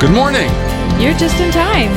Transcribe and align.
Good 0.00 0.12
morning. 0.12 0.48
You're 1.00 1.18
just 1.18 1.40
in 1.40 1.50
time. 1.50 1.90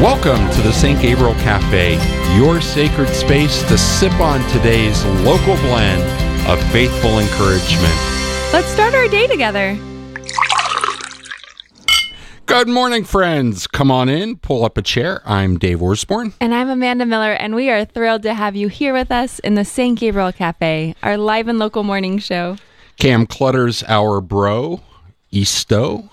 Welcome 0.00 0.50
to 0.54 0.62
the 0.62 0.72
St. 0.72 0.98
Gabriel 1.02 1.34
Cafe, 1.34 1.98
your 2.34 2.62
sacred 2.62 3.10
space 3.10 3.62
to 3.64 3.76
sip 3.76 4.14
on 4.20 4.40
today's 4.48 5.04
local 5.20 5.54
blend 5.56 6.00
of 6.48 6.58
faithful 6.72 7.18
encouragement. 7.18 7.92
Let's 8.54 8.68
start 8.68 8.94
our 8.94 9.06
day 9.08 9.26
together. 9.26 9.78
Good 12.46 12.68
morning, 12.68 13.04
friends. 13.04 13.66
Come 13.66 13.90
on 13.90 14.08
in, 14.08 14.36
pull 14.38 14.64
up 14.64 14.78
a 14.78 14.82
chair. 14.82 15.20
I'm 15.26 15.58
Dave 15.58 15.80
Orsborn. 15.80 16.32
And 16.40 16.54
I'm 16.54 16.70
Amanda 16.70 17.04
Miller, 17.04 17.32
and 17.32 17.54
we 17.54 17.68
are 17.68 17.84
thrilled 17.84 18.22
to 18.22 18.32
have 18.32 18.56
you 18.56 18.68
here 18.68 18.94
with 18.94 19.12
us 19.12 19.40
in 19.40 19.56
the 19.56 19.64
St. 19.66 19.98
Gabriel 19.98 20.32
Cafe, 20.32 20.94
our 21.02 21.18
live 21.18 21.48
and 21.48 21.58
local 21.58 21.82
morning 21.82 22.16
show. 22.18 22.56
Cam 22.98 23.26
Clutter's 23.26 23.82
our 23.82 24.22
bro, 24.22 24.80
Easto. 25.30 26.08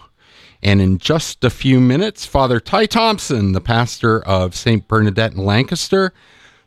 And 0.63 0.81
in 0.81 0.97
just 0.97 1.43
a 1.43 1.49
few 1.49 1.81
minutes, 1.81 2.25
Father 2.25 2.61
Ty 2.61 2.85
Tomson, 2.85 3.51
the 3.51 3.59
pastor 3.59 4.23
of 4.23 4.55
St. 4.55 4.87
Bernadette 4.87 5.33
in 5.33 5.43
Lancaster, 5.45 6.13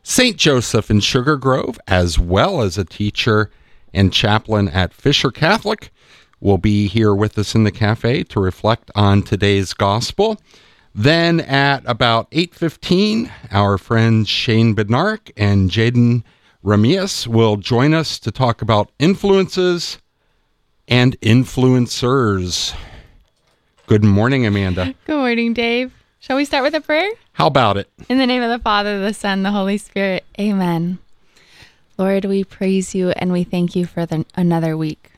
St. 0.03 0.37
Joseph 0.37 0.91
in 0.91 0.99
Sugar 0.99 1.35
Grove, 1.35 1.79
as 1.87 2.19
well 2.19 2.61
as 2.61 2.77
a 2.77 2.85
teacher 2.85 3.49
and 3.95 4.13
chaplain 4.13 4.67
at 4.67 4.93
Fisher 4.93 5.31
Catholic, 5.31 5.91
will 6.39 6.59
be 6.59 6.87
here 6.87 7.15
with 7.15 7.39
us 7.39 7.55
in 7.55 7.63
the 7.63 7.71
cafe 7.71 8.23
to 8.25 8.39
reflect 8.39 8.91
on 8.93 9.23
today's 9.23 9.73
gospel. 9.73 10.39
Then 10.93 11.39
at 11.39 11.81
about 11.87 12.27
8:15, 12.31 13.31
our 13.51 13.79
friends 13.79 14.29
Shane 14.29 14.75
Bednarek 14.75 15.31
and 15.35 15.71
Jayden 15.71 16.23
Remias 16.63 17.25
will 17.25 17.57
join 17.57 17.95
us 17.95 18.19
to 18.19 18.31
talk 18.31 18.61
about 18.61 18.91
influences 18.99 19.97
and 20.87 21.19
influencers. 21.21 22.75
Good 23.87 24.03
morning, 24.03 24.45
Amanda. 24.45 24.93
Good 25.05 25.15
morning, 25.15 25.53
Dave. 25.53 25.93
Shall 26.19 26.35
we 26.35 26.43
start 26.43 26.65
with 26.65 26.75
a 26.75 26.81
prayer? 26.81 27.09
How 27.31 27.47
about 27.47 27.77
it? 27.77 27.89
In 28.09 28.17
the 28.17 28.27
name 28.27 28.43
of 28.43 28.49
the 28.49 28.59
Father, 28.59 28.99
the 28.99 29.13
Son, 29.13 29.43
the 29.43 29.51
Holy 29.51 29.77
Spirit. 29.77 30.25
Amen. 30.37 30.99
Lord, 31.97 32.25
we 32.25 32.43
praise 32.43 32.93
you 32.93 33.11
and 33.11 33.31
we 33.31 33.45
thank 33.45 33.77
you 33.77 33.85
for 33.85 34.05
the, 34.05 34.25
another 34.35 34.75
week. 34.75 35.11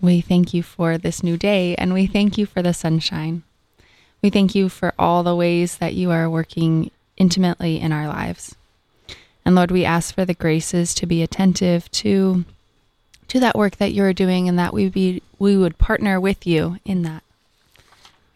We 0.00 0.22
thank 0.22 0.54
you 0.54 0.62
for 0.62 0.96
this 0.96 1.22
new 1.22 1.36
day 1.36 1.74
and 1.74 1.92
we 1.92 2.06
thank 2.06 2.38
you 2.38 2.46
for 2.46 2.62
the 2.62 2.72
sunshine. 2.72 3.42
We 4.22 4.30
thank 4.30 4.54
you 4.54 4.70
for 4.70 4.94
all 4.98 5.22
the 5.22 5.36
ways 5.36 5.76
that 5.76 5.92
you 5.92 6.10
are 6.12 6.30
working 6.30 6.90
intimately 7.18 7.78
in 7.78 7.92
our 7.92 8.08
lives. 8.08 8.56
And 9.44 9.54
Lord, 9.54 9.70
we 9.70 9.84
ask 9.84 10.14
for 10.14 10.24
the 10.24 10.32
graces 10.32 10.94
to 10.94 11.04
be 11.04 11.22
attentive 11.22 11.90
to 11.90 12.46
to 13.28 13.40
that 13.40 13.54
work 13.54 13.76
that 13.76 13.92
you're 13.92 14.14
doing 14.14 14.48
and 14.48 14.58
that 14.58 14.72
we 14.72 14.88
be 14.88 15.22
we 15.38 15.58
would 15.58 15.76
partner 15.76 16.18
with 16.18 16.46
you 16.46 16.78
in 16.86 17.02
that. 17.02 17.22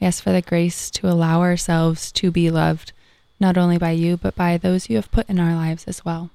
We 0.00 0.06
ask 0.06 0.22
for 0.22 0.32
the 0.32 0.42
grace 0.42 0.90
to 0.92 1.08
allow 1.08 1.40
ourselves 1.40 2.12
to 2.12 2.30
be 2.30 2.50
loved, 2.50 2.92
not 3.40 3.56
only 3.56 3.78
by 3.78 3.92
you, 3.92 4.16
but 4.16 4.34
by 4.34 4.58
those 4.58 4.90
you 4.90 4.96
have 4.96 5.10
put 5.10 5.28
in 5.28 5.38
our 5.38 5.54
lives 5.54 5.84
as 5.84 6.04
well. 6.04 6.30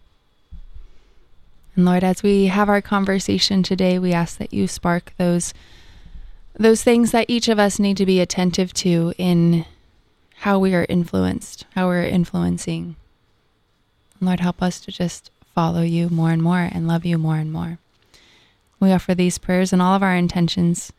And 1.75 1.85
Lord, 1.85 2.03
as 2.03 2.21
we 2.21 2.47
have 2.47 2.69
our 2.69 2.81
conversation 2.81 3.63
today, 3.63 3.97
we 3.97 4.13
ask 4.13 4.37
that 4.37 4.53
you 4.53 4.67
spark 4.67 5.13
those 5.17 5.53
those 6.53 6.83
things 6.83 7.11
that 7.11 7.29
each 7.29 7.47
of 7.47 7.57
us 7.57 7.79
need 7.79 7.95
to 7.95 8.05
be 8.05 8.19
attentive 8.19 8.73
to 8.73 9.13
in 9.17 9.65
how 10.39 10.59
we 10.59 10.75
are 10.75 10.85
influenced, 10.89 11.65
how 11.75 11.87
we're 11.87 12.03
influencing. 12.03 12.97
Lord, 14.19 14.41
help 14.41 14.61
us 14.61 14.81
to 14.81 14.91
just 14.91 15.31
follow 15.55 15.81
you 15.81 16.09
more 16.09 16.31
and 16.31 16.43
more 16.43 16.69
and 16.71 16.87
love 16.87 17.05
you 17.05 17.17
more 17.17 17.37
and 17.37 17.53
more. 17.53 17.79
We 18.79 18.91
offer 18.91 19.15
these 19.15 19.37
prayers 19.37 19.71
and 19.71 19.81
all 19.81 19.95
of 19.95 20.03
our 20.03 20.15
intentions 20.15 20.91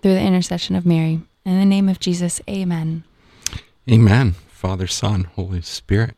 through 0.00 0.14
the 0.14 0.22
intercession 0.22 0.74
of 0.74 0.86
Mary. 0.86 1.20
In 1.44 1.58
the 1.58 1.64
name 1.64 1.88
of 1.88 1.98
Jesus, 2.00 2.40
amen. 2.48 3.04
Amen. 3.90 4.32
Father, 4.48 4.86
Son, 4.86 5.24
Holy 5.34 5.62
Spirit. 5.62 6.16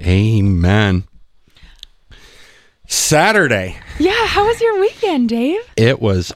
Amen. 0.00 1.04
Saturday. 2.86 3.76
Yeah, 3.98 4.26
how 4.26 4.46
was 4.46 4.60
your 4.60 4.78
weekend, 4.80 5.28
Dave? 5.30 5.60
It 5.76 6.00
was 6.00 6.32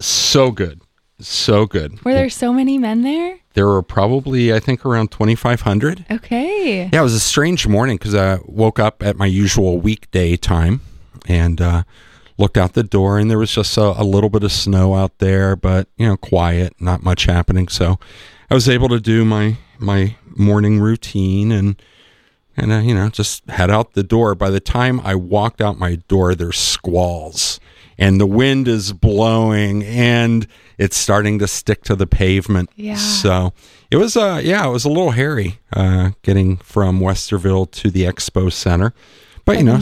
so 0.00 0.50
good. 0.50 0.80
So 1.20 1.64
good. 1.66 2.04
Were 2.04 2.12
there 2.12 2.28
so 2.28 2.52
many 2.52 2.76
men 2.78 3.02
there? 3.02 3.38
There 3.54 3.66
were 3.66 3.82
probably, 3.82 4.52
I 4.52 4.60
think, 4.60 4.84
around 4.84 5.12
2,500. 5.12 6.04
Okay. 6.10 6.90
Yeah, 6.92 7.00
it 7.00 7.02
was 7.02 7.14
a 7.14 7.20
strange 7.20 7.66
morning 7.66 7.96
because 7.96 8.14
I 8.14 8.38
woke 8.44 8.78
up 8.78 9.02
at 9.02 9.16
my 9.16 9.24
usual 9.26 9.78
weekday 9.78 10.36
time 10.36 10.82
and 11.26 11.60
uh, 11.60 11.84
looked 12.38 12.56
out 12.56 12.74
the 12.74 12.82
door, 12.82 13.18
and 13.18 13.30
there 13.30 13.38
was 13.38 13.52
just 13.54 13.76
a, 13.76 14.00
a, 14.00 14.04
little 14.04 14.30
bit 14.30 14.42
of 14.42 14.52
snow 14.52 14.94
out 14.94 15.18
there, 15.18 15.56
but 15.56 15.88
you 15.96 16.06
know, 16.06 16.16
quiet, 16.16 16.74
not 16.80 17.02
much 17.02 17.24
happening. 17.24 17.68
So 17.68 17.98
I 18.50 18.54
was 18.54 18.68
able 18.68 18.88
to 18.88 19.00
do 19.00 19.24
my 19.24 19.56
my 19.78 20.16
morning 20.36 20.80
routine 20.80 21.52
and 21.52 21.80
and 22.56 22.72
uh, 22.72 22.78
you 22.78 22.94
know 22.94 23.08
just 23.08 23.48
head 23.50 23.70
out 23.70 23.92
the 23.92 24.02
door. 24.02 24.34
By 24.34 24.50
the 24.50 24.60
time 24.60 25.00
I 25.00 25.14
walked 25.14 25.60
out 25.60 25.78
my 25.78 25.96
door, 26.08 26.34
there's 26.34 26.58
squalls 26.58 27.60
and 27.98 28.20
the 28.20 28.26
wind 28.26 28.68
is 28.68 28.92
blowing 28.92 29.82
and 29.84 30.46
it's 30.78 30.96
starting 30.96 31.38
to 31.38 31.46
stick 31.46 31.82
to 31.84 31.96
the 31.96 32.06
pavement. 32.06 32.70
Yeah. 32.76 32.96
So 32.96 33.52
it 33.90 33.96
was 33.96 34.16
uh 34.16 34.40
yeah, 34.42 34.66
it 34.66 34.70
was 34.70 34.84
a 34.84 34.88
little 34.88 35.12
hairy 35.12 35.58
uh 35.72 36.10
getting 36.22 36.58
from 36.58 37.00
Westerville 37.00 37.70
to 37.72 37.90
the 37.90 38.04
expo 38.04 38.52
center. 38.52 38.92
But 39.44 39.58
you 39.58 39.64
know, 39.64 39.78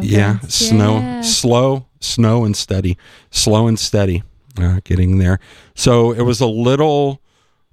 yeah, 0.00 0.38
snow, 0.40 1.20
slow, 1.20 1.86
snow 2.02 2.44
and 2.44 2.56
steady, 2.56 2.96
slow 3.30 3.66
and 3.66 3.78
steady, 3.78 4.22
uh, 4.58 4.80
getting 4.84 5.18
there. 5.18 5.38
So 5.74 6.12
it 6.12 6.22
was 6.22 6.40
a 6.40 6.46
little 6.46 7.20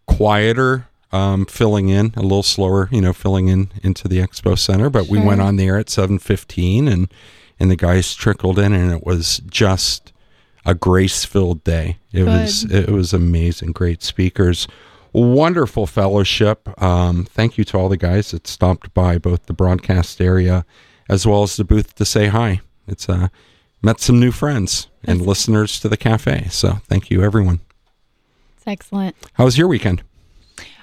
quieter, 0.08 0.88
um, 1.12 1.46
filling 1.46 1.90
in, 1.90 2.14
a 2.16 2.22
little 2.22 2.44
slower, 2.44 2.88
you 2.92 3.02
know, 3.02 3.14
filling 3.14 3.48
in 3.48 3.72
into 3.84 4.08
the 4.08 4.20
expo 4.20 4.58
center. 4.58 4.90
But 4.90 5.08
we 5.08 5.20
went 5.20 5.42
on 5.42 5.56
there 5.56 5.78
at 5.78 5.90
seven 5.90 6.20
fifteen, 6.20 6.88
and 6.88 7.12
and 7.60 7.70
the 7.70 7.76
guys 7.76 8.16
trickled 8.16 8.60
in, 8.60 8.74
and 8.74 8.92
it 8.92 9.06
was 9.06 9.42
just 9.50 10.14
a 10.66 10.76
grace 10.76 11.26
filled 11.26 11.64
day. 11.64 11.98
It 12.12 12.24
was 12.24 12.64
it 12.66 12.90
was 12.90 13.14
amazing. 13.14 13.72
Great 13.72 14.04
speakers. 14.04 14.68
Wonderful 15.12 15.88
fellowship. 15.88 16.70
Um, 16.82 17.26
thank 17.26 17.58
you 17.58 17.64
to 17.66 17.78
all 17.78 17.90
the 17.90 17.98
guys 17.98 18.30
that 18.30 18.46
stopped 18.46 18.94
by 18.94 19.18
both 19.18 19.48
the 19.48 19.54
broadcast 19.54 20.22
area 20.22 20.66
as 21.10 21.26
well 21.26 21.42
as 21.42 21.58
the 21.58 21.64
booth 21.64 21.96
to 21.96 22.06
say 22.06 22.28
hi. 22.28 22.62
It's 22.88 23.10
uh, 23.10 23.30
met 23.82 24.00
some 24.00 24.20
new 24.20 24.32
friends 24.32 24.88
and 25.04 25.22
listeners 25.22 25.80
to 25.80 25.90
the 25.90 25.98
cafe. 25.98 26.48
So 26.50 26.74
thank 26.88 27.10
you, 27.10 27.24
everyone. 27.24 27.60
It's 28.58 28.68
excellent. 28.68 29.16
How 29.34 29.46
was 29.46 29.58
your 29.58 29.68
weekend? 29.68 30.04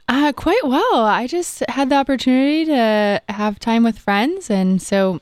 Uh, 0.08 0.32
quite 0.32 0.64
well. 0.64 1.04
I 1.04 1.26
just 1.26 1.64
had 1.68 1.90
the 1.90 1.96
opportunity 1.96 2.64
to 2.66 3.20
have 3.28 3.58
time 3.58 3.82
with 3.82 3.98
friends, 3.98 4.48
and 4.50 4.80
so 4.80 5.20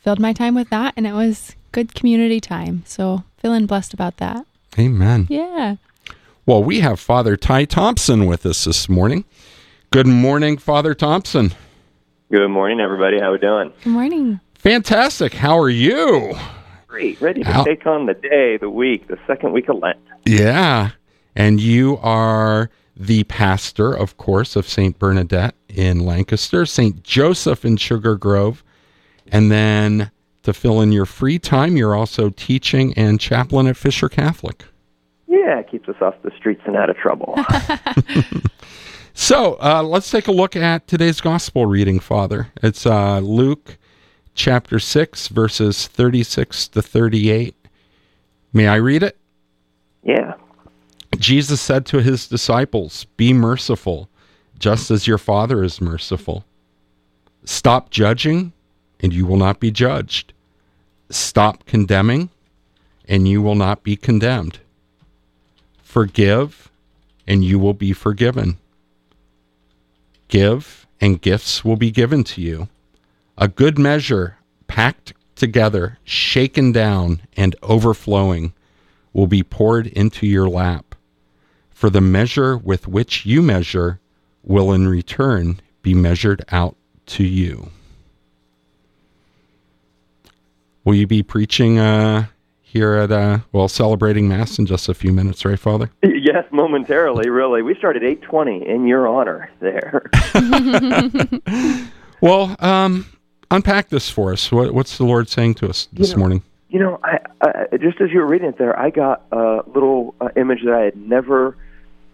filled 0.00 0.20
my 0.20 0.32
time 0.32 0.54
with 0.54 0.68
that, 0.68 0.92
and 0.96 1.06
it 1.06 1.14
was 1.14 1.56
good 1.72 1.94
community 1.94 2.40
time. 2.40 2.82
So 2.86 3.24
feeling 3.38 3.66
blessed 3.66 3.94
about 3.94 4.18
that. 4.18 4.46
Amen. 4.78 5.26
Yeah. 5.30 5.76
Well, 6.44 6.62
we 6.62 6.80
have 6.80 7.00
Father 7.00 7.36
Ty 7.36 7.64
Tomson 7.64 8.26
with 8.26 8.44
us 8.44 8.64
this 8.64 8.88
morning. 8.88 9.24
Good 9.90 10.06
morning, 10.06 10.58
Father 10.58 10.94
Tomson. 10.94 11.52
Good 12.30 12.48
morning, 12.48 12.78
everybody. 12.78 13.18
How 13.18 13.30
are 13.30 13.32
we 13.32 13.38
doing? 13.38 13.72
Good 13.82 13.90
morning. 13.90 14.40
Fantastic. 14.54 15.32
How 15.32 15.58
are 15.58 15.70
you? 15.70 16.36
Great. 16.96 17.20
Ready 17.20 17.44
to 17.44 17.52
How- 17.52 17.62
take 17.64 17.86
on 17.86 18.06
the 18.06 18.14
day, 18.14 18.56
the 18.56 18.70
week, 18.70 19.06
the 19.08 19.18
second 19.26 19.52
week 19.52 19.68
of 19.68 19.76
Lent. 19.76 19.98
Yeah. 20.24 20.92
And 21.34 21.60
you 21.60 21.98
are 21.98 22.70
the 22.96 23.24
pastor, 23.24 23.92
of 23.92 24.16
course, 24.16 24.56
of 24.56 24.66
St. 24.66 24.98
Bernadette 24.98 25.54
in 25.68 26.06
Lancaster, 26.06 26.64
St. 26.64 27.02
Joseph 27.02 27.66
in 27.66 27.76
Sugar 27.76 28.16
Grove. 28.16 28.64
And 29.30 29.52
then 29.52 30.10
to 30.42 30.54
fill 30.54 30.80
in 30.80 30.90
your 30.90 31.04
free 31.04 31.38
time, 31.38 31.76
you're 31.76 31.94
also 31.94 32.30
teaching 32.30 32.94
and 32.94 33.20
chaplain 33.20 33.66
at 33.66 33.76
Fisher 33.76 34.08
Catholic. 34.08 34.64
Yeah, 35.28 35.58
it 35.58 35.70
keeps 35.70 35.90
us 35.90 36.00
off 36.00 36.14
the 36.22 36.30
streets 36.34 36.62
and 36.64 36.76
out 36.76 36.88
of 36.88 36.96
trouble. 36.96 37.34
So 39.18 39.56
uh, 39.62 39.82
let's 39.82 40.10
take 40.10 40.28
a 40.28 40.32
look 40.32 40.54
at 40.56 40.86
today's 40.86 41.22
gospel 41.22 41.64
reading, 41.64 42.00
Father. 42.00 42.52
It's 42.62 42.84
uh, 42.84 43.20
Luke 43.20 43.78
chapter 44.36 44.78
6, 44.78 45.28
verses 45.28 45.88
36 45.88 46.68
to 46.68 46.82
38. 46.82 47.56
May 48.52 48.68
I 48.68 48.76
read 48.76 49.02
it? 49.02 49.16
yeah. 50.04 50.34
Jesus 51.18 51.60
said 51.62 51.86
to 51.86 52.02
his 52.02 52.28
disciples, 52.28 53.06
Be 53.16 53.32
merciful, 53.32 54.10
just 54.58 54.90
as 54.90 55.06
your 55.06 55.18
Father 55.18 55.64
is 55.64 55.80
merciful. 55.80 56.44
Stop 57.44 57.90
judging, 57.90 58.52
and 59.00 59.14
you 59.14 59.24
will 59.24 59.38
not 59.38 59.58
be 59.58 59.70
judged. 59.70 60.34
Stop 61.08 61.64
condemning, 61.64 62.28
and 63.08 63.26
you 63.26 63.40
will 63.40 63.54
not 63.54 63.82
be 63.82 63.96
condemned. 63.96 64.58
Forgive, 65.82 66.70
and 67.26 67.42
you 67.42 67.58
will 67.58 67.74
be 67.74 67.94
forgiven. 67.94 68.58
Give, 70.28 70.86
and 71.00 71.22
gifts 71.22 71.64
will 71.64 71.76
be 71.76 71.90
given 71.90 72.24
to 72.24 72.42
you. 72.42 72.68
A 73.38 73.48
good 73.48 73.78
measure, 73.78 74.38
packed 74.66 75.12
together, 75.34 75.98
shaken 76.04 76.72
down, 76.72 77.20
and 77.36 77.54
overflowing, 77.62 78.54
will 79.12 79.26
be 79.26 79.42
poured 79.42 79.86
into 79.88 80.26
your 80.26 80.48
lap. 80.48 80.94
For 81.70 81.90
the 81.90 82.00
measure 82.00 82.56
with 82.56 82.88
which 82.88 83.26
you 83.26 83.42
measure 83.42 84.00
will 84.42 84.72
in 84.72 84.88
return 84.88 85.60
be 85.82 85.92
measured 85.94 86.44
out 86.50 86.76
to 87.06 87.24
you. 87.24 87.70
Will 90.84 90.94
you 90.94 91.06
be 91.06 91.22
preaching 91.22 91.78
uh, 91.78 92.26
here 92.62 92.94
at, 92.94 93.10
uh, 93.10 93.40
well, 93.52 93.68
celebrating 93.68 94.28
Mass 94.28 94.58
in 94.58 94.66
just 94.66 94.88
a 94.88 94.94
few 94.94 95.12
minutes, 95.12 95.44
right, 95.44 95.58
Father? 95.58 95.90
Yes, 96.26 96.44
momentarily, 96.50 97.30
really. 97.30 97.62
We 97.62 97.76
started 97.76 98.02
820 98.02 98.68
in 98.68 98.86
your 98.86 99.06
honor 99.06 99.48
there. 99.60 100.10
Well, 102.20 102.56
um, 102.60 103.06
unpack 103.50 103.88
this 103.88 104.08
for 104.10 104.32
us. 104.32 104.50
What, 104.50 104.72
what's 104.72 104.98
the 104.98 105.04
Lord 105.04 105.28
saying 105.28 105.54
to 105.54 105.68
us 105.68 105.88
this 105.92 106.10
You 106.10 106.16
know, 106.16 106.18
morning? 106.20 106.42
You 106.68 106.78
know, 106.80 107.00
I, 107.02 107.18
I 107.40 107.76
just 107.76 108.00
as 108.00 108.10
you 108.10 108.18
were 108.20 108.26
reading 108.26 108.48
it 108.48 108.58
there, 108.58 108.78
I 108.78 108.90
got 108.90 109.22
a 109.32 109.62
little 109.66 110.14
uh, 110.20 110.28
image 110.36 110.64
that 110.64 110.74
I 110.74 110.82
had 110.82 110.96
never 110.96 111.56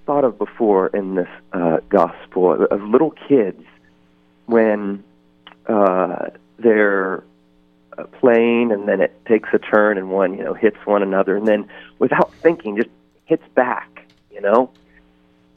thought 0.06 0.24
of 0.24 0.38
before 0.38 0.88
in 0.88 1.14
this 1.14 1.28
uh, 1.52 1.78
gospel 1.88 2.66
of, 2.66 2.82
little 2.82 3.12
kids 3.28 3.62
when 4.46 5.02
uh, 5.66 6.26
they're 6.58 7.24
uh, 7.96 8.04
playing, 8.20 8.72
and 8.72 8.88
then 8.88 9.00
it 9.00 9.24
takes 9.26 9.48
a 9.52 9.58
turn, 9.58 9.96
and 9.96 10.10
one 10.10 10.36
you 10.36 10.44
know 10.44 10.54
hits 10.54 10.76
one 10.84 11.02
another, 11.02 11.36
and 11.36 11.46
then 11.46 11.68
without 11.98 12.32
thinking, 12.34 12.76
just 12.76 12.90
hits 13.26 13.46
back. 13.54 13.88
You 14.30 14.40
know, 14.40 14.70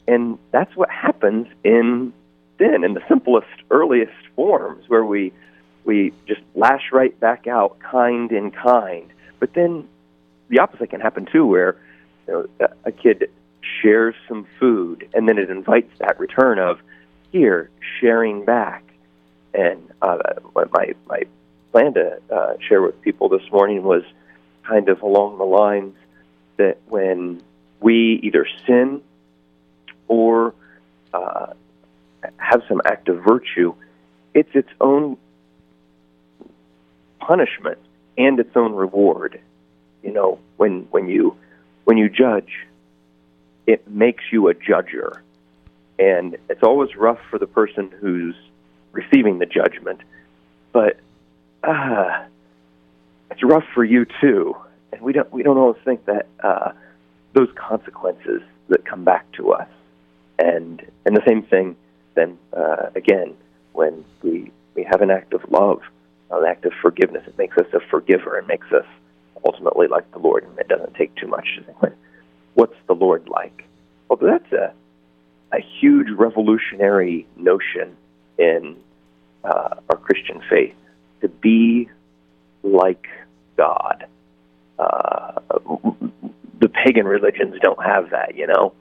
and 0.06 0.38
that's 0.52 0.74
what 0.76 0.90
happens 0.90 1.48
in 1.64 2.12
sin 2.58 2.84
in 2.84 2.94
the 2.94 3.02
simplest, 3.08 3.48
earliest 3.70 4.12
forms, 4.34 4.88
where 4.88 5.04
we 5.04 5.32
we 5.86 6.12
just 6.26 6.42
lash 6.54 6.92
right 6.92 7.18
back 7.18 7.46
out, 7.46 7.78
kind 7.78 8.30
in 8.32 8.50
kind. 8.50 9.10
But 9.38 9.54
then 9.54 9.88
the 10.48 10.58
opposite 10.58 10.90
can 10.90 11.00
happen 11.00 11.26
too, 11.26 11.46
where 11.46 11.76
you 12.26 12.48
know, 12.58 12.66
a, 12.84 12.92
kid 12.92 13.30
shares 13.82 14.14
some 14.28 14.46
food, 14.58 15.08
and 15.14 15.28
then 15.28 15.38
it 15.38 15.48
invites 15.48 15.96
that 15.98 16.18
return 16.18 16.58
of 16.58 16.80
here 17.30 17.70
sharing 18.00 18.44
back. 18.44 18.82
And 19.54 19.90
uh, 20.02 20.18
my 20.54 20.94
my 21.08 21.22
plan 21.72 21.94
to 21.94 22.20
uh, 22.30 22.56
share 22.68 22.82
with 22.82 23.00
people 23.00 23.28
this 23.28 23.50
morning 23.50 23.82
was 23.84 24.02
kind 24.64 24.88
of 24.88 25.02
along 25.02 25.38
the 25.38 25.44
lines 25.44 25.94
that 26.56 26.78
when 26.88 27.42
we 27.80 28.18
either 28.22 28.46
sin 28.66 29.02
or 30.08 30.54
uh, 31.14 31.52
have 32.38 32.62
some 32.68 32.80
act 32.84 33.08
of 33.08 33.22
virtue, 33.22 33.74
it's 34.34 34.54
its 34.54 34.68
own 34.80 35.16
punishment 37.26 37.78
and 38.16 38.38
its 38.38 38.56
own 38.56 38.72
reward. 38.72 39.40
You 40.02 40.12
know, 40.12 40.38
when 40.56 40.86
when 40.90 41.08
you 41.08 41.36
when 41.84 41.98
you 41.98 42.08
judge, 42.08 42.52
it 43.66 43.88
makes 43.90 44.24
you 44.30 44.48
a 44.48 44.54
judger, 44.54 45.20
and 45.98 46.36
it's 46.48 46.62
always 46.62 46.94
rough 46.94 47.18
for 47.28 47.38
the 47.38 47.46
person 47.46 47.90
who's 48.00 48.36
receiving 48.92 49.38
the 49.38 49.46
judgment, 49.46 50.00
but 50.72 50.98
uh, 51.64 52.24
it's 53.30 53.42
rough 53.42 53.64
for 53.74 53.84
you 53.84 54.06
too. 54.20 54.56
And 54.92 55.02
we 55.02 55.12
don't 55.12 55.30
we 55.32 55.42
don't 55.42 55.58
always 55.58 55.82
think 55.84 56.04
that 56.06 56.26
uh, 56.42 56.72
those 57.32 57.48
consequences 57.56 58.42
that 58.68 58.84
come 58.84 59.04
back 59.04 59.30
to 59.32 59.52
us, 59.52 59.68
and 60.38 60.80
and 61.04 61.16
the 61.16 61.22
same 61.26 61.42
thing 61.42 61.76
then 62.14 62.38
uh, 62.52 62.90
again 62.94 63.34
when 63.72 64.04
we 64.22 64.52
we 64.76 64.84
have 64.84 65.02
an 65.02 65.10
act 65.10 65.34
of 65.34 65.50
love, 65.50 65.80
an 66.30 66.44
act 66.46 66.64
of 66.64 66.72
forgiveness, 66.82 67.22
it 67.26 67.38
makes 67.38 67.56
us 67.56 67.66
a 67.72 67.80
forgiver 67.90 68.38
It 68.38 68.46
makes 68.46 68.70
us 68.72 68.84
ultimately 69.44 69.86
like 69.88 70.10
the 70.12 70.18
Lord. 70.18 70.44
And 70.44 70.58
it 70.58 70.68
doesn't 70.68 70.94
take 70.94 71.14
too 71.16 71.26
much 71.28 71.46
to 71.56 71.62
think, 71.64 71.94
what's 72.54 72.76
the 72.86 72.94
Lord 72.94 73.28
like? 73.28 73.64
Well, 74.08 74.18
that's 74.20 74.52
a 74.52 74.72
a 75.52 75.60
huge 75.80 76.08
revolutionary 76.10 77.24
notion 77.36 77.96
in 78.36 78.76
uh, 79.44 79.76
our 79.90 79.96
Christian 79.96 80.42
faith 80.50 80.74
to 81.20 81.28
be 81.28 81.88
like 82.64 83.06
God. 83.56 84.06
Uh, 84.78 85.40
the 86.58 86.68
pagan 86.68 87.06
religions 87.06 87.54
don't 87.62 87.82
have 87.82 88.10
that, 88.10 88.36
you 88.36 88.46
know. 88.48 88.72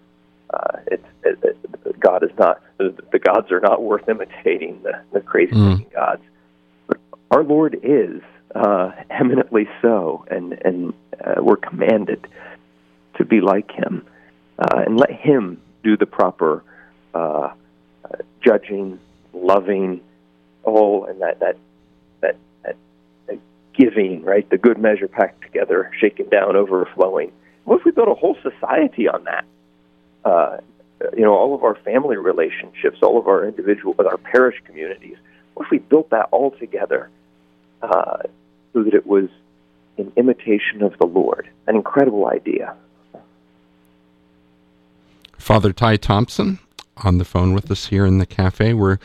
Uh, 0.51 0.77
it's 0.87 1.05
it, 1.23 1.39
it, 1.43 1.99
God 1.99 2.23
is 2.23 2.31
not 2.37 2.61
the, 2.77 2.95
the 3.11 3.19
gods 3.19 3.51
are 3.51 3.59
not 3.59 3.81
worth 3.83 4.07
imitating 4.09 4.81
the, 4.83 4.99
the 5.13 5.21
crazy 5.21 5.53
Mm. 5.53 5.91
gods, 5.93 6.23
our 7.31 7.43
Lord 7.43 7.79
is 7.83 8.21
uh, 8.53 8.91
eminently 9.09 9.67
so, 9.81 10.25
and 10.29 10.53
and 10.63 10.93
uh, 11.23 11.41
we're 11.41 11.57
commanded 11.57 12.27
to 13.17 13.25
be 13.25 13.41
like 13.41 13.71
Him 13.71 14.05
uh, 14.59 14.83
and 14.85 14.97
let 14.97 15.11
Him 15.11 15.61
do 15.83 15.97
the 15.97 16.05
proper 16.05 16.63
uh, 17.13 17.49
judging, 18.41 18.99
loving, 19.33 20.01
all 20.63 21.05
and 21.05 21.21
that 21.21 21.39
that 21.39 21.57
that 22.21 22.37
that, 22.63 22.75
that 23.27 23.39
giving, 23.77 24.23
right? 24.23 24.49
The 24.49 24.57
good 24.57 24.77
measure 24.77 25.07
packed 25.07 25.41
together, 25.41 25.91
shaken 25.99 26.29
down, 26.29 26.55
overflowing. 26.55 27.31
What 27.65 27.79
if 27.79 27.85
we 27.85 27.91
built 27.91 28.09
a 28.09 28.13
whole 28.13 28.37
society 28.43 29.07
on 29.07 29.23
that? 29.25 29.45
Uh, 30.23 30.57
you 31.15 31.23
know, 31.23 31.33
all 31.33 31.53
of 31.53 31.63
our 31.63 31.75
family 31.75 32.17
relationships, 32.17 32.99
all 33.01 33.19
of 33.19 33.27
our 33.27 33.45
individual, 33.45 33.95
our 33.99 34.17
parish 34.17 34.55
communities. 34.65 35.17
What 35.55 35.65
if 35.65 35.71
we 35.71 35.79
built 35.79 36.09
that 36.11 36.27
all 36.31 36.51
together 36.51 37.09
uh, 37.81 38.17
so 38.73 38.83
that 38.83 38.93
it 38.93 39.07
was 39.07 39.29
an 39.97 40.11
imitation 40.17 40.83
of 40.83 40.97
the 40.99 41.05
Lord? 41.05 41.49
An 41.65 41.75
incredible 41.75 42.27
idea. 42.27 42.75
Father 45.37 45.71
Ty 45.73 45.97
Tomson 45.97 46.59
on 46.97 47.17
the 47.17 47.25
phone 47.25 47.53
with 47.53 47.71
us 47.71 47.87
here 47.87 48.05
in 48.05 48.17
the 48.17 48.25
cafe. 48.25 48.73
We're 48.73 48.99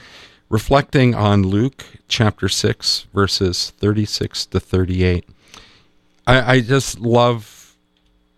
reflecting 0.48 1.14
on 1.14 1.44
Luke 1.44 1.84
chapter 2.08 2.48
6, 2.48 3.06
verses 3.14 3.70
36 3.78 4.46
to 4.46 4.58
38. 4.60 5.28
I, 6.26 6.54
I 6.54 6.60
just 6.60 6.98
love 6.98 7.76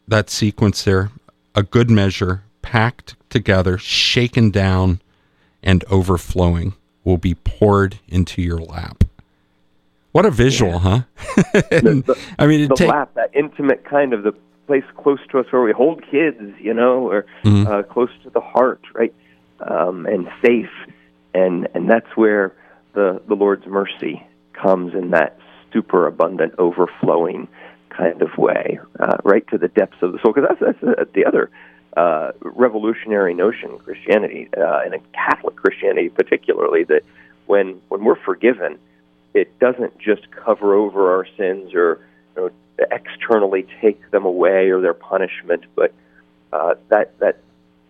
that 0.06 0.28
sequence 0.28 0.84
there. 0.84 1.10
A 1.54 1.62
good 1.62 1.90
measure, 1.90 2.42
packed 2.60 3.14
together, 3.30 3.78
shaken 3.78 4.50
down, 4.50 5.00
and 5.62 5.84
overflowing 5.84 6.74
will 7.04 7.18
be 7.18 7.34
poured 7.34 7.98
into 8.08 8.42
your 8.42 8.58
lap. 8.58 9.04
What 10.12 10.26
a 10.26 10.30
visual, 10.30 10.78
huh? 10.80 11.00
And, 11.70 12.04
The- 12.04 12.18
I 12.38 12.46
mean, 12.46 12.68
the 12.68 12.74
take, 12.74 12.88
lap, 12.90 13.10
that 13.14 13.30
intimate 13.34 13.84
kind 13.84 14.12
of 14.12 14.22
the 14.22 14.32
place 14.66 14.84
close 14.96 15.18
to 15.30 15.38
us 15.38 15.46
where 15.50 15.62
we 15.62 15.72
hold 15.72 16.02
kids, 16.10 16.40
you 16.60 16.74
know, 16.74 17.08
or 17.10 17.26
Mhm. 17.44 17.66
uh, 17.66 17.82
close 17.82 18.10
to 18.24 18.30
the 18.30 18.40
heart, 18.40 18.80
right, 18.94 19.12
um, 19.60 20.06
and 20.06 20.28
safe, 20.44 20.70
and 21.34 21.68
and 21.74 21.88
that's 21.90 22.16
where 22.16 22.52
the 22.94 23.20
the 23.26 23.34
Lord's 23.34 23.66
mercy 23.66 24.24
comes 24.52 24.94
in 24.94 25.10
that 25.10 25.38
super 25.72 26.06
abundant, 26.06 26.54
overflowing 26.58 27.48
kind 27.90 28.22
of 28.22 28.36
way, 28.38 28.78
uh, 29.00 29.16
right 29.24 29.46
to 29.48 29.58
the 29.58 29.68
depths 29.68 29.96
of 30.02 30.12
the 30.12 30.18
soul. 30.22 30.32
Because 30.34 30.48
that's 30.60 30.78
that's 30.82 30.98
uh, 31.00 31.04
the 31.14 31.24
other 31.24 31.50
revolutionary 32.40 33.34
notion 33.34 33.70
in 33.70 33.78
Christianity, 33.78 34.48
uh, 34.56 34.80
and 34.84 34.94
in 34.94 35.00
Catholic 35.12 35.56
Christianity 35.56 36.08
particularly, 36.08 36.84
that 36.84 37.02
when 37.46 37.80
when 37.88 38.04
we're 38.04 38.16
forgiven, 38.16 38.78
it 39.34 39.58
doesn't 39.58 39.98
just 39.98 40.30
cover 40.30 40.74
over 40.74 41.14
our 41.16 41.26
sins 41.36 41.74
or 41.74 42.00
you 42.36 42.42
know, 42.42 42.50
externally 42.90 43.66
take 43.80 44.10
them 44.10 44.24
away 44.24 44.70
or 44.70 44.80
their 44.80 44.94
punishment, 44.94 45.64
but 45.74 45.92
uh, 46.52 46.74
that 46.88 47.18
that 47.18 47.38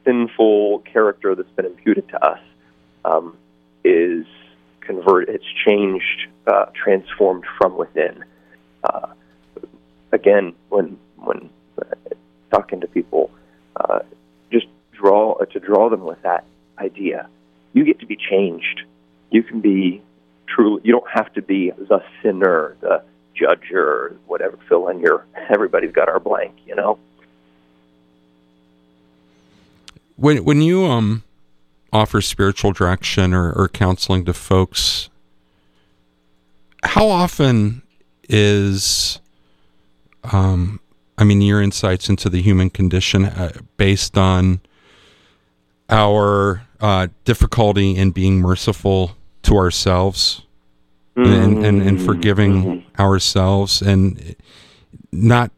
sinful 0.05 0.81
character 0.81 1.35
that's 1.35 1.51
been 1.51 1.67
imputed 1.67 2.09
to 2.09 2.25
us 2.25 2.41
um, 3.05 3.37
is 3.85 4.27
converted. 4.81 5.35
It's 5.35 5.45
changed, 5.67 6.29
uh, 6.47 6.67
transformed 6.75 7.45
from 7.59 7.77
within. 7.77 8.25
Uh, 8.83 9.09
again, 10.11 10.55
when 10.69 10.99
when 11.17 11.51
uh, 11.81 11.85
talking 12.51 12.81
to 12.81 12.87
people, 12.87 13.31
uh, 13.77 14.01
just 14.51 14.67
draw 14.93 15.33
uh, 15.35 15.45
to 15.47 15.61
draw 15.61 15.89
them 15.89 16.05
with 16.05 16.21
that 16.23 16.45
idea. 16.79 17.29
You 17.73 17.85
get 17.85 18.01
to 18.01 18.07
be 18.07 18.17
changed. 18.17 18.83
You 19.31 19.43
can 19.43 19.61
be 19.61 20.03
truly. 20.47 20.83
You 20.85 20.93
don't 20.93 21.11
have 21.11 21.33
to 21.35 21.43
be 21.43 21.71
the 21.71 22.03
sinner, 22.23 22.77
the 22.81 23.03
judger, 23.41 24.17
whatever. 24.27 24.59
Fill 24.69 24.89
in 24.89 25.01
your. 25.01 25.25
Everybody's 25.49 25.93
got 25.93 26.09
our 26.09 26.21
blank, 26.21 26.55
you 26.67 26.75
know. 26.75 26.99
when 30.23 30.45
when 30.45 30.63
you 30.63 30.87
um 30.87 31.25
offer 31.93 32.21
spiritual 32.21 32.73
direction 32.73 33.35
or, 33.35 33.53
or 33.53 33.69
counseling 33.69 34.25
to 34.25 34.33
folks 34.33 35.11
how 36.85 37.09
often 37.09 37.83
is 38.29 39.19
um 40.25 40.81
i 41.19 41.25
mean 41.25 41.41
your 41.41 41.61
insights 41.63 42.09
into 42.09 42.29
the 42.29 42.41
human 42.43 42.71
condition 42.71 43.25
uh, 43.25 43.53
based 43.77 44.17
on 44.19 44.61
our 45.89 46.63
uh, 46.81 47.07
difficulty 47.25 47.97
in 47.97 48.11
being 48.11 48.41
merciful 48.41 49.13
to 49.43 49.57
ourselves 49.57 50.43
and, 51.15 51.65
and, 51.65 51.83
and 51.83 52.01
forgiving 52.01 52.65
Mhm. 52.65 52.99
ourselves 52.99 53.83
and 53.83 54.35
not 55.13 55.51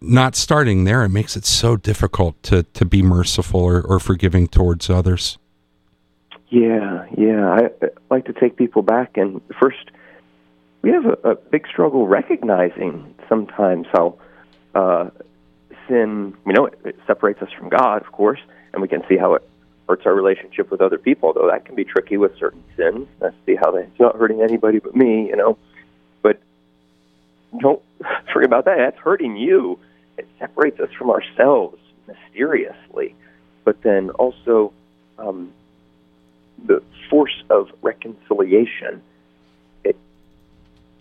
not 0.00 0.36
starting 0.36 0.84
there, 0.84 1.02
it 1.04 1.08
makes 1.08 1.36
it 1.36 1.44
so 1.44 1.76
difficult 1.76 2.40
to, 2.44 2.62
to 2.74 2.84
be 2.84 3.02
merciful 3.02 3.60
or, 3.60 3.80
or 3.82 3.98
forgiving 3.98 4.46
towards 4.46 4.88
others. 4.90 5.38
Yeah, 6.48 7.06
yeah. 7.16 7.50
I, 7.50 7.70
I 7.82 7.88
like 8.10 8.24
to 8.26 8.32
take 8.32 8.56
people 8.56 8.82
back 8.82 9.16
and 9.16 9.40
first, 9.60 9.90
we 10.82 10.90
have 10.90 11.06
a, 11.06 11.30
a 11.30 11.34
big 11.34 11.66
struggle 11.66 12.06
recognizing 12.06 13.14
sometimes 13.28 13.86
how 13.92 14.16
uh, 14.76 15.10
sin, 15.88 16.34
you 16.46 16.52
know, 16.52 16.66
it, 16.66 16.78
it 16.84 16.96
separates 17.06 17.40
us 17.40 17.48
from 17.58 17.68
God, 17.68 18.02
of 18.02 18.12
course, 18.12 18.40
and 18.72 18.82
we 18.82 18.88
can 18.88 19.02
see 19.08 19.16
how 19.16 19.34
it 19.34 19.48
hurts 19.88 20.04
our 20.04 20.14
relationship 20.14 20.70
with 20.70 20.80
other 20.80 20.98
people, 20.98 21.32
though 21.32 21.48
that 21.50 21.64
can 21.64 21.74
be 21.74 21.84
tricky 21.84 22.16
with 22.16 22.36
certain 22.38 22.62
sins. 22.76 23.08
I 23.22 23.30
see 23.46 23.54
how 23.54 23.70
they, 23.70 23.82
it's 23.82 24.00
not 24.00 24.16
hurting 24.16 24.42
anybody 24.42 24.78
but 24.80 24.94
me, 24.94 25.28
you 25.28 25.36
know. 25.36 25.56
But 26.22 26.40
don't 27.58 27.82
forget 28.32 28.46
about 28.46 28.64
that. 28.66 28.76
That's 28.78 28.98
hurting 28.98 29.36
you. 29.36 29.78
It 30.18 30.28
separates 30.38 30.78
us 30.80 30.90
from 30.98 31.10
ourselves 31.10 31.78
mysteriously. 32.06 33.14
But 33.64 33.82
then 33.82 34.10
also, 34.10 34.72
um, 35.18 35.52
the 36.64 36.82
force 37.08 37.42
of 37.48 37.70
reconciliation, 37.82 39.02
it 39.84 39.96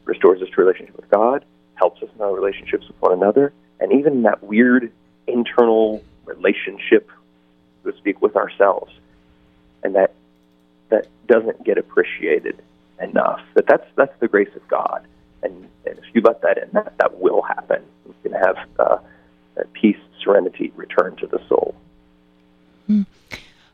restores 0.06 0.42
us 0.42 0.50
to 0.50 0.62
relationship 0.62 0.96
with 0.96 1.10
God, 1.10 1.44
helps 1.76 2.02
us 2.02 2.10
in 2.16 2.22
our 2.22 2.34
relationships 2.34 2.88
with 2.88 3.02
one 3.02 3.14
another, 3.14 3.52
and 3.80 3.92
even 3.92 4.24
that 4.24 4.44
weird 4.44 4.92
internal 5.28 6.04
relationship 6.26 7.10
so 7.84 7.92
to 7.92 7.98
speak, 7.98 8.22
with 8.22 8.36
ourselves, 8.36 8.92
and 9.84 9.96
that 9.96 10.14
that 10.90 11.08
doesn't 11.28 11.64
get 11.64 11.78
appreciated 11.78 12.62
enough. 13.02 13.42
That 13.54 13.68
that's 13.68 13.86
that's 13.96 14.20
the 14.20 14.28
grace 14.28 14.54
of 14.56 14.68
God, 14.68 15.06
and, 15.44 15.54
and 15.86 15.98
if 15.98 16.06
you 16.14 16.22
let 16.22 16.42
that 16.42 16.58
in, 16.58 16.70
that 16.74 16.98
that 16.98 17.20
will 17.20 17.42
happen. 17.42 17.84
You 18.08 18.16
can 18.24 18.34
have 18.34 18.58
uh, 18.80 18.98
peace, 19.74 19.98
serenity, 20.22 20.72
return 20.76 21.16
to 21.18 21.28
the 21.28 21.40
soul. 21.48 21.76
Hmm. 22.88 23.04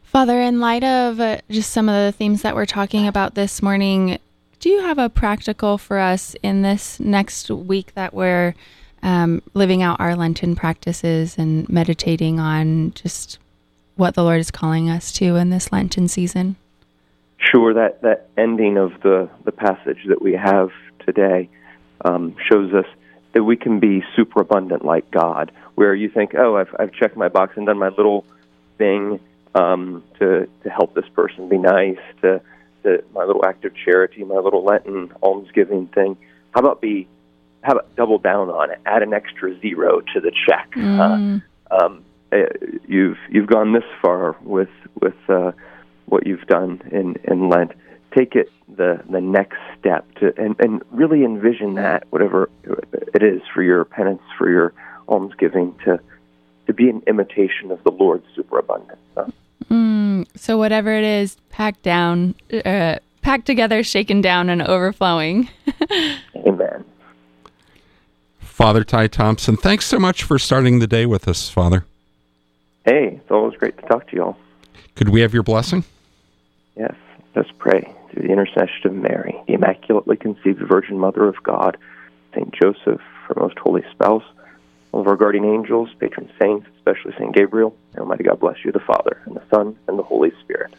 Father, 0.03 0.41
in 0.41 0.60
light 0.60 0.84
of 0.84 1.22
uh, 1.22 1.38
just 1.50 1.72
some 1.72 1.88
of 1.88 1.96
the 1.96 2.12
themes 2.12 2.41
that 2.41 2.53
we're 2.53 2.65
talking 2.65 3.08
about 3.08 3.36
this 3.36 3.62
morning, 3.62 4.20
do 4.60 4.70
you 4.70 4.81
have 4.81 4.98
a 4.98 5.10
practical 5.10 5.77
for 5.77 6.00
us 6.00 6.36
in 6.43 6.63
this 6.63 7.00
next 7.00 7.50
week 7.50 7.93
that 7.93 8.13
we're 8.13 8.53
um, 9.03 9.41
living 9.53 9.81
out 9.81 10.00
our 10.00 10.15
Lenten 10.15 10.55
practices 10.55 11.38
and 11.38 11.67
meditating 11.70 12.39
on 12.39 12.91
just 12.91 13.39
what 13.96 14.15
the 14.15 14.24
Lord 14.24 14.39
is 14.39 14.51
calling 14.51 14.89
us 14.89 15.12
to 15.13 15.36
in 15.36 15.50
this 15.50 15.72
Lenten 15.72 16.08
season? 16.08 16.55
Sure, 17.38 17.74
that, 17.74 18.01
that 18.01 18.29
ending 18.38 18.77
of 18.77 19.01
the, 19.01 19.29
the 19.43 19.51
passage 19.51 20.00
that 20.08 20.22
we 20.22 20.34
have 20.34 20.72
today 21.05 21.50
um, 22.05 22.36
shows 22.50 22.74
us 22.74 22.86
that 23.34 23.43
we 23.43 23.55
can 23.55 23.79
be 23.79 24.03
super 24.15 24.41
abundant 24.41 24.84
like 24.86 25.10
God, 25.12 25.51
where 25.75 25.96
you 25.96 26.10
think, 26.10 26.36
oh, 26.36 26.58
I've, 26.58 26.75
I've 26.77 26.93
checked 26.93 27.17
my 27.17 27.29
box 27.29 27.53
and 27.55 27.65
done 27.65 27.79
my 27.79 27.89
little 27.89 28.25
thing 28.77 29.20
um, 29.55 30.03
to, 30.20 30.48
to 30.63 30.70
help 30.70 30.93
this 30.93 31.08
person 31.10 31.50
be 31.50 31.58
nice, 31.58 32.00
to, 32.22 32.41
to 32.84 33.03
my 33.13 33.24
little 33.24 33.46
act 33.46 33.65
of 33.65 33.74
charity, 33.75 34.24
my 34.24 34.36
little 34.36 34.63
Lenten 34.63 35.12
almsgiving 35.22 35.88
thing. 35.88 36.17
How 36.51 36.60
about 36.60 36.81
be, 36.81 37.08
how 37.62 37.74
about 37.74 37.96
double 37.96 38.18
down 38.18 38.50
on 38.50 38.72
it, 38.72 38.80
add 38.86 39.03
an 39.03 39.13
extra 39.13 39.58
zero 39.60 40.01
to 40.13 40.20
the 40.20 40.32
check? 40.32 40.72
Mm. 40.75 41.44
Uh, 41.70 41.75
um, 41.75 42.03
uh, 42.32 42.38
you've 42.88 43.18
you've 43.30 43.48
gone 43.48 43.74
this 43.74 43.84
far 44.01 44.36
with 44.41 44.70
with 45.00 45.15
uh, 45.30 45.51
what 46.06 46.25
you've 46.25 46.46
done 46.48 46.82
in 46.91 47.15
in 47.25 47.50
Lent. 47.50 47.72
Take 48.18 48.36
it 48.36 48.51
the 48.75 49.01
the 49.10 49.22
next 49.22 49.58
step 49.80 50.06
to 50.15 50.34
and 50.38 50.56
and 50.60 50.82
really 50.91 51.24
envision 51.24 51.75
that 51.75 52.06
whatever 52.10 52.50
it 53.13 53.24
is 53.24 53.41
for 53.53 53.63
your 53.63 53.86
penance 53.86 54.22
for 54.38 54.50
your 54.50 54.74
almsgiving 55.08 55.75
to 55.86 56.00
to 56.68 56.74
be 56.74 56.89
an 56.89 57.01
imitation 57.08 57.72
of 57.72 57.84
the 57.84 57.91
Lord's 57.91 58.25
superabundance. 58.36 59.00
Huh? 59.15 59.27
Mm, 59.70 60.27
so 60.36 60.58
whatever 60.58 60.94
it 60.94 61.03
is, 61.03 61.38
packed 61.50 61.82
down, 61.82 62.36
uh, 62.65 62.98
packed 63.22 63.46
together, 63.46 63.84
shaken 63.84 64.22
down, 64.22 64.50
and 64.50 64.62
overflowing. 64.62 65.50
Amen. 66.36 66.86
Father 68.62 68.84
Ty 68.84 69.08
Tomson, 69.08 69.58
thanks 69.58 69.88
so 69.88 69.98
much 69.98 70.22
for 70.22 70.38
starting 70.38 70.77
the 70.77 70.86
day 70.86 71.08
with 71.08 71.27
us, 71.27 71.50
Father. 71.50 71.84
Hey, 72.86 73.20
it's 73.20 73.32
always 73.32 73.58
great 73.58 73.75
to 73.80 73.88
talk 73.88 74.08
to 74.10 74.15
you 74.15 74.22
all. 74.22 74.38
Could 74.94 75.10
we 75.10 75.22
have 75.22 75.34
your 75.34 75.41
blessing? 75.41 75.84
Yes. 76.77 76.94
Let's 77.36 77.50
pray. 77.58 77.91
Through 78.12 78.27
the 78.27 78.32
intercession 78.32 78.86
of 78.86 78.94
Mary, 78.94 79.36
the 79.48 79.53
Immaculately 79.53 80.15
Conceived 80.15 80.60
Virgin 80.60 81.00
Mother 81.00 81.27
of 81.27 81.41
God, 81.41 81.75
St. 82.36 82.53
Joseph, 82.53 83.01
her 83.27 83.34
most 83.36 83.58
holy 83.58 83.82
spouse, 83.89 84.24
all 84.91 85.01
of 85.01 85.08
our 85.08 85.15
guardian 85.15 85.46
angels, 85.46 85.89
patron 86.00 86.30
saints, 86.39 86.68
especially 86.77 87.13
St. 87.13 87.34
Gabriel, 87.34 87.75
and 87.94 88.01
Almighty 88.01 88.25
God 88.25 88.39
bless 88.39 88.63
you, 88.63 88.72
the 88.72 88.80
Father, 88.80 89.24
and 89.25 89.36
the 89.36 89.44
Son, 89.51 89.75
and 89.88 89.98
the 89.98 90.03
Holy 90.03 90.32
Spirit. 90.39 90.72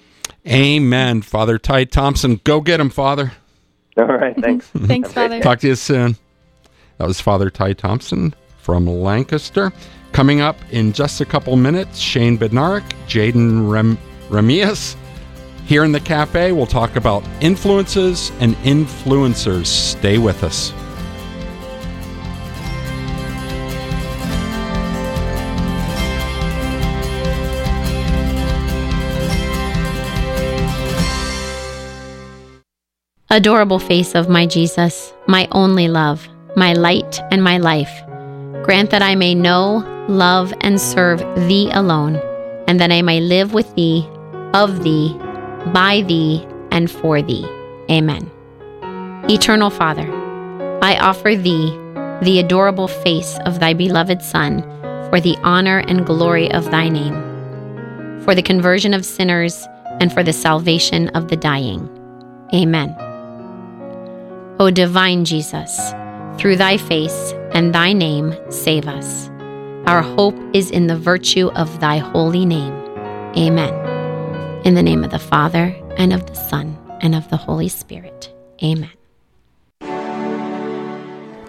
Amen. 0.47 1.21
Father 1.21 1.59
Ty 1.59 1.87
Tomson, 1.87 2.41
go 2.45 2.61
get 2.61 2.79
him, 2.79 2.91
Father. 2.91 3.33
All 3.97 4.05
right, 4.07 4.37
thanks. 4.41 4.69
thanks, 4.87 5.12
Father. 5.12 5.41
Talk 5.41 5.59
to 5.59 5.67
you 5.67 5.75
soon. 5.75 6.17
That 6.99 7.08
was 7.08 7.20
Father 7.20 7.50
Ty 7.50 7.75
Tomson 7.75 8.34
from 8.58 8.87
Lancaster. 8.87 9.72
Coming 10.12 10.40
up 10.40 10.56
in 10.70 10.92
just 10.92 11.20
a 11.20 11.25
couple 11.25 11.56
minutes, 11.56 11.99
Shane 11.99 12.38
Bednarek, 12.38 12.84
Jayden 13.08 13.70
Rem-. 13.70 13.99
Here 15.66 15.84
in 15.84 15.92
the 15.92 16.00
cafe, 16.00 16.52
we'll 16.52 16.66
talk 16.66 16.96
about 16.96 17.25
influences 17.40 18.30
and 18.40 18.54
influencers. 18.56 19.66
Stay 19.66 20.18
with 20.18 20.44
us. 20.44 20.72
Adorable 33.30 33.78
face 33.78 34.14
of 34.14 34.28
my 34.28 34.44
Jesus, 34.44 35.14
my 35.26 35.49
only 35.52 35.88
love, 35.88 36.28
my 36.56 36.73
light 36.73 37.21
and 37.30 37.42
my 37.42 37.59
life. 37.59 37.92
Grant 38.64 38.90
that 38.90 39.02
I 39.02 39.14
may 39.14 39.35
know, 39.35 39.85
love, 40.09 40.52
and 40.61 40.80
serve 40.80 41.21
Thee 41.49 41.71
alone, 41.73 42.16
and 42.66 42.78
that 42.80 42.92
I 42.92 43.02
may 43.02 43.21
live 43.21 43.52
with 43.52 43.75
Thee, 43.75 44.06
of 44.54 44.82
Thee, 44.85 45.16
by 45.73 46.02
Thee, 46.06 46.47
and 46.71 46.90
for 46.90 47.23
Thee. 47.23 47.47
Amen. 47.90 48.30
Eternal 49.28 49.71
Father, 49.71 50.09
I 50.82 50.97
offer 50.99 51.35
Thee 51.35 51.71
the 52.23 52.38
adorable 52.38 52.88
face 52.88 53.38
of 53.47 53.59
Thy 53.59 53.75
beloved 53.75 54.23
Son 54.23 54.62
for 55.11 55.21
the 55.21 55.37
honor 55.42 55.78
and 55.78 56.06
glory 56.06 56.50
of 56.52 56.71
Thy 56.71 56.88
name, 56.88 57.14
for 58.23 58.35
the 58.35 58.42
conversion 58.42 58.94
of 58.94 59.04
sinners, 59.04 59.66
and 60.00 60.12
for 60.12 60.23
the 60.23 60.32
salvation 60.32 61.09
of 61.11 61.28
the 61.28 61.37
dying. 61.37 61.88
Amen. 62.54 62.94
O 64.59 64.71
divine 64.71 65.25
Jesus, 65.25 65.92
through 66.39 66.57
Thy 66.57 66.77
face, 66.77 67.35
and 67.53 67.75
thy 67.75 67.93
name 67.93 68.35
save 68.51 68.89
us. 68.89 69.29
Our 69.87 70.03
hope 70.03 70.37
is 70.53 70.71
in 70.71 70.87
the 70.87 70.97
virtue 70.97 71.51
of 71.55 71.81
thy 71.81 71.99
holy 71.99 72.45
name. 72.45 72.73
Amen. 73.37 73.75
In 74.65 74.75
the 74.75 74.83
name 74.83 75.05
of 75.05 75.11
the 75.11 75.19
Father, 75.19 75.75
and 75.97 76.12
of 76.12 76.27
the 76.27 76.35
Son, 76.35 76.79
and 77.01 77.15
of 77.15 77.29
the 77.31 77.37
Holy 77.37 77.69
Spirit. 77.69 78.33
Amen. 78.62 78.91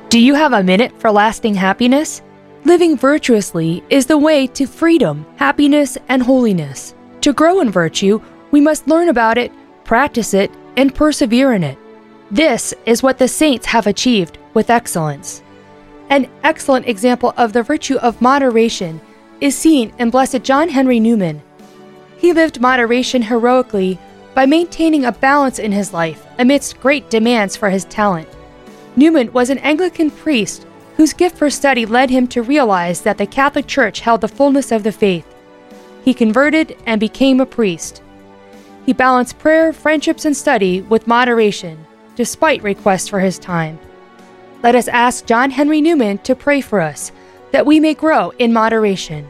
Do 0.10 0.20
you 0.20 0.36
have 0.36 0.54
a 0.54 0.64
minute 0.64 1.00
for 1.00 1.12
lasting 1.12 1.56
happiness? 1.56 2.22
Living 2.66 2.98
virtuously 2.98 3.84
is 3.90 4.06
the 4.06 4.18
way 4.18 4.48
to 4.48 4.66
freedom, 4.66 5.26
happiness, 5.38 5.98
and 6.08 6.24
holiness. 6.24 6.96
To 7.22 7.34
grow 7.34 7.62
in 7.62 7.70
virtue, 7.70 8.22
we 8.52 8.62
must 8.62 8.88
learn 8.88 9.10
about 9.10 9.38
it, 9.38 9.52
practice 9.84 10.34
it, 10.34 10.52
and 10.78 10.94
persevere 10.94 11.54
in 11.54 11.64
it. 11.64 11.78
This 12.34 12.74
is 12.88 13.04
what 13.04 13.20
the 13.20 13.28
saints 13.28 13.68
have 13.68 13.86
achieved 13.86 14.40
with 14.56 14.72
excellence. 14.72 15.44
An 16.10 16.28
excellent 16.44 16.88
example 16.88 17.32
of 17.38 17.54
the 17.54 17.62
virtue 17.62 17.98
of 17.98 18.24
moderation 18.24 19.00
is 19.40 19.56
seen 19.56 19.94
in 20.00 20.10
Blessed 20.10 20.42
John 20.42 20.70
Henry 20.70 21.00
Newman. 21.00 21.44
He 22.18 22.34
lived 22.34 22.60
moderation 22.60 23.22
heroically 23.22 24.00
by 24.34 24.48
maintaining 24.48 25.06
a 25.06 25.12
balance 25.12 25.60
in 25.60 25.72
his 25.72 25.94
life 25.94 26.26
amidst 26.40 26.80
great 26.80 27.08
demands 27.12 27.56
for 27.56 27.70
his 27.70 27.86
talent. 27.86 28.28
Newman 28.96 29.32
was 29.32 29.52
an 29.52 29.60
Anglican 29.60 30.10
priest 30.10 30.66
whose 30.98 31.14
gift 31.14 31.38
for 31.38 31.52
study 31.52 31.86
led 31.86 32.10
him 32.10 32.26
to 32.30 32.42
realize 32.42 33.02
that 33.02 33.20
the 33.20 33.28
Catholic 33.28 33.68
Church 33.68 34.00
held 34.00 34.22
the 34.22 34.28
fullness 34.28 34.72
of 34.72 34.82
the 34.82 34.92
faith. 34.92 35.28
He 36.04 36.16
converted 36.16 36.78
and 36.88 37.00
became 37.00 37.40
a 37.40 37.46
priest. 37.46 38.02
He 38.88 38.92
balanced 38.92 39.38
prayer, 39.38 39.72
friendships, 39.72 40.26
and 40.26 40.36
study 40.36 40.82
with 40.82 41.06
moderation, 41.06 41.86
despite 42.16 42.64
requests 42.64 43.08
for 43.08 43.20
his 43.20 43.40
time 43.40 43.80
let 44.64 44.74
us 44.76 44.88
ask 44.88 45.26
John 45.26 45.52
Henry 45.52 45.82
Newman 45.82 46.20
to 46.20 46.36
pray 46.36 46.62
for 46.62 46.80
us 46.80 47.12
that 47.52 47.66
we 47.66 47.82
may 47.82 47.94
grow 47.94 48.30
in 48.40 48.54
moderation. 48.54 49.28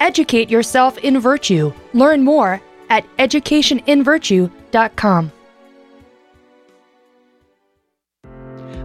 Educate 0.00 0.50
yourself 0.50 0.98
in 0.98 1.18
virtue. 1.18 1.72
Learn 1.94 2.22
more 2.22 2.60
at 2.90 3.06
educationinvirtue.com. 3.16 5.32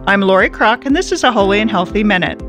I'm 0.06 0.22
Lori 0.22 0.48
Kroc, 0.48 0.86
and 0.86 0.96
this 0.96 1.12
is 1.12 1.24
a 1.24 1.30
Holy 1.30 1.60
and 1.60 1.70
Healthy 1.70 2.04
Minute. 2.04 2.40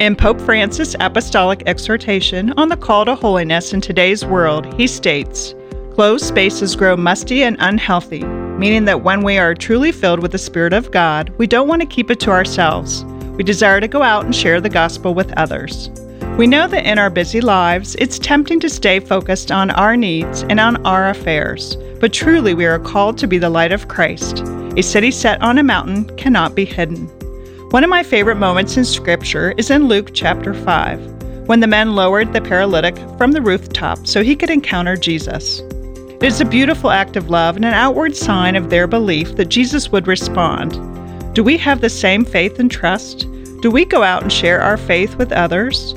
In 0.00 0.16
Pope 0.16 0.40
Francis' 0.40 0.96
apostolic 0.98 1.62
exhortation 1.66 2.52
on 2.56 2.68
the 2.68 2.76
call 2.76 3.04
to 3.04 3.14
holiness 3.14 3.72
in 3.72 3.80
today's 3.80 4.26
world, 4.26 4.74
he 4.74 4.88
states 4.88 5.54
Closed 5.94 6.24
spaces 6.24 6.74
grow 6.74 6.96
musty 6.96 7.44
and 7.44 7.56
unhealthy, 7.60 8.24
meaning 8.62 8.84
that 8.84 9.02
when 9.02 9.24
we 9.24 9.38
are 9.38 9.56
truly 9.56 9.90
filled 9.90 10.20
with 10.20 10.30
the 10.30 10.38
Spirit 10.38 10.72
of 10.72 10.92
God, 10.92 11.30
we 11.30 11.48
don't 11.48 11.66
want 11.66 11.82
to 11.82 11.94
keep 11.94 12.12
it 12.12 12.20
to 12.20 12.30
ourselves. 12.30 13.02
We 13.36 13.42
desire 13.42 13.80
to 13.80 13.88
go 13.88 14.02
out 14.02 14.24
and 14.24 14.32
share 14.32 14.60
the 14.60 14.68
gospel 14.68 15.14
with 15.14 15.36
others. 15.36 15.90
We 16.38 16.46
know 16.46 16.68
that 16.68 16.86
in 16.86 16.96
our 16.96 17.10
busy 17.10 17.40
lives, 17.40 17.96
it's 17.96 18.20
tempting 18.20 18.60
to 18.60 18.70
stay 18.70 19.00
focused 19.00 19.50
on 19.50 19.72
our 19.72 19.96
needs 19.96 20.44
and 20.44 20.60
on 20.60 20.86
our 20.86 21.08
affairs, 21.08 21.76
but 21.98 22.12
truly 22.12 22.54
we 22.54 22.64
are 22.64 22.78
called 22.78 23.18
to 23.18 23.26
be 23.26 23.36
the 23.36 23.50
light 23.50 23.72
of 23.72 23.88
Christ. 23.88 24.44
A 24.76 24.82
city 24.84 25.10
set 25.10 25.42
on 25.42 25.58
a 25.58 25.64
mountain 25.64 26.16
cannot 26.16 26.54
be 26.54 26.64
hidden. 26.64 27.08
One 27.70 27.82
of 27.82 27.90
my 27.90 28.04
favorite 28.04 28.36
moments 28.36 28.76
in 28.76 28.84
Scripture 28.84 29.54
is 29.58 29.70
in 29.70 29.88
Luke 29.88 30.10
chapter 30.14 30.54
5, 30.54 31.48
when 31.48 31.58
the 31.58 31.66
men 31.66 31.96
lowered 31.96 32.32
the 32.32 32.40
paralytic 32.40 32.96
from 33.18 33.32
the 33.32 33.42
rooftop 33.42 34.06
so 34.06 34.22
he 34.22 34.36
could 34.36 34.50
encounter 34.50 34.96
Jesus. 34.96 35.62
It 36.22 36.26
is 36.28 36.40
a 36.40 36.44
beautiful 36.44 36.90
act 36.90 37.16
of 37.16 37.30
love 37.30 37.56
and 37.56 37.64
an 37.64 37.74
outward 37.74 38.14
sign 38.14 38.54
of 38.54 38.70
their 38.70 38.86
belief 38.86 39.34
that 39.34 39.48
Jesus 39.48 39.90
would 39.90 40.06
respond. 40.06 40.70
Do 41.34 41.42
we 41.42 41.56
have 41.56 41.80
the 41.80 41.90
same 41.90 42.24
faith 42.24 42.60
and 42.60 42.70
trust? 42.70 43.26
Do 43.60 43.72
we 43.72 43.84
go 43.84 44.04
out 44.04 44.22
and 44.22 44.32
share 44.32 44.62
our 44.62 44.76
faith 44.76 45.16
with 45.16 45.32
others? 45.32 45.94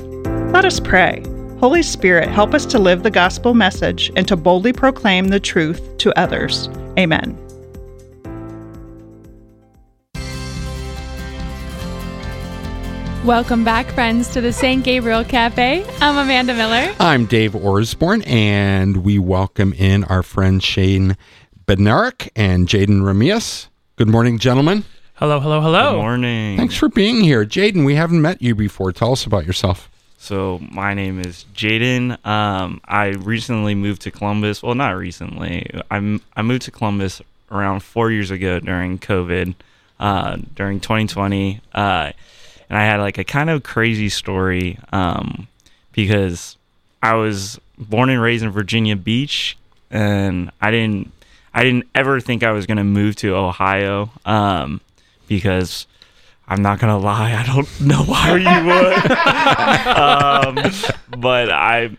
Let 0.52 0.64
us 0.64 0.80
pray. 0.80 1.22
Holy 1.60 1.84
Spirit, 1.84 2.28
help 2.28 2.54
us 2.54 2.66
to 2.66 2.78
live 2.80 3.04
the 3.04 3.10
gospel 3.10 3.54
message 3.54 4.10
and 4.16 4.26
to 4.26 4.34
boldly 4.34 4.72
proclaim 4.72 5.28
the 5.28 5.38
truth 5.38 5.96
to 5.98 6.18
others. 6.18 6.68
Amen. 6.98 7.45
Welcome 13.26 13.64
back, 13.64 13.86
friends, 13.88 14.32
to 14.34 14.40
the 14.40 14.52
St. 14.52 14.84
Gabriel 14.84 15.24
Cafe. 15.24 15.84
I'm 16.00 16.16
Amanda 16.16 16.54
Miller. 16.54 16.94
I'm 17.00 17.26
Dave 17.26 17.56
Osborne, 17.56 18.22
and 18.22 18.98
we 18.98 19.18
welcome 19.18 19.72
in 19.72 20.04
our 20.04 20.22
friend 20.22 20.62
Shane 20.62 21.16
Bednarek 21.66 22.28
and 22.36 22.68
Jayden 22.68 23.02
Remias. 23.02 23.66
Good 23.96 24.06
morning, 24.06 24.38
gentlemen. 24.38 24.84
Hello, 25.14 25.40
hello, 25.40 25.60
hello. 25.60 25.94
Good 25.94 26.02
morning. 26.02 26.56
Thanks 26.56 26.76
for 26.76 26.88
being 26.88 27.20
here. 27.20 27.44
Jayden, 27.44 27.84
we 27.84 27.96
haven't 27.96 28.22
met 28.22 28.40
you 28.40 28.54
before. 28.54 28.92
Tell 28.92 29.10
us 29.10 29.26
about 29.26 29.44
yourself. 29.44 29.90
So 30.18 30.60
my 30.70 30.94
name 30.94 31.18
is 31.18 31.46
Jayden. 31.52 32.24
Um, 32.24 32.80
I 32.84 33.06
recently 33.08 33.74
moved 33.74 34.02
to 34.02 34.12
Columbus. 34.12 34.62
Well, 34.62 34.76
not 34.76 34.96
recently. 34.96 35.68
I 35.90 36.20
I 36.36 36.42
moved 36.42 36.62
to 36.62 36.70
Columbus 36.70 37.20
around 37.50 37.80
four 37.80 38.12
years 38.12 38.30
ago 38.30 38.60
during 38.60 39.00
COVID, 39.00 39.56
uh, 39.98 40.36
during 40.54 40.78
2020, 40.78 41.60
uh, 41.74 42.12
and 42.68 42.78
I 42.78 42.84
had 42.84 43.00
like 43.00 43.18
a 43.18 43.24
kind 43.24 43.50
of 43.50 43.62
crazy 43.62 44.08
story 44.08 44.78
um, 44.92 45.48
because 45.92 46.56
I 47.02 47.14
was 47.14 47.60
born 47.78 48.10
and 48.10 48.20
raised 48.20 48.44
in 48.44 48.50
Virginia 48.50 48.96
Beach, 48.96 49.56
and 49.90 50.50
I 50.60 50.70
didn't 50.70 51.12
I 51.54 51.64
didn't 51.64 51.88
ever 51.94 52.20
think 52.20 52.42
I 52.42 52.52
was 52.52 52.66
gonna 52.66 52.84
move 52.84 53.16
to 53.16 53.34
Ohio 53.34 54.10
um, 54.24 54.80
because 55.26 55.86
I'm 56.48 56.62
not 56.62 56.78
gonna 56.78 56.98
lie, 56.98 57.34
I 57.34 57.44
don't 57.46 57.80
know 57.80 58.02
why 58.02 58.36
you 58.36 58.66
would. 58.66 59.10
um, 59.96 61.20
but 61.20 61.50
I 61.50 61.96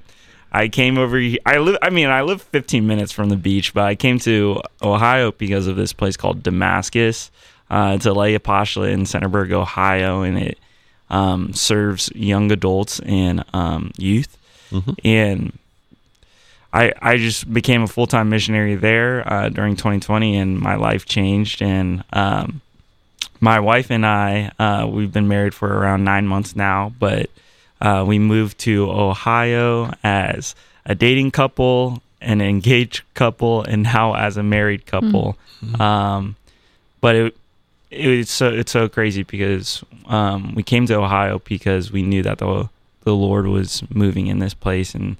I 0.51 0.69
came 0.69 0.97
over. 0.97 1.21
I 1.45 1.57
live. 1.57 1.77
I 1.81 1.89
mean, 1.89 2.07
I 2.07 2.21
live 2.21 2.41
15 2.41 2.87
minutes 2.87 3.11
from 3.11 3.29
the 3.29 3.35
beach, 3.35 3.73
but 3.73 3.83
I 3.83 3.95
came 3.95 4.19
to 4.19 4.61
Ohio 4.81 5.31
because 5.31 5.67
of 5.67 5.75
this 5.75 5.93
place 5.93 6.15
called 6.17 6.43
Damascus. 6.43 7.31
Uh, 7.69 7.93
it's 7.95 8.05
a 8.05 8.13
lay 8.13 8.33
apostolate 8.33 8.91
in 8.91 9.01
Centerburg, 9.03 9.51
Ohio, 9.51 10.21
and 10.21 10.37
it 10.37 10.57
um, 11.09 11.53
serves 11.53 12.09
young 12.15 12.51
adults 12.51 12.99
and 13.01 13.43
um, 13.53 13.91
youth. 13.97 14.37
And 15.03 15.57
I 16.73 16.93
I 17.01 17.17
just 17.17 17.51
became 17.51 17.83
a 17.83 17.87
full 17.87 18.07
time 18.07 18.29
missionary 18.29 18.75
there 18.75 19.23
uh, 19.31 19.49
during 19.49 19.75
2020, 19.75 20.37
and 20.37 20.59
my 20.59 20.75
life 20.75 21.05
changed. 21.05 21.61
And 21.61 22.03
um, 22.13 22.61
my 23.39 23.59
wife 23.59 23.89
and 23.91 24.05
I, 24.05 24.51
uh, 24.59 24.87
we've 24.89 25.11
been 25.13 25.27
married 25.27 25.53
for 25.53 25.67
around 25.67 26.03
nine 26.03 26.27
months 26.27 26.55
now, 26.55 26.91
but 26.99 27.29
uh, 27.81 28.03
we 28.07 28.19
moved 28.19 28.57
to 28.59 28.89
Ohio 28.91 29.93
as 30.03 30.55
a 30.85 30.95
dating 30.95 31.31
couple, 31.31 32.01
an 32.21 32.41
engaged 32.41 33.01
couple, 33.13 33.63
and 33.63 33.83
now 33.83 34.15
as 34.15 34.37
a 34.37 34.43
married 34.43 34.85
couple. 34.85 35.37
Um, 35.79 36.35
but 37.01 37.15
it 37.15 37.37
it's 37.89 38.31
so 38.31 38.49
it's 38.49 38.71
so 38.71 38.89
crazy 38.89 39.23
because 39.23 39.83
um, 40.07 40.53
we 40.55 40.63
came 40.63 40.85
to 40.87 40.95
Ohio 40.95 41.39
because 41.39 41.91
we 41.91 42.03
knew 42.03 42.23
that 42.23 42.39
the 42.39 42.69
the 43.03 43.15
Lord 43.15 43.47
was 43.47 43.83
moving 43.89 44.27
in 44.27 44.39
this 44.39 44.53
place 44.53 44.93
and 44.93 45.17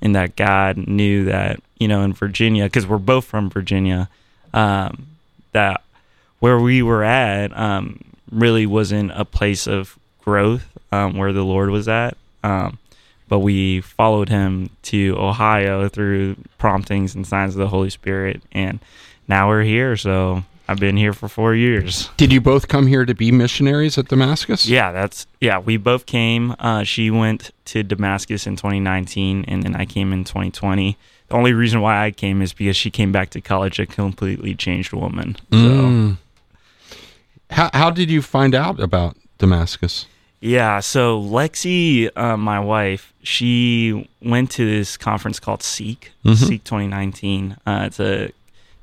and 0.00 0.14
that 0.14 0.36
God 0.36 0.76
knew 0.76 1.24
that 1.26 1.60
you 1.78 1.88
know 1.88 2.02
in 2.02 2.12
Virginia 2.12 2.64
because 2.64 2.86
we're 2.86 2.98
both 2.98 3.24
from 3.24 3.50
Virginia 3.50 4.08
um, 4.54 5.06
that 5.52 5.82
where 6.40 6.58
we 6.58 6.82
were 6.82 7.04
at 7.04 7.56
um, 7.56 8.00
really 8.30 8.66
wasn't 8.66 9.10
a 9.14 9.24
place 9.24 9.66
of 9.66 9.98
growth 10.24 10.66
um, 10.92 11.16
where 11.16 11.32
the 11.32 11.44
Lord 11.44 11.70
was 11.70 11.88
at. 11.88 12.16
Um, 12.42 12.78
but 13.28 13.40
we 13.40 13.82
followed 13.82 14.30
him 14.30 14.70
to 14.84 15.14
Ohio 15.18 15.88
through 15.88 16.36
promptings 16.56 17.14
and 17.14 17.26
signs 17.26 17.54
of 17.54 17.58
the 17.58 17.68
Holy 17.68 17.90
Spirit, 17.90 18.42
and 18.52 18.78
now 19.26 19.48
we're 19.48 19.64
here. 19.64 19.96
So 19.96 20.44
I've 20.68 20.78
been 20.78 20.98
here 20.98 21.14
for 21.14 21.28
four 21.28 21.54
years. 21.54 22.10
Did 22.18 22.30
you 22.30 22.42
both 22.42 22.68
come 22.68 22.86
here 22.86 23.06
to 23.06 23.14
be 23.14 23.32
missionaries 23.32 23.96
at 23.96 24.08
Damascus? 24.08 24.68
Yeah, 24.68 24.92
that's 24.92 25.26
yeah. 25.40 25.58
We 25.58 25.78
both 25.78 26.04
came. 26.04 26.54
Uh, 26.58 26.84
she 26.84 27.10
went 27.10 27.52
to 27.66 27.82
Damascus 27.82 28.46
in 28.46 28.56
2019, 28.56 29.46
and 29.48 29.62
then 29.62 29.74
I 29.74 29.86
came 29.86 30.12
in 30.12 30.24
2020. 30.24 30.98
The 31.28 31.34
only 31.34 31.54
reason 31.54 31.80
why 31.80 32.04
I 32.04 32.10
came 32.10 32.42
is 32.42 32.52
because 32.52 32.76
she 32.76 32.90
came 32.90 33.12
back 33.12 33.30
to 33.30 33.40
college 33.40 33.78
a 33.78 33.86
completely 33.86 34.54
changed 34.54 34.92
woman. 34.92 35.36
So. 35.50 35.56
Mm. 35.56 36.16
How, 37.50 37.70
how 37.72 37.90
did 37.90 38.10
you 38.10 38.20
find 38.20 38.54
out 38.54 38.78
about 38.78 39.16
Damascus? 39.38 40.06
Yeah, 40.40 40.80
so 40.80 41.20
Lexi, 41.20 42.10
uh, 42.14 42.36
my 42.36 42.60
wife, 42.60 43.12
she 43.22 44.08
went 44.22 44.50
to 44.52 44.64
this 44.64 44.96
conference 44.96 45.40
called 45.40 45.62
Seek, 45.62 46.12
Seek 46.34 46.62
2019. 46.62 47.56
Uh, 47.66 47.82
it's 47.86 47.98
a 47.98 48.30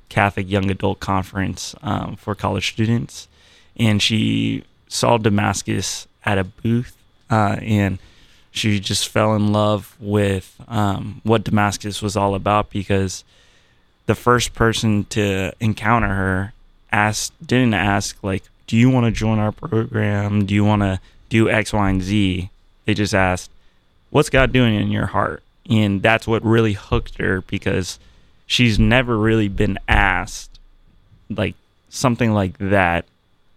Catholic 0.09 0.49
young 0.49 0.69
adult 0.69 0.99
conference 0.99 1.75
um, 1.81 2.15
for 2.15 2.35
college 2.35 2.71
students, 2.71 3.27
and 3.77 4.01
she 4.01 4.63
saw 4.87 5.17
Damascus 5.17 6.07
at 6.25 6.37
a 6.37 6.43
booth, 6.43 6.95
uh, 7.29 7.57
and 7.61 7.99
she 8.51 8.79
just 8.79 9.09
fell 9.09 9.35
in 9.35 9.51
love 9.51 9.95
with 9.99 10.55
um, 10.67 11.21
what 11.23 11.43
Damascus 11.43 12.01
was 12.01 12.15
all 12.15 12.35
about 12.35 12.69
because 12.69 13.23
the 14.05 14.15
first 14.15 14.53
person 14.53 15.05
to 15.05 15.51
encounter 15.59 16.07
her 16.07 16.53
asked 16.91 17.33
didn't 17.45 17.73
ask 17.73 18.23
like 18.23 18.43
do 18.67 18.77
you 18.77 18.89
want 18.89 19.05
to 19.05 19.11
join 19.11 19.37
our 19.37 19.51
program? 19.51 20.45
Do 20.45 20.55
you 20.55 20.65
want 20.65 20.81
to 20.81 20.99
do 21.29 21.49
x 21.49 21.71
y 21.73 21.89
and 21.89 22.01
z? 22.01 22.49
They 22.85 22.93
just 22.93 23.13
asked 23.13 23.51
what's 24.09 24.29
god 24.29 24.51
doing 24.51 24.75
in 24.75 24.91
your 24.91 25.07
heart? 25.07 25.43
And 25.69 26.01
that's 26.01 26.27
what 26.27 26.43
really 26.43 26.73
hooked 26.73 27.17
her 27.17 27.41
because 27.41 27.99
she's 28.45 28.77
never 28.79 29.17
really 29.17 29.47
been 29.47 29.77
asked 29.87 30.59
like 31.29 31.55
something 31.89 32.33
like 32.33 32.57
that 32.57 33.05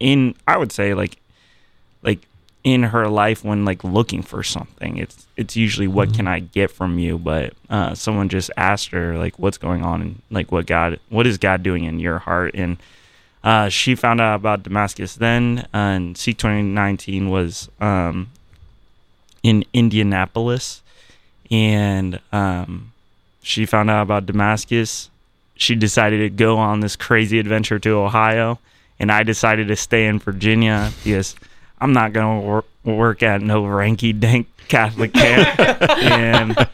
in 0.00 0.34
i 0.46 0.56
would 0.56 0.72
say 0.72 0.94
like 0.94 1.18
like 2.02 2.20
in 2.64 2.82
her 2.82 3.08
life 3.08 3.44
when 3.44 3.64
like 3.64 3.82
looking 3.84 4.22
for 4.22 4.42
something. 4.42 4.98
It's 4.98 5.26
it's 5.36 5.56
usually 5.56 5.86
what 5.86 6.12
can 6.12 6.26
i 6.26 6.40
get 6.40 6.70
from 6.70 6.98
you? 6.98 7.18
But 7.18 7.54
uh 7.70 7.94
someone 7.94 8.28
just 8.28 8.50
asked 8.56 8.90
her 8.90 9.16
like 9.16 9.38
what's 9.38 9.58
going 9.58 9.82
on 9.82 10.02
and 10.02 10.22
like 10.30 10.50
what 10.52 10.66
god 10.66 11.00
what 11.08 11.26
is 11.26 11.38
god 11.38 11.62
doing 11.62 11.84
in 11.84 11.98
your 11.98 12.18
heart? 12.18 12.54
And 12.54 12.76
uh 13.44 13.68
she 13.68 13.94
found 13.94 14.20
out 14.20 14.34
about 14.34 14.64
damascus 14.64 15.14
then 15.14 15.66
and 15.72 16.16
seek 16.18 16.38
2019 16.38 17.30
was 17.30 17.68
um 17.80 18.30
in 19.42 19.64
indianapolis. 19.72 20.82
And 21.50 22.20
um 22.32 22.87
she 23.48 23.66
found 23.66 23.90
out 23.90 24.02
about 24.02 24.26
damascus 24.26 25.10
she 25.54 25.74
decided 25.74 26.18
to 26.18 26.30
go 26.30 26.56
on 26.56 26.80
this 26.80 26.96
crazy 26.96 27.38
adventure 27.38 27.78
to 27.78 27.90
ohio 27.90 28.58
and 28.98 29.10
i 29.10 29.22
decided 29.22 29.68
to 29.68 29.76
stay 29.76 30.06
in 30.06 30.18
virginia 30.18 30.92
because 31.02 31.34
I'm 31.80 31.92
not 31.92 32.12
gonna 32.12 32.40
wor- 32.40 32.64
work 32.84 33.22
at 33.22 33.40
no 33.40 33.62
ranky 33.62 34.18
dank 34.18 34.48
Catholic 34.68 35.12
camp. 35.12 35.58
and 35.80 36.68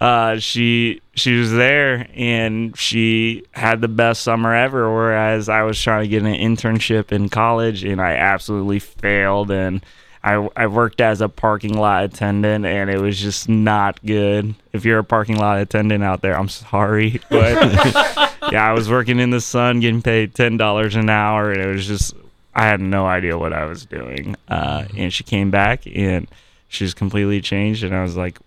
uh, 0.00 0.38
she 0.38 1.02
she 1.14 1.38
was 1.38 1.52
there 1.52 2.08
and 2.14 2.76
she 2.76 3.44
had 3.52 3.80
the 3.80 3.88
best 3.88 4.22
summer 4.22 4.54
ever. 4.54 4.92
Whereas 4.92 5.48
I 5.48 5.62
was 5.62 5.80
trying 5.80 6.04
to 6.04 6.08
get 6.08 6.22
an 6.22 6.34
internship 6.34 7.12
in 7.12 7.28
college 7.28 7.84
and 7.84 8.00
I 8.00 8.12
absolutely 8.12 8.78
failed. 8.78 9.50
And 9.50 9.84
I 10.22 10.48
I 10.54 10.66
worked 10.66 11.00
as 11.00 11.20
a 11.20 11.28
parking 11.28 11.78
lot 11.78 12.04
attendant 12.04 12.66
and 12.66 12.90
it 12.90 12.98
was 13.00 13.18
just 13.18 13.48
not 13.48 14.04
good. 14.04 14.54
If 14.72 14.84
you're 14.84 14.98
a 14.98 15.04
parking 15.04 15.36
lot 15.36 15.58
attendant 15.60 16.04
out 16.04 16.20
there, 16.20 16.38
I'm 16.38 16.48
sorry, 16.48 17.20
but 17.30 17.54
yeah, 18.52 18.68
I 18.68 18.72
was 18.72 18.90
working 18.90 19.18
in 19.18 19.30
the 19.30 19.40
sun, 19.40 19.80
getting 19.80 20.02
paid 20.02 20.34
ten 20.34 20.56
dollars 20.56 20.96
an 20.96 21.08
hour, 21.08 21.50
and 21.50 21.60
it 21.60 21.66
was 21.66 21.86
just 21.86 22.14
I 22.54 22.66
had 22.66 22.80
no 22.80 23.06
idea 23.06 23.38
what 23.38 23.52
I 23.52 23.64
was 23.64 23.86
doing. 23.86 24.36
Uh, 24.48 24.84
and 24.96 25.12
she 25.12 25.24
came 25.24 25.50
back, 25.50 25.86
and 25.86 26.26
she's 26.68 26.94
completely 26.94 27.40
changed, 27.40 27.84
and 27.84 27.94
I 27.94 28.02
was 28.02 28.16
like, 28.16 28.38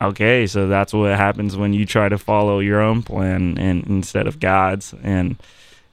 okay, 0.00 0.46
so 0.46 0.68
that's 0.68 0.92
what 0.92 1.16
happens 1.16 1.56
when 1.56 1.72
you 1.72 1.84
try 1.86 2.08
to 2.08 2.18
follow 2.18 2.60
your 2.60 2.80
own 2.80 3.02
plan 3.02 3.58
and 3.58 3.84
instead 3.86 4.26
of 4.26 4.40
God's. 4.40 4.94
And 5.02 5.36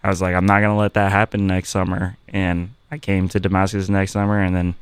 I 0.03 0.09
was 0.09 0.21
like, 0.21 0.35
I'm 0.35 0.45
not 0.45 0.61
gonna 0.61 0.77
let 0.77 0.93
that 0.93 1.11
happen 1.11 1.47
next 1.47 1.69
summer. 1.69 2.17
And 2.29 2.73
I 2.91 2.97
came 2.97 3.29
to 3.29 3.39
Damascus 3.39 3.87
next 3.89 4.11
summer, 4.11 4.39
and 4.41 4.55
then 4.55 4.75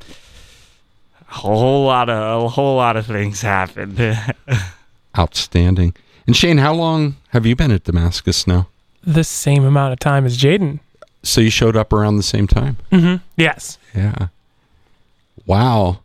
a 1.29 1.33
whole 1.33 1.85
lot 1.85 2.09
of 2.09 2.45
a 2.45 2.49
whole 2.49 2.75
lot 2.75 2.97
of 2.97 3.05
things 3.05 3.41
happened. 3.41 3.99
Outstanding. 5.17 5.93
And 6.27 6.35
Shane, 6.35 6.57
how 6.57 6.73
long 6.73 7.15
have 7.29 7.45
you 7.45 7.55
been 7.55 7.71
at 7.71 7.83
Damascus 7.83 8.45
now? 8.47 8.67
The 9.03 9.23
same 9.23 9.63
amount 9.65 9.93
of 9.93 9.99
time 9.99 10.25
as 10.25 10.37
Jayden. 10.37 10.79
So 11.23 11.41
you 11.41 11.49
showed 11.49 11.75
up 11.75 11.91
around 11.93 12.17
the 12.17 12.23
same 12.23 12.47
time. 12.47 12.77
Mm-hmm. 12.91 13.15
Yes. 13.35 13.77
Yeah. 13.95 14.27
Wow. 15.45 15.99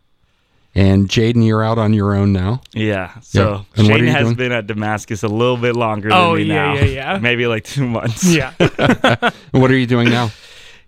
And 0.74 1.08
Jayden, 1.08 1.46
you're 1.46 1.62
out 1.62 1.78
on 1.78 1.92
your 1.92 2.14
own 2.14 2.32
now. 2.32 2.60
Yeah. 2.72 3.12
So 3.20 3.64
And 3.76 3.86
Shane 3.86 4.06
has 4.06 4.24
doing? 4.24 4.34
been 4.36 4.52
at 4.52 4.66
Damascus 4.66 5.22
a 5.22 5.28
little 5.28 5.56
bit 5.56 5.76
longer 5.76 6.08
than 6.08 6.18
Oh, 6.18 6.34
me 6.34 6.42
yeah, 6.44 6.54
now. 6.54 6.74
yeah, 6.74 6.84
yeah. 6.84 7.18
Maybe 7.22 7.46
like 7.46 7.64
two 7.64 7.86
months. 7.86 8.24
Yeah. 8.34 8.52
What 9.52 9.70
are 9.70 9.76
you 9.76 9.86
doing 9.86 10.08
now? 10.10 10.30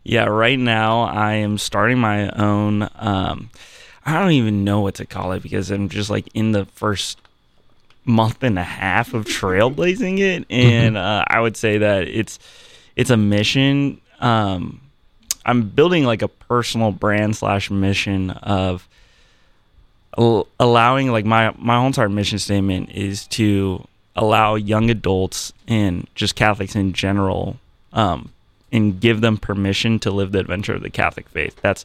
Yeah, 0.09 0.27
right 0.27 0.59
now 0.59 1.01
I 1.03 1.33
am 1.35 1.59
starting 1.59 1.99
my 1.99 2.31
own. 2.31 2.89
Um, 2.95 3.51
I 4.05 4.21
don't 4.21 4.31
even 4.31 4.63
know 4.63 4.81
what 4.81 4.95
to 4.97 5.05
call 5.05 5.33
it 5.33 5.43
because 5.43 5.73
I'm 5.73 5.89
just 5.89 6.11
like 6.11 6.29
in 6.33 6.53
the 6.53 6.65
first 6.67 7.19
month 8.05 8.45
and 8.45 8.57
a 8.57 8.63
half 8.63 9.15
of 9.15 9.25
trailblazing 9.25 10.21
it, 10.21 10.47
and 10.49 10.97
uh, 10.97 11.25
I 11.27 11.41
would 11.41 11.57
say 11.57 11.79
that 11.79 12.07
it's 12.07 12.39
it's 12.95 13.11
a 13.11 13.17
mission. 13.17 14.01
Um, 14.21 14.81
I'm 15.45 15.71
building 15.71 16.05
like 16.05 16.23
a 16.23 16.29
personal 16.29 16.93
brand 16.93 17.35
slash 17.35 17.69
mission 17.69 18.31
of 18.31 18.89
al- 20.17 20.47
allowing 20.61 21.11
like 21.11 21.25
my 21.25 21.53
my 21.59 21.79
whole 21.79 21.89
entire 21.89 22.09
mission 22.09 22.39
statement 22.39 22.91
is 22.93 23.27
to 23.29 23.85
allow 24.15 24.55
young 24.55 24.89
adults 24.89 25.53
and 25.67 26.07
just 26.15 26.37
Catholics 26.37 26.77
in 26.77 26.93
general 26.93 27.57
um, 27.93 28.31
and 28.73 29.01
give 29.01 29.21
them 29.21 29.37
permission 29.37 29.99
to 30.01 30.11
live 30.11 30.33
the 30.33 30.41
adventure 30.41 30.75
of 30.75 30.83
the 30.83 30.91
Catholic 30.91 31.29
faith. 31.29 31.57
That's 31.63 31.85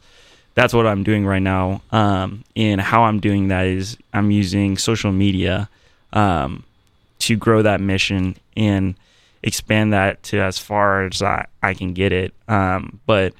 that's 0.54 0.74
what 0.74 0.86
I'm 0.86 1.02
doing 1.02 1.24
right 1.24 1.42
now. 1.42 1.82
Um, 1.90 2.44
and 2.54 2.80
how 2.80 3.04
I'm 3.04 3.20
doing 3.20 3.48
that 3.48 3.66
is 3.66 3.96
I'm 4.12 4.30
using 4.30 4.76
social 4.76 5.10
media 5.10 5.68
um, 6.12 6.64
to 7.20 7.36
grow 7.36 7.62
that 7.62 7.80
mission 7.80 8.36
and 8.56 8.94
expand 9.42 9.92
that 9.92 10.22
to 10.24 10.40
as 10.40 10.58
far 10.58 11.06
as 11.06 11.22
I, 11.22 11.46
I 11.62 11.74
can 11.74 11.94
get 11.94 12.12
it. 12.12 12.34
Um, 12.48 13.00
but 13.06 13.32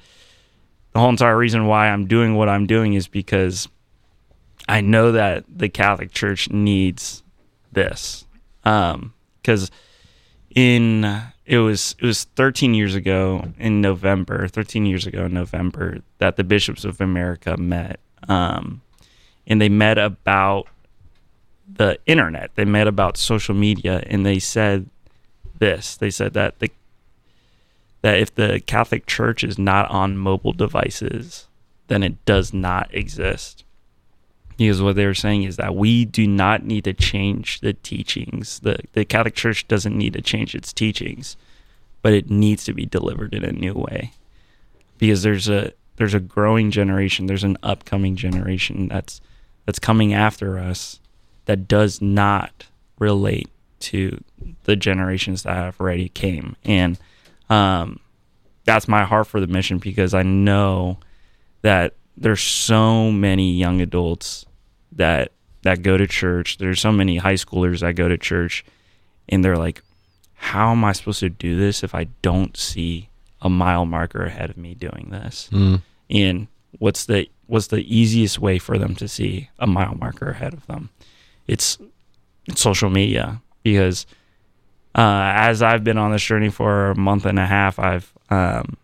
the 0.93 0.99
whole 0.99 1.09
entire 1.09 1.37
reason 1.37 1.67
why 1.67 1.89
I'm 1.89 2.07
doing 2.07 2.35
what 2.35 2.49
I'm 2.49 2.65
doing 2.65 2.93
is 2.93 3.07
because 3.07 3.67
I 4.67 4.81
know 4.81 5.11
that 5.11 5.45
the 5.47 5.69
Catholic 5.69 6.11
Church 6.11 6.49
needs 6.49 7.23
this. 7.71 8.25
Because 8.63 9.71
in 10.55 11.21
it 11.45 11.57
was 11.57 11.95
it 11.99 12.05
was 12.05 12.23
13 12.35 12.73
years 12.73 12.95
ago 12.95 13.49
in 13.57 13.81
November, 13.81 14.47
13 14.47 14.85
years 14.85 15.05
ago 15.05 15.25
in 15.25 15.33
November 15.33 15.99
that 16.19 16.37
the 16.37 16.43
bishops 16.43 16.85
of 16.85 17.01
America 17.01 17.57
met, 17.57 17.99
um, 18.29 18.81
and 19.45 19.59
they 19.59 19.69
met 19.69 19.97
about 19.97 20.67
the 21.71 21.99
internet. 22.05 22.51
They 22.55 22.65
met 22.65 22.87
about 22.87 23.17
social 23.17 23.55
media, 23.55 24.03
and 24.07 24.25
they 24.25 24.39
said 24.39 24.89
this. 25.59 25.97
They 25.97 26.09
said 26.09 26.33
that 26.33 26.59
the 26.59 26.71
that 28.01 28.19
if 28.19 28.35
the 28.35 28.61
Catholic 28.65 29.05
Church 29.05 29.43
is 29.43 29.57
not 29.57 29.89
on 29.89 30.17
mobile 30.17 30.53
devices, 30.53 31.47
then 31.87 32.03
it 32.03 32.23
does 32.25 32.53
not 32.53 32.93
exist. 32.93 33.62
Because 34.57 34.81
what 34.81 34.95
they 34.95 35.05
were 35.05 35.13
saying 35.13 35.43
is 35.43 35.57
that 35.57 35.75
we 35.75 36.05
do 36.05 36.27
not 36.27 36.63
need 36.63 36.83
to 36.83 36.93
change 36.93 37.59
the 37.61 37.73
teachings. 37.73 38.59
The 38.59 38.79
the 38.93 39.05
Catholic 39.05 39.35
Church 39.35 39.67
doesn't 39.67 39.97
need 39.97 40.13
to 40.13 40.21
change 40.21 40.55
its 40.55 40.71
teachings, 40.71 41.35
but 42.01 42.13
it 42.13 42.29
needs 42.29 42.63
to 42.65 42.73
be 42.73 42.85
delivered 42.85 43.33
in 43.33 43.43
a 43.43 43.51
new 43.51 43.73
way. 43.73 44.13
Because 44.97 45.23
there's 45.23 45.49
a 45.49 45.73
there's 45.97 46.13
a 46.13 46.19
growing 46.19 46.71
generation, 46.71 47.25
there's 47.25 47.43
an 47.43 47.57
upcoming 47.63 48.15
generation 48.15 48.87
that's 48.87 49.21
that's 49.65 49.79
coming 49.79 50.13
after 50.13 50.59
us 50.59 50.99
that 51.45 51.67
does 51.67 52.01
not 52.01 52.67
relate 52.99 53.49
to 53.79 54.23
the 54.63 54.75
generations 54.75 55.43
that 55.43 55.55
have 55.55 55.79
already 55.79 56.09
came. 56.09 56.55
And 56.63 56.97
um, 57.49 57.99
that's 58.65 58.87
my 58.87 59.03
heart 59.03 59.27
for 59.27 59.39
the 59.39 59.47
mission 59.47 59.77
because 59.77 60.13
I 60.13 60.23
know 60.23 60.99
that 61.61 61.95
there's 62.17 62.41
so 62.41 63.11
many 63.11 63.51
young 63.53 63.81
adults 63.81 64.45
that 64.91 65.31
that 65.63 65.81
go 65.81 65.97
to 65.97 66.05
church. 66.07 66.57
There's 66.57 66.81
so 66.81 66.91
many 66.91 67.17
high 67.17 67.33
schoolers 67.35 67.79
that 67.79 67.95
go 67.95 68.07
to 68.07 68.17
church 68.17 68.65
and 69.29 69.43
they're 69.43 69.57
like, 69.57 69.81
how 70.33 70.71
am 70.71 70.83
I 70.83 70.91
supposed 70.91 71.21
to 71.21 71.29
do 71.29 71.57
this 71.57 71.83
if 71.83 71.95
I 71.95 72.05
don't 72.21 72.55
see 72.57 73.09
a 73.41 73.49
mile 73.49 73.85
marker 73.85 74.25
ahead 74.25 74.49
of 74.49 74.57
me 74.57 74.73
doing 74.75 75.07
this? 75.11 75.49
And 76.09 76.47
what's 76.79 77.05
the 77.05 77.29
what's 77.47 77.67
the 77.67 77.83
easiest 77.95 78.39
way 78.39 78.57
for 78.59 78.77
them 78.77 78.95
to 78.95 79.07
see 79.07 79.49
a 79.59 79.67
mile 79.67 79.95
marker 79.95 80.29
ahead 80.31 80.53
of 80.53 80.65
them? 80.67 80.89
It's, 81.47 81.77
it's 82.45 82.61
social 82.61 82.89
media 82.89 83.41
because 83.63 84.05
uh, 84.95 85.31
as 85.35 85.61
I've 85.61 85.83
been 85.83 85.97
on 85.97 86.11
this 86.11 86.23
journey 86.23 86.49
for 86.49 86.91
a 86.91 86.95
month 86.95 87.25
and 87.25 87.39
a 87.39 87.45
half, 87.45 87.79
I've 87.79 88.11
um, 88.29 88.77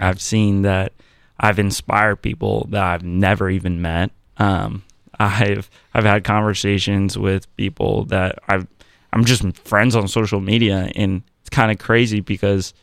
I've 0.00 0.20
seen 0.20 0.62
that 0.62 0.92
I've 1.40 1.58
inspired 1.58 2.16
people 2.16 2.66
that 2.70 2.82
I've 2.82 3.04
never 3.04 3.48
even 3.48 3.80
met. 3.80 4.10
Um, 4.38 4.84
I've 5.18 5.70
I've 5.94 6.04
had 6.04 6.24
conversations 6.24 7.18
with 7.18 7.54
people 7.56 8.04
that 8.06 8.38
I've 8.48 8.66
I'm 9.12 9.24
just 9.24 9.56
friends 9.58 9.96
on 9.96 10.08
social 10.08 10.40
media, 10.40 10.90
and 10.94 11.22
it's 11.40 11.50
kind 11.50 11.70
of 11.70 11.78
crazy 11.78 12.20
because 12.20 12.74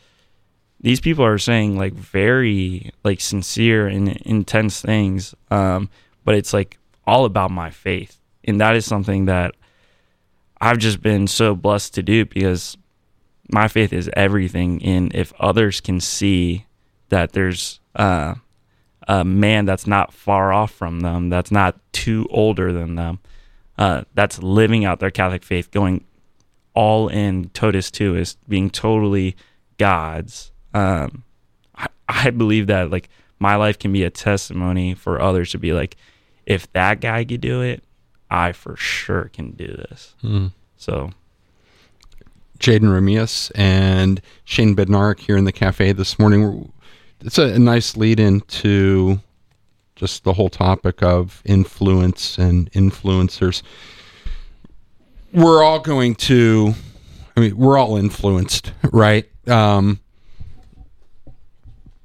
these 0.80 1.00
people 1.00 1.24
are 1.24 1.38
saying 1.38 1.78
like 1.78 1.94
very 1.94 2.90
like 3.04 3.20
sincere 3.20 3.86
and 3.86 4.08
intense 4.18 4.80
things, 4.80 5.34
um, 5.50 5.88
but 6.24 6.34
it's 6.34 6.52
like 6.52 6.78
all 7.06 7.24
about 7.24 7.50
my 7.50 7.70
faith, 7.70 8.18
and 8.44 8.60
that 8.60 8.76
is 8.76 8.84
something 8.84 9.26
that 9.26 9.54
I've 10.60 10.78
just 10.78 11.02
been 11.02 11.26
so 11.26 11.54
blessed 11.54 11.94
to 11.94 12.02
do 12.02 12.24
because 12.24 12.76
my 13.50 13.68
faith 13.68 13.92
is 13.92 14.10
everything. 14.14 14.82
And 14.84 15.14
if 15.14 15.32
others 15.38 15.80
can 15.80 16.00
see 16.00 16.66
that 17.08 17.32
there's 17.32 17.80
uh, 17.94 18.34
a 19.06 19.24
man 19.24 19.64
that's 19.66 19.86
not 19.86 20.12
far 20.12 20.52
off 20.52 20.70
from 20.72 21.00
them, 21.00 21.28
that's 21.28 21.50
not 21.50 21.78
too 21.92 22.26
older 22.30 22.72
than 22.72 22.96
them, 22.96 23.18
uh, 23.78 24.02
that's 24.14 24.42
living 24.42 24.84
out 24.84 25.00
their 25.00 25.10
Catholic 25.10 25.44
faith, 25.44 25.70
going 25.70 26.04
all 26.74 27.08
in 27.08 27.48
totus 27.50 27.90
tuus, 27.90 28.18
is 28.20 28.36
being 28.48 28.68
totally 28.70 29.36
God's. 29.78 30.50
Um, 30.74 31.24
I, 31.76 31.86
I 32.08 32.30
believe 32.30 32.66
that 32.66 32.90
like 32.90 33.08
my 33.38 33.56
life 33.56 33.78
can 33.78 33.92
be 33.92 34.02
a 34.02 34.10
testimony 34.10 34.94
for 34.94 35.20
others 35.20 35.50
to 35.52 35.58
be 35.58 35.72
like, 35.72 35.96
if 36.44 36.70
that 36.72 37.00
guy 37.00 37.24
could 37.24 37.40
do 37.40 37.62
it, 37.62 37.82
I 38.30 38.52
for 38.52 38.76
sure 38.76 39.30
can 39.32 39.52
do 39.52 39.66
this. 39.66 40.14
So 40.76 41.10
Jayden 42.58 42.88
Remias 42.88 43.50
and 43.54 44.20
Shane 44.44 44.74
Bednarek 44.74 45.20
here 45.20 45.36
in 45.36 45.44
the 45.44 45.52
cafe 45.52 45.92
this 45.92 46.18
morning. 46.18 46.72
It's 47.20 47.38
a, 47.38 47.54
a 47.54 47.58
nice 47.58 47.96
lead 47.96 48.20
into 48.20 49.20
just 49.94 50.24
the 50.24 50.34
whole 50.34 50.50
topic 50.50 51.02
of 51.02 51.42
influence 51.44 52.38
and 52.38 52.70
influencers. 52.72 53.62
We're 55.32 55.62
all 55.62 55.80
going 55.80 56.14
to, 56.16 56.74
I 57.36 57.40
mean, 57.40 57.56
we're 57.56 57.78
all 57.78 57.96
influenced, 57.96 58.72
right? 58.92 59.28
Um, 59.48 60.00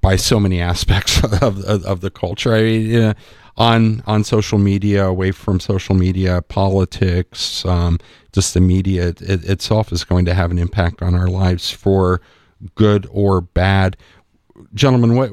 by 0.02 0.15
so 0.15 0.39
many 0.39 0.60
aspects 0.60 1.24
of, 1.41 1.63
of, 1.63 1.86
of 1.86 2.02
the 2.02 2.10
culture. 2.10 2.54
I 2.54 2.62
mean, 2.62 2.89
yeah, 2.89 3.13
on 3.58 4.02
on 4.08 4.24
social 4.24 4.58
media, 4.58 5.06
away 5.06 5.32
from 5.32 5.60
social 5.60 5.95
media, 5.95 6.41
politics, 6.41 7.65
um, 7.65 8.00
just 8.32 8.54
the 8.54 8.62
media 8.62 9.10
it, 9.10 9.21
it 9.21 9.45
itself 9.45 9.91
is 9.91 10.04
going 10.04 10.26
to 10.26 10.34
have 10.34 10.52
an 10.52 10.58
impact 10.58 11.02
on 11.02 11.15
our 11.15 11.28
lives 11.28 11.69
for 11.69 12.21
good 12.76 13.08
or 13.12 13.41
bad. 13.41 13.97
Gentlemen, 14.74 15.15
what 15.15 15.32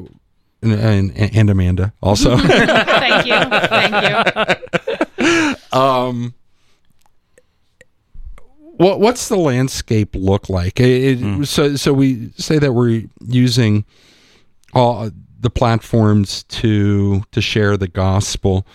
and, 0.63 0.73
and, 0.73 1.37
and 1.37 1.51
Amanda 1.51 1.93
also. 2.03 2.37
Thank 2.39 3.27
you. 3.27 3.35
Thank 3.69 5.17
you. 5.21 5.55
um, 5.79 6.35
what 8.61 9.01
what's 9.01 9.29
the 9.29 9.37
landscape 9.37 10.11
look 10.15 10.49
like? 10.49 10.79
It, 10.81 11.23
it- 11.23 11.47
So 11.47 11.77
so 11.77 11.93
we 11.93 12.31
say 12.37 12.59
that 12.59 12.73
we're 12.73 13.05
using 13.27 13.85
all 14.75 15.11
the 15.41 15.51
platforms 15.51 16.43
to 16.45 17.23
to 17.33 17.41
share 17.41 17.77
the 17.77 17.89
gospel. 17.89 18.67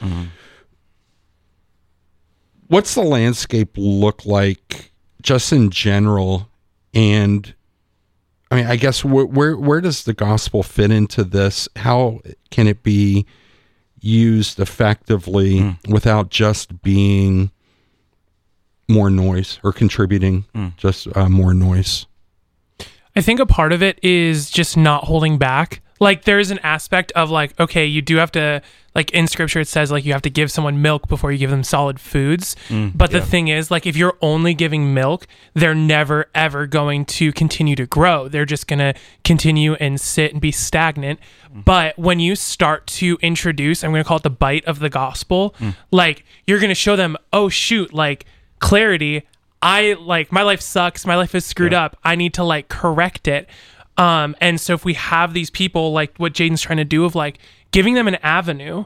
What's 2.67 2.95
the 2.95 3.03
landscape 3.03 3.71
look 3.77 4.25
like, 4.25 4.91
just 5.21 5.51
in 5.53 5.69
general, 5.69 6.49
and 6.93 7.53
I 8.53 8.55
mean, 8.57 8.65
I 8.67 8.75
guess 8.75 9.03
where 9.03 9.25
where, 9.25 9.57
where 9.57 9.81
does 9.81 10.03
the 10.03 10.13
gospel 10.13 10.61
fit 10.61 10.91
into 10.91 11.23
this? 11.23 11.67
How 11.75 12.19
can 12.51 12.67
it 12.67 12.83
be 12.83 13.25
used 13.99 14.59
effectively 14.59 15.59
Mm. 15.61 15.77
without 15.89 16.29
just 16.29 16.81
being 16.83 17.49
more 18.87 19.09
noise 19.09 19.59
or 19.63 19.71
contributing 19.73 20.45
Mm. 20.53 20.75
just 20.77 21.07
uh, 21.15 21.29
more 21.29 21.53
noise. 21.53 22.05
I 23.15 23.21
think 23.21 23.39
a 23.39 23.45
part 23.45 23.71
of 23.73 23.81
it 23.81 23.97
is 24.03 24.51
just 24.51 24.75
not 24.77 25.05
holding 25.05 25.37
back. 25.37 25.81
Like 26.03 26.25
there's 26.25 26.51
an 26.51 26.59
aspect 26.59 27.11
of 27.13 27.29
like, 27.29 27.57
okay, 27.59 27.85
you 27.85 28.01
do 28.01 28.17
have 28.17 28.31
to 28.33 28.61
like 28.95 29.09
in 29.11 29.27
scripture 29.27 29.59
it 29.59 29.67
says 29.67 29.91
like 29.91 30.05
you 30.05 30.13
have 30.13 30.21
to 30.21 30.29
give 30.29 30.51
someone 30.51 30.79
milk 30.79 31.07
before 31.07 31.31
you 31.31 31.37
give 31.37 31.49
them 31.49 31.63
solid 31.63 31.99
foods. 31.99 32.55
Mm, 32.67 32.91
but 32.95 33.11
the 33.11 33.21
thing 33.21 33.47
is 33.47 33.71
like 33.71 33.87
if 33.87 33.95
you're 33.95 34.17
only 34.21 34.53
giving 34.53 34.93
milk, 34.93 35.27
they're 35.53 35.73
never 35.73 36.25
ever 36.35 36.67
going 36.67 37.05
to 37.05 37.31
continue 37.31 37.75
to 37.75 37.85
grow. 37.85 38.27
They're 38.27 38.45
just 38.45 38.67
going 38.67 38.79
to 38.79 38.93
continue 39.23 39.73
and 39.75 39.99
sit 39.99 40.31
and 40.31 40.41
be 40.41 40.51
stagnant. 40.51 41.19
But 41.53 41.97
when 41.97 42.19
you 42.19 42.35
start 42.35 42.85
to 42.87 43.17
introduce, 43.21 43.83
I'm 43.83 43.91
going 43.91 44.03
to 44.03 44.07
call 44.07 44.17
it 44.17 44.23
the 44.23 44.29
bite 44.29 44.65
of 44.65 44.79
the 44.79 44.89
gospel, 44.89 45.55
like 45.91 46.25
you're 46.45 46.59
going 46.59 46.69
to 46.69 46.75
show 46.75 46.95
them, 46.95 47.17
"Oh 47.31 47.49
shoot, 47.49 47.93
like 47.93 48.25
clarity 48.59 49.23
I 49.63 49.93
like 49.93 50.29
my 50.29 50.43
life 50.43 50.59
sucks. 50.59 51.05
My 51.05 51.15
life 51.15 51.33
is 51.33 51.45
screwed 51.45 51.73
up. 51.73 51.97
I 52.03 52.15
need 52.15 52.33
to 52.33 52.43
like 52.43 52.67
correct 52.67 53.29
it. 53.29 53.47
Um, 53.97 54.35
and 54.41 54.59
so 54.59 54.73
if 54.73 54.83
we 54.83 54.93
have 54.95 55.33
these 55.33 55.49
people 55.49 55.91
like 55.91 56.17
what 56.17 56.33
Jayden's 56.33 56.61
trying 56.61 56.77
to 56.77 56.83
do 56.85 57.05
of 57.05 57.13
like 57.15 57.37
giving 57.71 57.93
them 57.93 58.07
an 58.07 58.15
avenue 58.15 58.85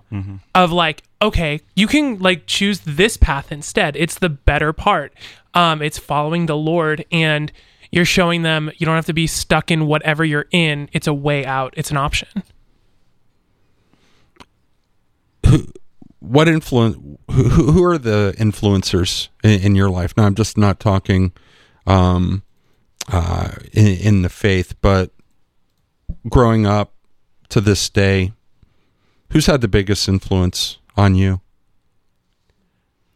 of 0.54 0.72
like, 0.72 1.04
okay, 1.22 1.62
you 1.76 1.88
can 1.88 2.20
like 2.20 2.46
choose 2.46 2.82
this 2.82 3.16
path 3.18 3.52
instead. 3.52 3.96
It's 3.96 4.20
the 4.20 4.30
better 4.30 4.74
part. 4.74 5.14
Um, 5.54 5.82
it's 5.82 5.98
following 5.98 6.46
the 6.46 6.58
Lord 6.58 7.06
and 7.12 7.52
you're 7.92 8.06
showing 8.06 8.42
them 8.44 8.70
you 8.78 8.86
don't 8.86 8.96
have 8.96 9.06
to 9.06 9.14
be 9.14 9.28
stuck 9.28 9.72
in 9.72 9.88
whatever 9.88 10.26
you're 10.26 10.48
in. 10.52 10.90
It's 10.92 11.08
a 11.08 11.14
way 11.14 11.46
out. 11.46 11.74
It's 11.78 11.90
an 11.92 11.98
option. 11.98 12.28
Who, 15.46 15.66
What 16.20 16.48
influence? 16.50 16.98
Who, 17.32 17.44
who 17.50 17.84
are 17.84 17.98
the 17.98 18.36
influencers 18.38 19.30
in, 19.44 19.62
in 19.62 19.76
your 19.76 19.90
life? 19.90 20.14
Now, 20.18 20.26
I'm 20.26 20.36
just 20.36 20.58
not 20.58 20.80
talking 20.80 21.32
um, 21.86 22.44
uh, 23.08 23.52
in, 23.74 23.88
in 23.88 24.22
the 24.22 24.30
faith, 24.30 24.76
but 24.82 25.12
growing 26.30 26.66
up 26.66 26.94
to 27.50 27.62
this 27.62 27.90
day, 27.90 28.32
who's 29.32 29.46
had 29.46 29.62
the 29.62 29.68
biggest 29.68 30.08
influence 30.08 30.78
on 30.96 31.16
you? 31.16 31.42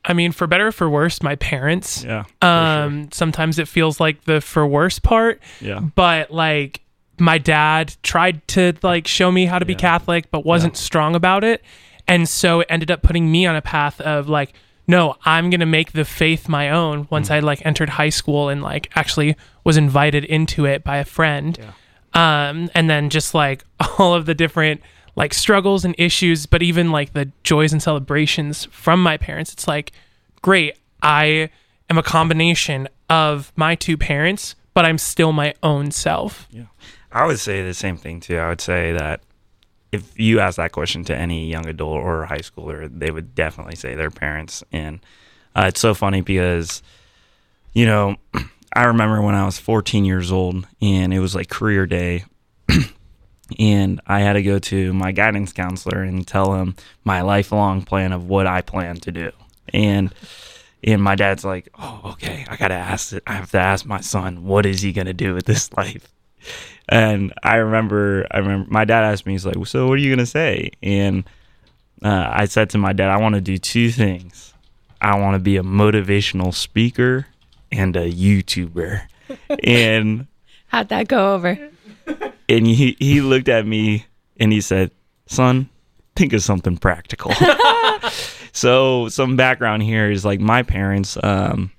I 0.04 0.14
mean, 0.14 0.32
for 0.32 0.48
better 0.48 0.68
or 0.68 0.72
for 0.72 0.90
worse, 0.90 1.22
my 1.22 1.36
parents. 1.36 2.04
Yeah. 2.04 2.24
for 2.42 2.48
Um, 2.48 3.10
sometimes 3.12 3.60
it 3.60 3.68
feels 3.68 4.00
like 4.00 4.24
the 4.24 4.42
for 4.42 4.66
worse 4.66 4.98
part. 4.98 5.40
Yeah. 5.60 5.80
but 5.80 6.32
like 6.32 6.82
my 7.20 7.38
dad 7.38 7.96
tried 8.02 8.48
to 8.50 8.74
like 8.82 9.06
show 9.08 9.32
me 9.32 9.46
how 9.46 9.60
to 9.60 9.66
be 9.66 9.76
Catholic, 9.76 10.32
but 10.32 10.44
wasn't 10.44 10.76
strong 10.76 11.14
about 11.16 11.44
it, 11.44 11.64
and 12.08 12.28
so 12.28 12.62
it 12.62 12.68
ended 12.70 12.90
up 12.90 13.04
putting 13.04 13.32
me 13.32 13.46
on 13.46 13.56
a 13.56 13.62
path 13.62 14.02
of 14.02 14.28
like, 14.28 14.54
no, 14.92 15.16
I'm 15.26 15.50
gonna 15.50 15.66
make 15.66 15.94
the 15.94 16.06
faith 16.06 16.48
my 16.50 16.70
own. 16.70 17.08
Once 17.10 17.30
Mm. 17.30 17.36
I 17.36 17.40
like 17.40 17.66
entered 17.66 17.90
high 17.90 18.10
school 18.10 18.50
and 18.50 18.62
like 18.62 18.90
actually 18.96 19.36
was 19.64 19.78
invited 19.78 20.24
into 20.26 20.66
it 20.66 20.84
by 20.84 20.98
a 20.98 21.06
friend, 21.06 21.58
um, 22.14 22.70
and 22.76 22.90
then 22.90 23.10
just 23.10 23.34
like 23.34 23.64
all 23.98 24.14
of 24.14 24.26
the 24.26 24.36
different 24.36 24.82
like 25.16 25.34
struggles 25.34 25.84
and 25.86 25.96
issues, 25.98 26.46
but 26.46 26.62
even 26.64 26.92
like 26.92 27.14
the 27.14 27.32
joys 27.44 27.72
and 27.74 27.82
celebrations 27.82 28.66
from 28.72 29.02
my 29.04 29.18
parents, 29.18 29.52
it's 29.54 29.68
like, 29.68 29.92
great, 30.42 30.78
I 31.02 31.50
am 31.90 31.98
a 31.98 32.04
combination 32.04 32.88
of 33.10 33.52
my 33.56 33.76
two 33.76 33.98
parents, 33.98 34.56
but 34.74 34.86
I'm 34.86 34.98
still 34.98 35.34
my 35.34 35.54
own 35.64 35.92
self. 35.92 36.48
Yeah. 36.52 36.64
I 37.12 37.26
would 37.28 37.40
say 37.40 37.62
the 37.62 37.74
same 37.74 37.98
thing 37.98 38.22
too. 38.22 38.38
I 38.38 38.48
would 38.50 38.62
say 38.62 38.94
that 38.94 39.20
if 39.92 40.18
you 40.20 40.40
ask 40.40 40.58
that 40.58 40.72
question 40.72 41.04
to 41.06 41.16
any 41.16 41.50
young 41.50 41.68
adult 41.68 41.98
or 41.98 42.26
high 42.26 42.38
schooler, 42.38 42.90
they 42.92 43.12
would 43.12 43.36
definitely 43.36 43.76
say 43.76 43.96
their 43.96 44.12
parents. 44.12 44.64
And 44.72 45.00
uh, 45.56 45.66
it's 45.68 45.82
so 45.82 45.94
funny 45.94 46.22
because, 46.22 46.82
you 47.74 47.86
know, 47.86 48.16
I 48.74 48.86
remember 48.86 49.22
when 49.22 49.36
I 49.36 49.46
was 49.46 49.60
14 49.60 50.06
years 50.06 50.32
old 50.32 50.66
and 50.82 51.14
it 51.14 51.20
was 51.20 51.36
like 51.36 51.50
career 51.50 51.86
day. 51.86 52.24
and 53.60 54.00
I 54.08 54.22
had 54.22 54.34
to 54.34 54.44
go 54.44 54.60
to 54.60 54.94
my 54.94 55.12
guidance 55.12 55.52
counselor 55.52 56.04
and 56.04 56.26
tell 56.26 56.56
him 56.56 56.76
my 57.04 57.22
lifelong 57.22 57.82
plan 57.82 58.14
of 58.14 58.30
what 58.30 58.48
I 58.48 58.62
plan 58.62 58.96
to 58.98 59.12
do. 59.12 59.32
And 59.74 60.14
and 60.84 61.02
my 61.04 61.14
dad's 61.14 61.46
like, 61.46 61.70
"Oh, 61.78 62.02
okay. 62.14 62.46
I 62.50 62.56
gotta 62.56 62.74
ask 62.74 63.14
it. 63.14 63.22
I 63.28 63.34
have 63.34 63.52
to 63.52 63.60
ask 63.60 63.86
my 63.86 64.02
son, 64.02 64.46
what 64.46 64.66
is 64.66 64.82
he 64.82 64.92
gonna 64.92 65.14
do 65.14 65.36
with 65.36 65.46
this 65.46 65.72
life?" 65.78 66.12
And 66.90 67.34
I 67.44 67.56
remember, 67.58 68.28
I 68.32 68.40
remember 68.40 68.70
my 68.70 68.86
dad 68.86 69.04
asked 69.04 69.26
me, 69.26 69.34
he's 69.34 69.46
like, 69.46 69.56
"So 69.66 69.88
what 69.88 69.94
are 69.94 70.02
you 70.02 70.14
gonna 70.14 70.26
say?" 70.26 70.72
And 70.82 71.24
uh, 72.04 72.30
I 72.32 72.46
said 72.46 72.70
to 72.72 72.78
my 72.78 72.94
dad, 72.94 73.10
"I 73.10 73.18
want 73.18 73.36
to 73.36 73.42
do 73.42 73.58
two 73.58 73.92
things. 73.92 74.54
I 75.00 75.18
want 75.20 75.36
to 75.36 75.40
be 75.40 75.58
a 75.58 75.64
motivational 75.64 76.54
speaker 76.54 77.28
and 77.72 77.96
a 77.96 78.12
YouTuber." 78.12 79.02
and 79.64 80.28
How'd 80.68 80.90
that 80.90 81.08
go 81.08 81.34
over? 81.36 81.58
and 82.50 82.68
he 82.68 82.96
he 83.00 83.22
looked 83.22 83.50
at 83.50 83.66
me 83.66 84.06
and 84.40 84.52
he 84.52 84.62
said, 84.62 84.92
"Son, 85.28 85.70
think 86.16 86.34
of 86.34 86.42
something 86.42 86.78
practical." 86.78 87.32
so 88.52 89.08
some 89.10 89.36
background 89.36 89.84
here 89.84 90.10
is 90.12 90.26
like 90.26 90.40
my 90.40 90.64
parents. 90.64 91.18
Um, 91.22 91.72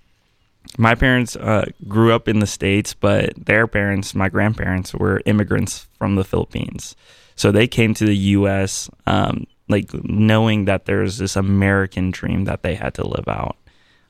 my 0.79 0.95
parents 0.95 1.37
uh, 1.37 1.67
grew 1.87 2.13
up 2.13 2.29
in 2.29 2.39
the 2.39 2.47
states, 2.47 2.95
but 2.95 3.33
their 3.37 3.67
parents, 3.67 4.15
my 4.15 4.29
grandparents, 4.29 4.95
were 4.95 5.21
immigrants 5.27 5.87
from 5.99 6.15
the 6.15 6.25
Philippines. 6.25 6.97
So 7.37 7.53
they 7.53 7.67
came 7.67 7.95
to 7.95 8.07
the 8.07 8.17
U.S. 8.17 8.89
Um, 9.07 9.47
like 9.69 9.93
knowing 10.05 10.65
that 10.67 10.87
there's 10.87 11.19
this 11.19 11.37
American 11.37 12.11
dream 12.11 12.45
that 12.45 12.63
they 12.63 12.75
had 12.75 12.95
to 12.95 13.07
live 13.07 13.29
out. 13.29 13.57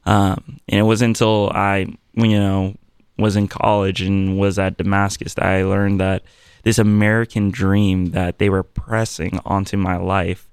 Um, 0.04 0.60
and 0.68 0.80
it 0.80 0.84
was 0.84 1.02
until 1.02 1.50
I, 1.50 1.86
you 2.14 2.38
know, 2.40 2.76
was 3.18 3.36
in 3.36 3.48
college 3.48 4.00
and 4.00 4.38
was 4.38 4.58
at 4.58 4.76
Damascus 4.76 5.34
that 5.34 5.44
I 5.44 5.64
learned 5.64 6.00
that 6.00 6.22
this 6.64 6.78
American 6.78 7.50
dream 7.50 8.06
that 8.06 8.38
they 8.38 8.50
were 8.50 8.62
pressing 8.62 9.40
onto 9.44 9.76
my 9.76 9.96
life, 9.96 10.48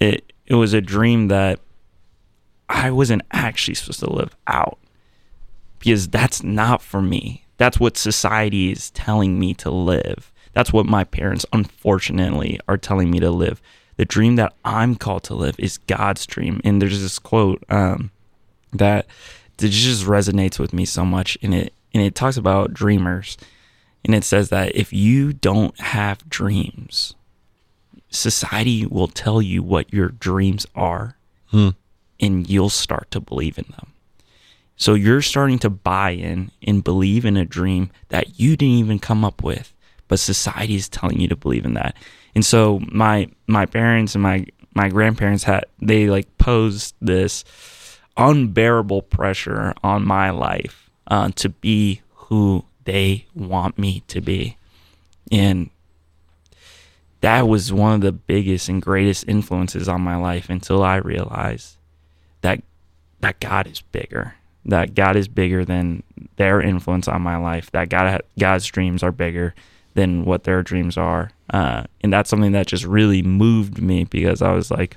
it 0.00 0.32
it 0.46 0.54
was 0.54 0.72
a 0.72 0.80
dream 0.80 1.28
that 1.28 1.60
I 2.68 2.90
wasn't 2.90 3.22
actually 3.32 3.74
supposed 3.74 4.00
to 4.00 4.12
live 4.12 4.36
out 4.46 4.78
because 5.78 6.08
that's 6.08 6.42
not 6.42 6.82
for 6.82 7.00
me. 7.02 7.44
That's 7.56 7.80
what 7.80 7.96
society 7.96 8.70
is 8.70 8.90
telling 8.90 9.38
me 9.38 9.54
to 9.54 9.70
live. 9.70 10.32
That's 10.52 10.72
what 10.72 10.86
my 10.86 11.04
parents, 11.04 11.44
unfortunately, 11.52 12.58
are 12.68 12.76
telling 12.78 13.10
me 13.10 13.20
to 13.20 13.30
live. 13.30 13.60
The 13.96 14.04
dream 14.04 14.36
that 14.36 14.54
I'm 14.64 14.94
called 14.94 15.24
to 15.24 15.34
live 15.34 15.56
is 15.58 15.78
God's 15.78 16.24
dream. 16.26 16.60
And 16.64 16.80
there's 16.80 17.00
this 17.00 17.18
quote 17.18 17.62
um, 17.68 18.10
that 18.72 19.06
just 19.58 20.04
resonates 20.06 20.58
with 20.58 20.72
me 20.72 20.84
so 20.84 21.04
much, 21.04 21.36
and 21.42 21.54
it 21.54 21.72
and 21.92 22.02
it 22.02 22.14
talks 22.14 22.36
about 22.36 22.72
dreamers, 22.74 23.36
and 24.04 24.14
it 24.14 24.22
says 24.22 24.50
that 24.50 24.74
if 24.76 24.92
you 24.92 25.32
don't 25.32 25.78
have 25.80 26.28
dreams, 26.28 27.14
society 28.10 28.86
will 28.86 29.08
tell 29.08 29.42
you 29.42 29.62
what 29.62 29.92
your 29.92 30.08
dreams 30.08 30.66
are, 30.74 31.16
Hmm. 31.50 31.70
and 32.20 32.48
you'll 32.48 32.68
start 32.68 33.10
to 33.12 33.20
believe 33.20 33.58
in 33.58 33.64
them. 33.76 33.92
So 34.78 34.94
you're 34.94 35.22
starting 35.22 35.58
to 35.60 35.70
buy 35.70 36.10
in 36.10 36.52
and 36.66 36.84
believe 36.84 37.24
in 37.24 37.36
a 37.36 37.44
dream 37.44 37.90
that 38.08 38.38
you 38.38 38.56
didn't 38.56 38.76
even 38.76 38.98
come 39.00 39.24
up 39.24 39.42
with, 39.42 39.74
but 40.06 40.20
society 40.20 40.76
is 40.76 40.88
telling 40.88 41.20
you 41.20 41.28
to 41.28 41.36
believe 41.36 41.64
in 41.64 41.74
that. 41.74 41.96
And 42.34 42.46
so 42.46 42.80
my 42.90 43.28
my 43.48 43.66
parents 43.66 44.14
and 44.14 44.22
my 44.22 44.46
my 44.74 44.88
grandparents 44.88 45.42
had 45.42 45.64
they 45.82 46.08
like 46.08 46.38
posed 46.38 46.94
this 47.00 47.44
unbearable 48.16 49.02
pressure 49.02 49.74
on 49.82 50.06
my 50.06 50.30
life 50.30 50.88
uh, 51.08 51.30
to 51.36 51.48
be 51.48 52.00
who 52.14 52.64
they 52.84 53.26
want 53.34 53.78
me 53.78 54.04
to 54.06 54.20
be, 54.20 54.56
and 55.32 55.70
that 57.20 57.48
was 57.48 57.72
one 57.72 57.94
of 57.94 58.00
the 58.00 58.12
biggest 58.12 58.68
and 58.68 58.80
greatest 58.80 59.24
influences 59.26 59.88
on 59.88 60.00
my 60.00 60.14
life 60.14 60.48
until 60.48 60.84
I 60.84 60.96
realized 60.96 61.76
that 62.42 62.62
that 63.20 63.40
God 63.40 63.66
is 63.66 63.80
bigger. 63.80 64.34
That 64.64 64.94
God 64.94 65.16
is 65.16 65.28
bigger 65.28 65.64
than 65.64 66.02
their 66.36 66.60
influence 66.60 67.08
on 67.08 67.22
my 67.22 67.36
life. 67.36 67.70
That 67.72 67.88
God 67.88 68.22
God's 68.38 68.66
dreams 68.66 69.02
are 69.02 69.12
bigger 69.12 69.54
than 69.94 70.24
what 70.24 70.44
their 70.44 70.62
dreams 70.62 70.96
are. 70.96 71.30
Uh, 71.50 71.84
and 72.02 72.12
that's 72.12 72.30
something 72.30 72.52
that 72.52 72.66
just 72.66 72.84
really 72.84 73.22
moved 73.22 73.80
me 73.80 74.04
because 74.04 74.42
I 74.42 74.52
was 74.52 74.70
like, 74.70 74.96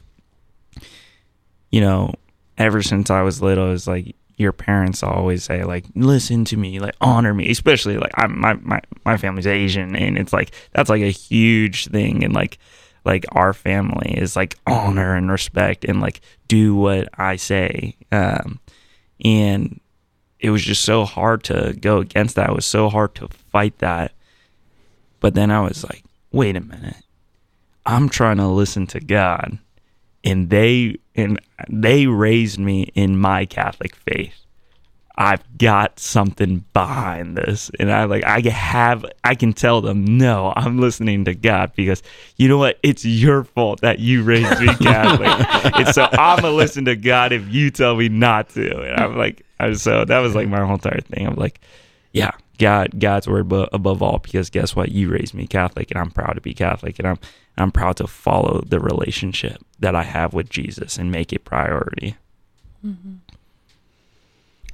you 1.72 1.82
know, 1.82 2.14
ever 2.58 2.82
since 2.84 3.10
I 3.10 3.22
was 3.22 3.42
little, 3.42 3.68
it 3.68 3.72
was 3.72 3.88
like 3.88 4.16
your 4.38 4.52
parents 4.52 5.04
always 5.04 5.44
say 5.44 5.64
like, 5.64 5.86
listen 5.96 6.46
to 6.46 6.58
me, 6.58 6.80
like 6.80 6.96
honor 7.00 7.34
me, 7.34 7.50
especially 7.50 7.98
like 7.98 8.12
I'm 8.16 8.40
my 8.40 8.54
my 8.56 8.82
my 9.06 9.18
family's 9.18 9.48
Asian, 9.48 9.96
and 9.96 10.18
it's 10.18 10.34
like 10.34 10.52
that's 10.72 10.90
like 10.90 11.02
a 11.02 11.12
huge 11.12 11.88
thing, 11.88 12.24
and 12.24 12.34
like 12.34 12.58
like 13.06 13.26
our 13.32 13.54
family 13.54 14.14
is 14.18 14.36
like 14.36 14.58
honor 14.68 15.16
and 15.16 15.32
respect 15.32 15.86
and 15.86 16.02
like 16.02 16.22
do 16.48 16.76
what 16.76 17.08
I 17.18 17.38
say, 17.38 17.96
um, 18.12 18.60
and 19.24 19.80
it 20.40 20.50
was 20.50 20.64
just 20.64 20.84
so 20.84 21.06
hard 21.06 21.44
to 21.46 21.78
go 21.80 22.00
against 22.00 22.36
that. 22.36 22.50
It 22.50 22.56
was 22.56 22.66
so 22.66 22.90
hard 22.90 23.16
to 23.16 23.28
fight 23.28 23.78
that. 23.80 24.14
But 25.20 25.36
then 25.36 25.52
I 25.52 25.62
was 25.62 25.84
like, 25.84 26.04
wait 26.32 26.56
a 26.56 26.62
minute. 26.62 27.04
I'm 27.86 28.10
trying 28.10 28.38
to 28.38 28.48
listen 28.48 28.88
to 28.88 29.00
God, 29.00 29.58
and 30.24 30.50
they 30.50 30.98
and 31.16 31.40
they 31.70 32.08
raised 32.08 32.60
me 32.60 32.92
in 32.94 33.18
my 33.18 33.46
Catholic 33.46 33.96
faith. 33.96 34.41
I've 35.22 35.58
got 35.60 36.00
something 36.00 36.66
behind 36.74 37.38
this, 37.38 37.70
and 37.80 37.92
I 37.92 38.06
like 38.06 38.24
I 38.24 38.40
have 38.40 39.06
I 39.24 39.36
can 39.36 39.54
tell 39.54 39.80
them 39.80 40.18
no, 40.18 40.52
I'm 40.56 40.80
listening 40.80 41.26
to 41.26 41.36
God 41.36 41.74
because 41.76 42.02
you 42.38 42.48
know 42.48 42.58
what? 42.58 42.80
It's 42.82 43.06
your 43.06 43.44
fault 43.44 43.82
that 43.82 44.00
you 44.00 44.24
raised 44.24 44.60
me 44.60 44.74
Catholic, 44.82 45.76
and 45.76 45.88
so 45.94 46.08
I'm 46.12 46.42
gonna 46.42 46.56
listen 46.56 46.86
to 46.86 46.96
God 46.96 47.34
if 47.34 47.48
you 47.54 47.70
tell 47.70 47.96
me 47.96 48.10
not 48.10 48.50
to. 48.50 48.82
And 48.82 49.00
I'm 49.00 49.16
like, 49.16 49.46
I'm 49.60 49.76
so 49.76 50.06
that 50.06 50.20
was 50.22 50.34
like 50.34 50.48
my 50.48 50.66
whole 50.66 50.74
entire 50.74 51.02
thing. 51.02 51.28
I'm 51.28 51.36
like, 51.36 51.62
yeah, 52.14 52.32
God, 52.58 53.00
God's 53.00 53.28
word 53.28 53.42
above, 53.42 53.70
above 53.74 54.02
all 54.02 54.18
because 54.18 54.50
guess 54.50 54.76
what? 54.76 54.90
You 54.90 55.12
raised 55.12 55.36
me 55.36 55.46
Catholic, 55.46 55.92
and 55.92 56.00
I'm 56.00 56.10
proud 56.10 56.34
to 56.34 56.42
be 56.42 56.56
Catholic, 56.56 56.98
and 56.98 57.08
I'm 57.08 57.20
I'm 57.58 57.72
proud 57.72 57.98
to 57.98 58.08
follow 58.08 58.64
the 58.66 58.80
relationship 58.80 59.64
that 59.78 59.94
I 59.94 60.02
have 60.02 60.34
with 60.34 60.50
Jesus 60.50 60.98
and 60.98 61.12
make 61.12 61.32
it 61.32 61.46
priority. 61.46 62.16
Mm-hmm. 62.84 63.18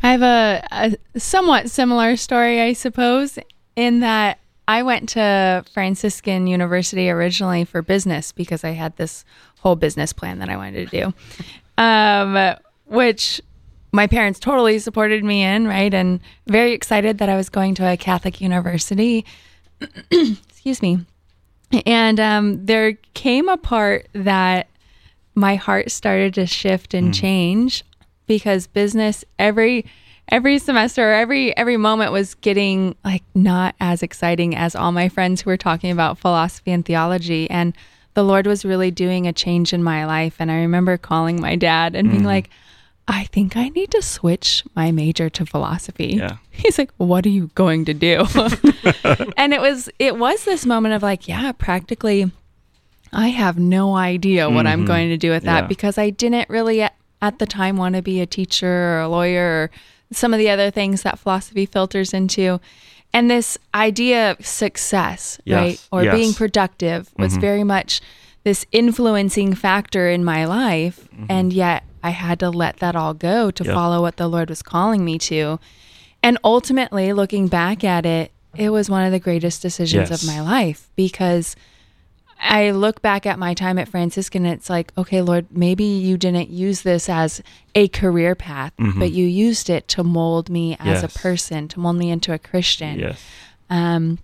I 0.04 0.12
have 0.12 0.22
a, 0.22 0.68
a 1.14 1.20
somewhat 1.20 1.70
similar 1.70 2.16
story, 2.16 2.62
I 2.62 2.74
suppose, 2.74 3.40
in 3.76 4.02
that 4.02 4.40
I 4.68 4.84
went 4.84 5.10
to 5.10 5.64
Franciscan 5.74 6.48
University 6.48 7.10
originally 7.10 7.64
for 7.64 7.82
business 7.82 8.32
because 8.32 8.64
I 8.64 8.72
had 8.72 8.96
this 8.98 9.24
whole 9.60 9.76
business 9.76 10.14
plan 10.14 10.40
that 10.40 10.50
I 10.50 10.58
wanted 10.58 10.90
to 10.90 11.02
do, 11.02 11.14
um, 11.84 12.56
which 12.86 13.42
my 13.92 14.08
parents 14.08 14.40
totally 14.40 14.80
supported 14.80 15.24
me 15.24 15.44
in, 15.44 15.68
right? 15.68 15.94
And 15.94 16.20
very 16.48 16.74
excited 16.74 17.18
that 17.20 17.30
I 17.30 17.38
was 17.38 17.50
going 17.50 17.76
to 17.76 17.92
a 17.92 17.98
Catholic 17.98 18.42
university. 18.42 19.26
Excuse 20.12 20.82
me. 20.82 21.00
And 21.86 22.20
um, 22.20 22.66
there 22.66 22.94
came 23.14 23.50
a 23.50 23.58
part 23.58 24.08
that 24.14 24.68
my 25.36 25.56
heart 25.56 25.92
started 25.92 26.34
to 26.36 26.46
shift 26.46 26.94
and 26.94 27.14
change 27.14 27.84
because 28.28 28.68
business 28.68 29.26
every 29.40 29.86
every 30.30 30.60
semester 30.60 31.14
every 31.14 31.56
every 31.58 31.78
moment 31.78 32.12
was 32.12 32.36
getting 32.36 32.96
like 33.04 33.24
not 33.34 33.76
as 33.80 34.04
exciting 34.04 34.56
as 34.56 34.76
all 34.76 34.92
my 34.92 35.10
friends 35.10 35.42
who 35.42 35.50
were 35.50 35.58
talking 35.58 35.92
about 35.92 36.18
philosophy 36.18 36.72
and 36.72 36.86
theology. 36.86 37.50
And 37.50 37.74
the 38.14 38.24
lord 38.24 38.48
was 38.48 38.66
really 38.66 38.92
doing 38.92 39.28
a 39.28 39.34
change 39.34 39.74
in 39.74 39.84
my 39.84 40.06
life. 40.06 40.36
And 40.40 40.52
i 40.52 40.56
remember 40.56 40.98
calling 40.98 41.42
my 41.42 41.56
dad 41.56 41.96
and 41.96 42.10
being 42.12 42.24
mm. 42.24 42.26
like 42.26 42.50
i 43.08 43.24
think 43.26 43.56
i 43.56 43.70
need 43.70 43.90
to 43.92 44.02
switch 44.02 44.64
my 44.76 44.92
major 44.92 45.30
to 45.30 45.46
philosophy. 45.46 46.18
Yeah. 46.18 46.38
he's 46.52 46.78
like 46.78 46.92
what 46.98 47.26
are 47.26 47.30
you 47.30 47.50
going 47.56 47.86
to 47.86 47.94
do? 47.94 48.26
And 49.38 49.54
it 49.54 49.62
was 49.62 49.90
it 49.98 50.18
was 50.18 50.44
this 50.44 50.66
moment 50.66 50.94
of 50.94 51.04
like 51.04 51.28
yeah 51.28 51.52
practically 51.54 52.32
I 53.14 53.30
have 53.30 53.58
no 53.58 53.96
idea 53.96 54.50
what 54.50 54.68
I'm 54.68 54.80
mm-hmm. 54.80 54.88
going 54.88 55.10
to 55.10 55.18
do 55.18 55.32
with 55.32 55.44
that 55.44 55.62
Yeah. 55.62 55.68
because 55.68 55.98
I 55.98 56.10
didn't 56.10 56.50
really 56.50 56.86
at, 57.22 57.40
the 57.40 57.46
time 57.46 57.78
want 57.78 57.96
to 57.96 58.02
be 58.02 58.22
a 58.22 58.26
teacher 58.26 58.68
or 58.68 59.00
a 59.02 59.08
lawyer 59.08 59.64
or 59.64 59.72
some 60.12 60.34
of 60.34 60.38
the 60.38 60.50
other 60.50 60.72
things 60.72 61.02
that 61.04 61.20
philosophy 61.20 61.66
filters 61.66 62.14
into. 62.14 62.60
And 63.14 63.32
this 63.32 63.58
idea 63.74 64.32
of 64.32 64.46
success, 64.46 65.40
Yes, 65.46 65.58
right? 65.58 65.88
Or 65.92 66.04
yes. 66.04 66.16
being 66.16 66.34
productive 66.34 67.10
was 67.18 67.34
mm-hmm. 67.34 67.42
very 67.42 67.64
much 67.64 68.02
this 68.44 68.66
influencing 68.72 69.56
factor 69.56 70.10
in 70.10 70.24
my 70.24 70.46
life. 70.46 71.08
Mm-hmm. 71.14 71.26
And 71.30 71.54
yet 71.54 71.84
I 72.04 72.12
had 72.12 72.40
to 72.40 72.50
let 72.50 72.78
that 72.78 72.96
all 72.96 73.14
go 73.14 73.52
to 73.52 73.64
Yep. 73.64 73.74
follow 73.74 74.02
what 74.02 74.18
the 74.18 74.28
Lord 74.28 74.50
was 74.50 74.62
calling 74.62 75.04
me 75.04 75.18
to. 75.20 75.60
And 76.24 76.38
ultimately, 76.44 77.14
looking 77.14 77.48
back 77.48 77.84
at 77.84 78.06
it, 78.06 78.32
it 78.56 78.70
was 78.70 78.90
one 78.90 79.06
of 79.06 79.12
the 79.12 79.20
greatest 79.20 79.62
decisions 79.62 80.10
Yes. 80.10 80.22
of 80.22 80.28
my 80.28 80.42
life 80.42 80.90
because 80.96 81.56
I 82.40 82.72
look 82.72 83.02
back 83.02 83.26
at 83.26 83.40
my 83.40 83.54
time 83.54 83.78
at 83.80 83.88
Franciscan 83.88 84.46
and 84.46 84.54
it's 84.54 84.70
like, 84.70 84.92
okay, 84.98 85.22
Lord, 85.22 85.48
maybe 85.52 85.84
you 85.84 86.18
didn't 86.18 86.50
use 86.50 86.84
this 86.84 87.10
as 87.10 87.42
a 87.76 87.88
career 87.88 88.36
path, 88.36 88.74
but 88.78 89.12
you 89.12 89.26
used 89.26 89.70
it 89.70 89.88
to 89.90 90.04
mold 90.04 90.50
me 90.50 90.74
as 90.74 90.80
Mm-hmm. 90.80 90.90
Yes. 90.90 91.04
a 91.16 91.20
person, 91.20 91.68
to 91.70 91.80
mold 91.80 91.96
me 91.98 92.12
into 92.12 92.34
a 92.34 92.40
Christian. 92.40 93.00
Yes. 93.00 93.22
Um, 93.70 94.20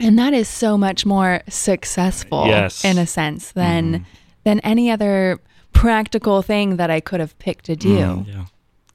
and 0.00 0.18
that 0.18 0.32
is 0.34 0.48
so 0.48 0.78
much 0.78 1.04
more 1.04 1.42
successful 1.48 2.46
Yes. 2.46 2.84
in 2.84 2.96
a 2.98 3.06
sense 3.06 3.50
than 3.52 4.06
than 4.44 4.60
any 4.60 4.90
other 4.90 5.38
practical 5.72 6.42
thing 6.42 6.76
that 6.76 6.90
I 6.90 7.00
could 7.00 7.18
have 7.20 7.36
picked 7.40 7.64
to 7.66 7.76
do. 7.76 7.98
Mm, 7.98 8.26
yeah. 8.28 8.44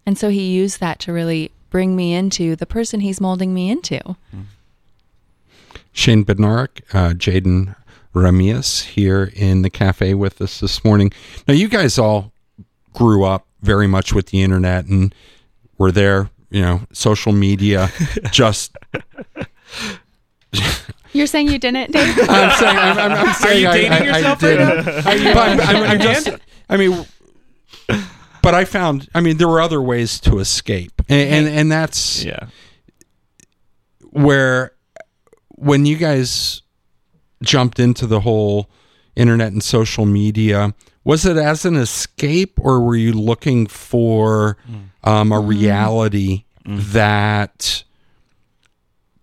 And 0.06 0.18
so 0.18 0.30
he 0.30 0.52
used 0.52 0.80
that 0.80 1.00
to 1.00 1.14
really 1.14 1.52
bring 1.70 1.96
me 1.96 2.14
into 2.14 2.56
the 2.56 2.66
person 2.66 3.02
he's 3.02 3.20
molding 3.22 3.54
me 3.54 3.70
into. 3.70 4.16
Shane 5.92 6.26
Bednarek, 6.26 6.82
uh, 6.94 7.14
Jayden 7.14 7.76
Remias 8.14 8.84
here 8.84 9.32
in 9.36 9.62
the 9.64 9.70
cafe 9.70 10.14
with 10.14 10.42
us 10.42 10.60
this 10.60 10.84
morning. 10.86 11.12
Now, 11.48 11.54
you 11.54 11.68
guys 11.68 11.98
all 11.98 12.32
grew 12.94 13.24
up 13.24 13.46
very 13.62 13.88
much 13.88 14.14
with 14.14 14.28
the 14.28 14.42
internet 14.44 14.86
and 14.86 15.14
were 15.78 15.92
there, 15.92 16.30
you 16.50 16.62
know, 16.62 16.82
social 16.92 17.32
media 17.32 17.90
just. 18.32 18.76
You're 21.14 21.28
saying 21.28 21.48
you 21.50 21.60
didn't, 21.60 21.92
Dave? 21.92 22.18
I'm 22.30 22.58
saying, 22.58 22.78
I'm, 22.78 22.98
I'm, 22.98 23.12
I'm 23.28 23.34
saying 23.36 23.62
you 23.62 23.68
I- 23.70 23.74
dating 23.74 23.92
I, 23.92 23.98
I, 23.98 24.18
yourself 24.18 24.44
right 24.44 24.58
didn't. 24.58 24.86
now? 25.36 25.42
I'm, 25.42 25.60
I'm, 25.60 25.84
I'm 25.92 26.00
just, 26.00 26.30
I 26.70 26.78
mean, 26.78 27.06
but 28.42 28.56
I 28.56 28.66
found, 28.66 29.10
I 29.14 29.22
mean, 29.22 29.38
there 29.38 29.48
were 29.48 29.62
other 29.62 29.82
ways 29.82 30.20
to 30.22 30.40
escape. 30.40 30.92
And, 31.10 31.48
and, 31.48 31.48
and 31.60 31.72
that's 31.72 32.24
Yeah. 32.24 32.48
where 34.10 34.72
when 35.50 35.86
you 35.86 35.98
guys 35.98 36.63
jumped 37.44 37.80
into 37.80 38.08
the 38.08 38.22
whole 38.22 38.70
internet 39.16 39.52
and 39.52 39.64
social 39.64 40.06
media. 40.06 40.74
Was 41.04 41.26
it 41.26 41.38
as 41.38 41.66
an 41.66 41.76
escape 41.76 42.60
or 42.60 42.82
were 42.82 42.96
you 42.96 43.14
looking 43.14 43.68
for 43.68 44.58
um, 45.04 45.32
a 45.32 45.40
reality 45.40 46.46
that 46.66 47.84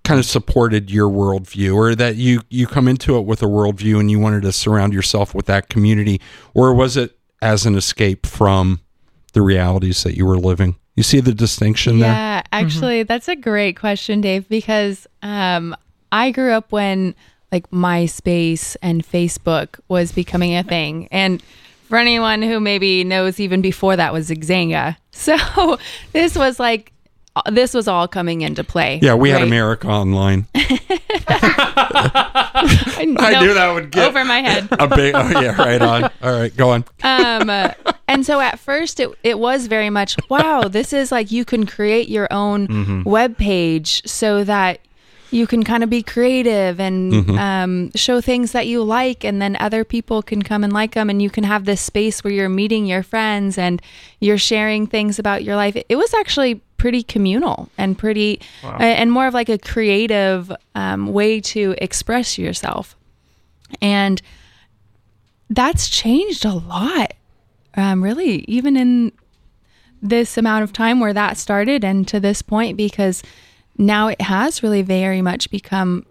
kind 0.04 0.18
of 0.18 0.26
supported 0.26 0.90
your 0.90 1.09
worldview 1.09 1.74
or 1.74 1.94
that 1.94 2.16
you 2.16 2.40
you 2.48 2.66
come 2.66 2.88
into 2.88 3.16
it 3.16 3.22
with 3.22 3.42
a 3.42 3.46
worldview 3.46 4.00
and 4.00 4.11
you 4.11 4.18
wanted 4.18 4.42
to 4.42 4.52
surround 4.52 4.92
yourself 4.92 5.35
with 5.35 5.46
that 5.46 5.68
community? 5.68 6.20
Or 6.54 6.74
was 6.74 6.96
it 6.96 7.16
as 7.40 7.64
an 7.64 7.76
escape 7.76 8.26
from 8.26 8.80
the 9.33 9.42
realities 9.42 10.02
that 10.02 10.16
you 10.16 10.26
were 10.26 10.38
living? 10.38 10.76
You 10.96 11.02
see 11.02 11.20
the 11.20 11.33
distinction 11.33 12.00
there? 12.00 12.12
Yeah, 12.12 12.42
actually, 12.52 13.04
that's 13.04 13.28
a 13.28 13.37
great 13.37 13.76
question, 13.76 14.20
Dave, 14.20 14.48
because 14.48 15.06
um, 15.22 15.74
I 16.12 16.30
grew 16.30 16.52
up 16.52 16.72
when 16.72 17.14
like 17.53 17.71
MySpace 17.71 18.77
and 18.83 19.07
Facebook 19.07 19.79
was 19.89 20.13
becoming 20.13 20.55
a 20.57 20.63
thing. 20.63 21.09
And 21.11 21.43
for 21.89 21.99
anyone 21.99 22.43
who 22.43 22.61
maybe 22.61 23.05
knows, 23.05 23.41
even 23.41 23.61
before 23.61 23.97
that 23.97 24.13
was 24.13 24.31
Xanga. 24.31 24.97
So 25.13 25.79
this 26.13 26.35
was 26.37 26.59
like, 26.59 26.93
this 27.51 27.75
was 27.75 27.87
all 27.89 28.09
coming 28.09 28.41
into 28.41 28.65
play. 28.65 28.99
yeah 29.03 29.15
we 29.15 29.31
had 29.31 29.43
america 29.43 29.87
online 29.87 30.47
I, 30.55 31.81
I 33.19 33.33
no, 33.33 33.41
knew 33.41 33.55
that 33.55 33.73
would 33.75 33.91
get 33.91 34.09
over 34.09 34.25
my 34.25 34.41
head. 34.41 34.69
a 34.73 34.89
big. 34.89 35.15
Oh 35.15 35.41
yeah, 35.41 35.57
right 35.61 35.81
on. 35.81 36.05
All 36.23 36.41
right, 36.41 36.55
go 36.57 36.71
on. 36.71 36.85
um 37.03 37.51
uh, 37.51 37.73
and 38.09 38.25
so 38.27 38.41
at 38.41 38.59
first 38.59 39.01
it, 39.01 39.11
it 39.23 39.39
was 39.39 39.67
very 39.67 39.91
much 39.91 40.17
wow 40.29 40.63
this 40.63 40.93
is 40.93 41.13
like 41.13 41.31
you 41.31 41.45
can 41.45 41.67
create 41.67 42.09
your 42.09 42.29
own 42.33 43.05
web 43.05 43.37
page 43.37 44.03
so 44.07 44.45
that 44.45 44.81
you 45.31 45.47
can 45.47 45.62
kind 45.62 45.83
of 45.85 45.90
be 45.90 46.03
creative 46.03 46.81
and 46.81 47.31
um, 47.38 47.90
show 47.95 48.21
things 48.21 48.53
that 48.53 48.66
you 48.66 48.83
like 48.83 49.25
and 49.25 49.40
then 49.40 49.57
other 49.61 49.85
people 49.85 50.23
can 50.23 50.43
come 50.43 50.64
and 50.64 50.73
like 50.73 50.95
them 50.95 51.09
and 51.09 51.23
you 51.23 51.31
can 51.31 51.45
have 51.45 51.64
this 51.64 51.81
space 51.81 52.25
where 52.25 52.33
you're 52.33 52.49
meeting 52.49 52.87
your 52.87 53.03
friends 53.03 53.57
and 53.57 53.81
you're 54.21 54.38
sharing 54.38 54.87
things 54.87 55.19
about 55.19 55.45
your 55.45 55.57
life. 55.57 55.77
It 55.88 55.97
was 55.97 56.12
actually 56.14 56.57
pretty 56.77 57.03
communal 57.03 57.69
and 57.79 57.97
pretty 57.97 58.40
uh, 58.81 58.83
and 58.83 59.12
more 59.12 59.27
of 59.27 59.35
like 59.35 59.49
a 59.49 59.59
creative 59.59 60.51
um, 60.75 61.12
way 61.12 61.40
to 61.40 61.75
express 61.79 62.38
yourself. 62.38 62.97
And 63.81 64.21
that's 65.48 65.88
changed 65.88 66.44
a 66.44 66.54
lot 66.54 67.13
um, 67.77 68.02
really 68.02 68.44
even 68.48 68.77
in 68.77 69.13
this 70.02 70.38
amount 70.38 70.65
of 70.65 70.73
time 70.73 70.98
where 71.00 71.13
that 71.13 71.37
started 71.37 71.85
and 71.85 72.09
to 72.09 72.19
this 72.19 72.42
point 72.42 72.77
because 72.77 73.23
now 73.81 74.08
it 74.08 74.20
has 74.20 74.62
really 74.62 74.83
very 74.83 75.22
much 75.22 75.50
become 75.50 76.04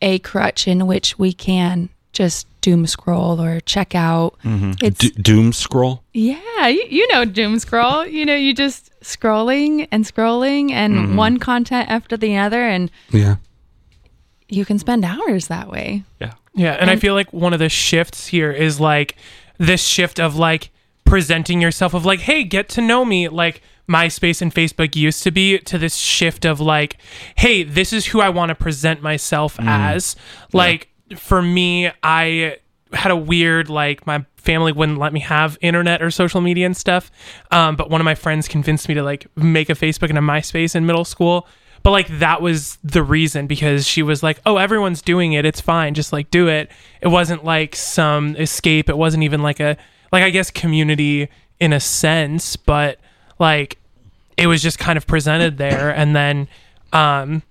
a 0.00 0.18
crutch 0.20 0.68
in 0.68 0.86
which 0.86 1.18
we 1.18 1.32
can 1.32 1.88
just 2.12 2.46
doom 2.60 2.86
scroll 2.86 3.40
or 3.40 3.60
check 3.60 3.94
out 3.94 4.34
mm-hmm. 4.44 4.72
it's 4.82 4.98
D- 4.98 5.10
doom 5.20 5.52
scroll. 5.52 6.02
yeah 6.12 6.66
you, 6.68 6.84
you 6.88 7.12
know 7.12 7.24
doom 7.24 7.58
scroll 7.58 8.06
you 8.06 8.24
know 8.24 8.34
you 8.34 8.54
just 8.54 8.90
scrolling 9.00 9.86
and 9.90 10.04
scrolling 10.04 10.70
and 10.70 10.94
mm-hmm. 10.94 11.16
one 11.16 11.38
content 11.38 11.88
after 11.90 12.16
the 12.16 12.36
other 12.36 12.62
and 12.62 12.90
Yeah. 13.10 13.36
you 14.48 14.64
can 14.64 14.78
spend 14.78 15.04
hours 15.04 15.48
that 15.48 15.68
way 15.68 16.04
Yeah. 16.20 16.32
Yeah, 16.54 16.72
and 16.72 16.90
I 16.90 16.96
feel 16.96 17.14
like 17.14 17.32
one 17.32 17.52
of 17.52 17.60
the 17.60 17.68
shifts 17.68 18.26
here 18.26 18.50
is 18.50 18.80
like 18.80 19.14
this 19.58 19.80
shift 19.80 20.18
of 20.18 20.34
like 20.34 20.70
presenting 21.04 21.60
yourself 21.60 21.94
of 21.94 22.04
like, 22.04 22.18
hey, 22.18 22.42
get 22.42 22.68
to 22.70 22.80
know 22.80 23.04
me, 23.04 23.28
like 23.28 23.62
MySpace 23.88 24.42
and 24.42 24.54
Facebook 24.54 24.94
used 24.94 25.22
to 25.22 25.30
be, 25.30 25.58
to 25.60 25.78
this 25.78 25.96
shift 25.96 26.44
of 26.44 26.60
like, 26.60 26.98
hey, 27.36 27.62
this 27.62 27.92
is 27.92 28.06
who 28.06 28.20
I 28.20 28.28
want 28.28 28.50
to 28.50 28.54
present 28.54 29.02
myself 29.02 29.58
as. 29.60 30.14
Like 30.52 30.88
for 31.16 31.40
me, 31.40 31.90
I 32.02 32.58
had 32.92 33.10
a 33.10 33.16
weird 33.16 33.68
like 33.68 34.06
my 34.06 34.24
family 34.36 34.72
wouldn't 34.72 34.98
let 34.98 35.12
me 35.12 35.20
have 35.20 35.58
internet 35.60 36.02
or 36.02 36.10
social 36.10 36.40
media 36.40 36.66
and 36.66 36.76
stuff. 36.76 37.10
Um, 37.50 37.76
but 37.76 37.90
one 37.90 38.00
of 38.00 38.04
my 38.04 38.14
friends 38.14 38.48
convinced 38.48 38.88
me 38.88 38.94
to 38.94 39.02
like 39.02 39.26
make 39.36 39.68
a 39.68 39.74
Facebook 39.74 40.08
and 40.08 40.18
a 40.18 40.22
MySpace 40.22 40.74
in 40.74 40.86
middle 40.86 41.04
school. 41.04 41.46
But 41.82 41.90
like 41.90 42.18
that 42.18 42.42
was 42.42 42.76
the 42.82 43.02
reason 43.02 43.46
because 43.46 43.86
she 43.86 44.02
was 44.02 44.22
like, 44.22 44.40
"Oh, 44.44 44.56
everyone's 44.56 45.00
doing 45.00 45.34
it. 45.34 45.44
It's 45.44 45.60
fine. 45.60 45.94
Just 45.94 46.12
like 46.12 46.30
do 46.30 46.48
it." 46.48 46.70
It 47.00 47.08
wasn't 47.08 47.44
like 47.44 47.76
some 47.76 48.34
escape. 48.36 48.88
It 48.88 48.98
wasn't 48.98 49.22
even 49.22 49.42
like 49.42 49.60
a 49.60 49.76
like 50.10 50.24
I 50.24 50.30
guess 50.30 50.50
community 50.50 51.28
in 51.60 51.72
a 51.72 51.80
sense, 51.80 52.56
but 52.56 52.98
like 53.38 53.78
it 54.36 54.46
was 54.46 54.62
just 54.62 54.78
kind 54.78 54.96
of 54.96 55.06
presented 55.06 55.58
there 55.58 55.90
and 55.90 56.14
then 56.14 56.48
um 56.92 57.42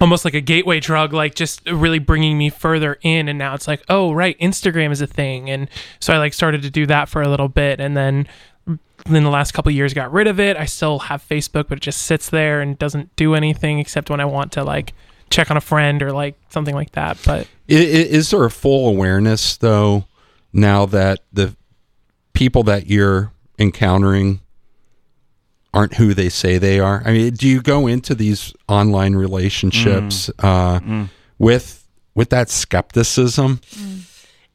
almost 0.00 0.24
like 0.24 0.34
a 0.34 0.40
gateway 0.40 0.80
drug 0.80 1.12
like 1.12 1.34
just 1.34 1.68
really 1.68 1.98
bringing 1.98 2.38
me 2.38 2.48
further 2.48 2.98
in. 3.02 3.28
And 3.28 3.38
now 3.38 3.54
it's 3.54 3.68
like 3.68 3.82
oh 3.88 4.12
right 4.12 4.38
instagram 4.38 4.90
is 4.90 5.00
a 5.00 5.06
thing. 5.06 5.50
And 5.50 5.68
so 6.00 6.12
i 6.12 6.18
like 6.18 6.32
started 6.32 6.62
to 6.62 6.70
do 6.70 6.86
that 6.86 7.08
for 7.08 7.22
a 7.22 7.28
little 7.28 7.48
bit. 7.48 7.80
And 7.80 7.96
then 7.96 8.26
in 9.06 9.24
the 9.24 9.30
last 9.30 9.52
couple 9.52 9.72
years 9.72 9.92
got 9.94 10.12
rid 10.12 10.26
of 10.26 10.40
it. 10.40 10.56
I 10.56 10.64
still 10.64 11.00
have 11.00 11.26
facebook 11.26 11.68
but 11.68 11.78
it 11.78 11.82
just 11.82 12.02
sits 12.02 12.30
there 12.30 12.60
and 12.60 12.78
doesn't 12.78 13.14
do 13.16 13.34
anything 13.34 13.78
except 13.78 14.10
when 14.10 14.20
i 14.20 14.24
want 14.24 14.52
to 14.52 14.64
like 14.64 14.94
check 15.30 15.50
on 15.50 15.56
a 15.56 15.60
friend 15.60 16.02
or 16.02 16.12
like 16.12 16.36
something 16.48 16.74
like 16.74 16.92
that. 16.92 17.18
But 17.24 17.46
Is 17.68 18.30
there 18.30 18.44
a 18.44 18.50
full 18.50 18.88
awareness 18.88 19.56
though 19.56 20.06
now 20.52 20.86
that 20.86 21.20
the 21.32 21.56
people 22.32 22.62
that 22.64 22.86
you're 22.88 23.32
encountering 23.58 24.40
aren't 25.72 25.94
who 25.94 26.14
they 26.14 26.28
say 26.28 26.58
they 26.58 26.80
are? 26.80 27.02
I 27.04 27.12
mean, 27.12 27.34
do 27.34 27.46
you 27.48 27.62
go 27.62 27.86
into 27.86 28.14
these 28.14 28.52
online 28.68 29.14
relationships 29.14 30.30
uh, 30.40 30.80
with 31.38 31.86
with 32.14 32.30
that 32.30 32.50
skepticism? 32.50 33.60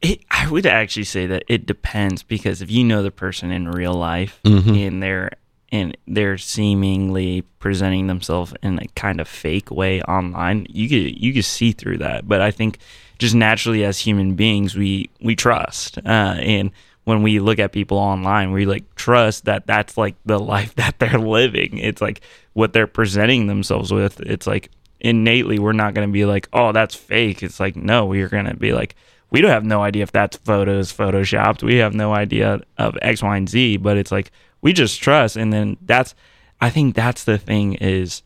It, 0.01 0.22
I 0.30 0.49
would 0.49 0.66
actually 0.66 1.05
say 1.05 1.26
that 1.28 1.43
it 1.47 1.66
depends 1.66 2.22
because 2.22 2.61
if 2.61 2.70
you 2.70 2.84
know 2.84 3.01
the 3.01 3.11
person 3.11 3.51
in 3.51 3.70
real 3.70 3.93
life 3.93 4.39
Mm-hmm. 4.43 4.74
and 4.76 5.01
they're 5.03 5.32
and 5.72 5.97
they're 6.07 6.38
seemingly 6.38 7.41
presenting 7.59 8.07
themselves 8.07 8.53
in 8.61 8.78
a 8.80 8.88
kind 8.95 9.20
of 9.20 9.28
fake 9.28 9.72
way 9.72 10.01
online, 10.03 10.68
you 10.70 10.88
could 10.89 11.20
you 11.20 11.34
could 11.34 11.45
see 11.45 11.72
through 11.72 11.97
that. 11.99 12.28
But 12.28 12.41
I 12.41 12.51
think 12.51 12.78
just 13.18 13.34
naturally 13.36 13.84
as 13.86 13.97
human 13.99 14.36
beings, 14.36 14.76
we 14.76 15.09
we 15.22 15.36
trust, 15.36 15.97
uh, 15.99 16.36
and 16.39 16.72
when 17.05 17.23
we 17.23 17.39
look 17.39 17.59
at 17.59 17.71
people 17.71 17.97
online, 17.97 18.51
we 18.51 18.65
like 18.65 18.93
trust 18.95 19.45
that 19.45 19.65
that's 19.65 19.97
like 19.97 20.15
the 20.25 20.39
life 20.39 20.75
that 20.75 20.99
they're 20.99 21.19
living. 21.19 21.77
It's 21.77 22.01
like 22.01 22.21
what 22.53 22.73
they're 22.73 22.87
presenting 22.87 23.47
themselves 23.47 23.91
with. 23.91 24.19
It's 24.21 24.45
like 24.45 24.69
innately 24.99 25.59
we're 25.59 25.71
not 25.71 25.93
going 25.93 26.07
to 26.07 26.13
be 26.13 26.25
like, 26.25 26.49
oh, 26.51 26.71
that's 26.71 26.95
fake. 26.95 27.41
It's 27.41 27.59
like 27.59 27.75
no, 27.75 28.05
we're 28.05 28.29
going 28.29 28.45
to 28.45 28.55
be 28.55 28.73
like 28.73 28.95
we 29.29 29.41
don't 29.41 29.51
have 29.51 29.65
no 29.65 29.81
idea 29.81 30.03
if 30.03 30.11
that's 30.11 30.37
photos 30.37 30.93
photoshopped. 30.93 31.63
We 31.63 31.75
have 31.77 31.93
no 31.93 32.13
idea 32.13 32.61
of 32.77 32.97
X, 33.01 33.21
Y, 33.23 33.37
and 33.37 33.49
Z, 33.49 33.77
but 33.77 33.97
it's 33.97 34.11
like 34.11 34.31
we 34.61 34.73
just 34.73 35.01
trust. 35.01 35.35
And 35.35 35.51
then 35.51 35.77
that's, 35.81 36.15
I 36.61 36.69
think 36.69 36.95
that's 36.95 37.23
the 37.23 37.37
thing 37.37 37.75
is 37.75 38.23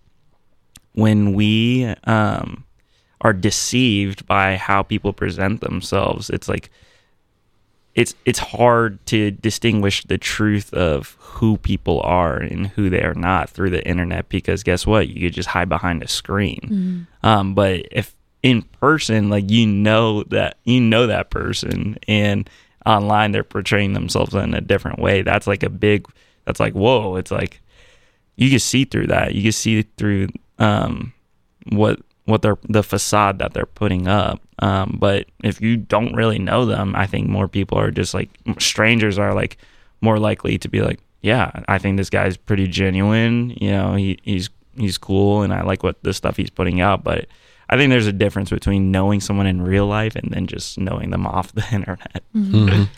when 0.93 1.33
we 1.33 1.85
um, 2.05 2.63
are 3.21 3.33
deceived 3.33 4.25
by 4.25 4.55
how 4.55 4.83
people 4.83 5.11
present 5.11 5.61
themselves, 5.61 6.29
it's 6.29 6.47
like, 6.47 6.69
it's 7.99 8.15
it's 8.25 8.39
hard 8.39 9.05
to 9.07 9.31
distinguish 9.31 10.03
the 10.05 10.17
truth 10.17 10.73
of 10.73 11.15
who 11.19 11.57
people 11.57 12.01
are 12.01 12.37
and 12.37 12.67
who 12.67 12.89
they 12.89 13.01
are 13.01 13.13
not 13.13 13.49
through 13.49 13.69
the 13.69 13.85
internet 13.87 14.29
because 14.29 14.63
guess 14.63 14.85
what? 14.87 15.09
You 15.09 15.21
could 15.21 15.33
just 15.33 15.49
hide 15.49 15.69
behind 15.69 16.03
a 16.03 16.07
screen. 16.07 17.07
Um, 17.23 17.53
but 17.53 17.85
if 17.91 18.15
in 18.41 18.61
person 18.61 19.29
like 19.29 19.49
you 19.49 19.67
know 19.67 20.23
that 20.23 20.57
you 20.63 20.79
know 20.79 21.07
that 21.07 21.29
person 21.29 21.97
and 22.07 22.49
online 22.85 23.33
they're 23.33 23.43
portraying 23.43 23.91
themselves 23.91 24.33
in 24.33 24.53
a 24.53 24.61
different 24.61 24.97
way 24.97 25.21
that's 25.21 25.45
like 25.45 25.61
a 25.61 25.69
big 25.69 26.07
that's 26.45 26.61
like 26.61 26.71
whoa 26.73 27.17
it's 27.17 27.31
like 27.31 27.59
you 28.39 28.49
can 28.49 28.59
see 28.59 28.85
through 28.85 29.07
that. 29.07 29.35
You 29.35 29.43
can 29.43 29.51
see 29.51 29.81
through 29.97 30.29
um, 30.59 31.11
what 31.73 31.99
what 32.29 32.41
they're 32.41 32.57
the 32.67 32.83
facade 32.83 33.39
that 33.39 33.53
they're 33.53 33.65
putting 33.65 34.07
up. 34.07 34.39
Um, 34.59 34.97
but 34.99 35.27
if 35.43 35.61
you 35.61 35.77
don't 35.77 36.13
really 36.15 36.37
know 36.37 36.65
them 36.65 36.93
i 36.95 37.07
think 37.07 37.29
more 37.29 37.47
people 37.47 37.77
are 37.77 37.91
just 37.91 38.13
like 38.13 38.29
strangers 38.59 39.17
are 39.17 39.33
like 39.33 39.57
more 40.01 40.19
likely 40.19 40.57
to 40.57 40.67
be 40.67 40.81
like 40.81 40.99
yeah 41.21 41.63
i 41.69 41.77
think 41.77 41.95
this 41.97 42.09
guy's 42.09 42.35
pretty 42.37 42.67
genuine. 42.67 43.51
You 43.59 43.71
know 43.71 43.95
he, 43.95 44.19
he's 44.23 44.49
he's 44.77 44.97
cool 44.97 45.41
and 45.43 45.53
i 45.53 45.61
like 45.63 45.81
what 45.83 46.01
the 46.03 46.13
stuff 46.13 46.37
he's 46.37 46.49
putting 46.49 46.81
out. 46.81 47.03
But 47.03 47.27
i 47.69 47.77
think 47.77 47.89
there's 47.89 48.07
a 48.07 48.11
difference 48.11 48.49
between 48.49 48.91
knowing 48.91 49.21
someone 49.21 49.47
in 49.47 49.61
real 49.61 49.87
life 49.87 50.15
and 50.15 50.29
then 50.31 50.45
just 50.47 50.77
knowing 50.77 51.09
them 51.11 51.25
off 51.37 51.53
the 51.53 51.65
internet. 51.71 52.23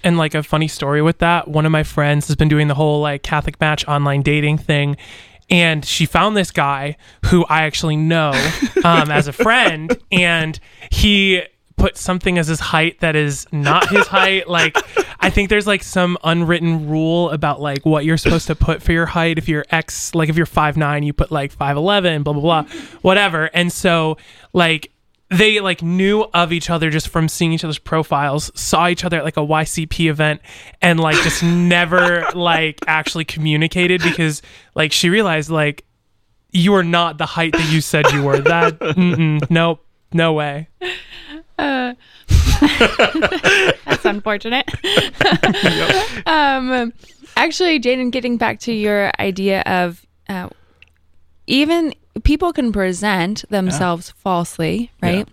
And 0.03 0.17
like 0.17 0.33
a 0.33 0.41
funny 0.43 0.67
story 0.67 1.01
with 1.01 1.19
that, 1.19 1.47
one 1.47 1.65
of 1.65 1.71
my 1.71 1.83
friends 1.83 2.25
has 2.27 2.35
been 2.35 2.49
doing 2.49 2.67
the 2.69 2.75
whole 2.75 3.01
like 3.01 3.21
Catholic 3.21 3.59
match 3.61 3.87
online 3.87 4.21
dating 4.23 4.57
thing. 4.57 4.97
And 5.51 5.85
she 5.85 6.05
found 6.05 6.35
this 6.35 6.49
guy 6.49 6.97
who 7.25 7.45
I 7.45 7.63
actually 7.63 7.97
know 7.97 8.31
um, 8.83 9.11
as 9.11 9.27
a 9.27 9.33
friend, 9.33 9.95
and 10.11 10.59
he 10.91 11.43
put 11.81 11.97
something 11.97 12.37
as 12.37 12.47
his 12.47 12.59
height 12.59 12.99
that 12.99 13.15
is 13.15 13.47
not 13.51 13.89
his 13.89 14.07
height. 14.07 14.47
Like, 14.47 14.77
I 15.19 15.29
think 15.29 15.49
there's 15.49 15.67
like 15.67 15.81
some 15.83 16.17
unwritten 16.23 16.87
rule 16.87 17.31
about 17.31 17.59
like 17.59 17.85
what 17.85 18.05
you're 18.05 18.17
supposed 18.17 18.47
to 18.47 18.55
put 18.55 18.81
for 18.83 18.91
your 18.91 19.07
height. 19.07 19.37
If 19.37 19.49
you're 19.49 19.65
X, 19.71 20.13
like 20.13 20.29
if 20.29 20.37
you're 20.37 20.45
five 20.45 20.77
nine, 20.77 21.03
you 21.03 21.11
put 21.11 21.31
like 21.31 21.55
5'11, 21.55 22.23
blah, 22.23 22.33
blah, 22.33 22.41
blah, 22.41 22.63
whatever. 23.01 23.49
And 23.53 23.71
so, 23.71 24.17
like, 24.53 24.90
they 25.31 25.61
like 25.61 25.81
knew 25.81 26.25
of 26.33 26.51
each 26.51 26.69
other 26.69 26.89
just 26.89 27.07
from 27.07 27.29
seeing 27.29 27.53
each 27.53 27.63
other's 27.63 27.79
profiles, 27.79 28.51
saw 28.53 28.89
each 28.89 29.05
other 29.05 29.17
at 29.17 29.23
like 29.23 29.37
a 29.37 29.41
YCP 29.41 30.09
event, 30.09 30.41
and 30.81 30.99
like 30.99 31.15
just 31.23 31.41
never 31.43 32.25
like 32.35 32.79
actually 32.85 33.25
communicated 33.25 34.03
because 34.03 34.41
like 34.75 34.91
she 34.91 35.09
realized 35.09 35.49
like 35.49 35.85
you 36.51 36.73
are 36.75 36.83
not 36.83 37.17
the 37.17 37.25
height 37.25 37.53
that 37.53 37.71
you 37.71 37.79
said 37.79 38.11
you 38.11 38.23
were. 38.23 38.39
That 38.39 38.77
mm-mm, 38.79 39.49
nope, 39.49 39.85
no 40.11 40.33
way. 40.33 40.67
Uh, 41.57 41.93
that's 43.85 44.03
unfortunate. 44.03 44.69
um, 46.25 46.91
actually, 47.37 47.79
Jayden, 47.79 48.11
getting 48.11 48.37
back 48.37 48.59
to 48.61 48.73
your 48.73 49.11
idea 49.19 49.61
of 49.61 50.05
uh, 50.27 50.49
even 51.47 51.93
people 52.23 52.51
can 52.53 52.71
present 52.71 53.43
themselves 53.49 54.11
falsely, 54.11 54.91
right? 55.01 55.27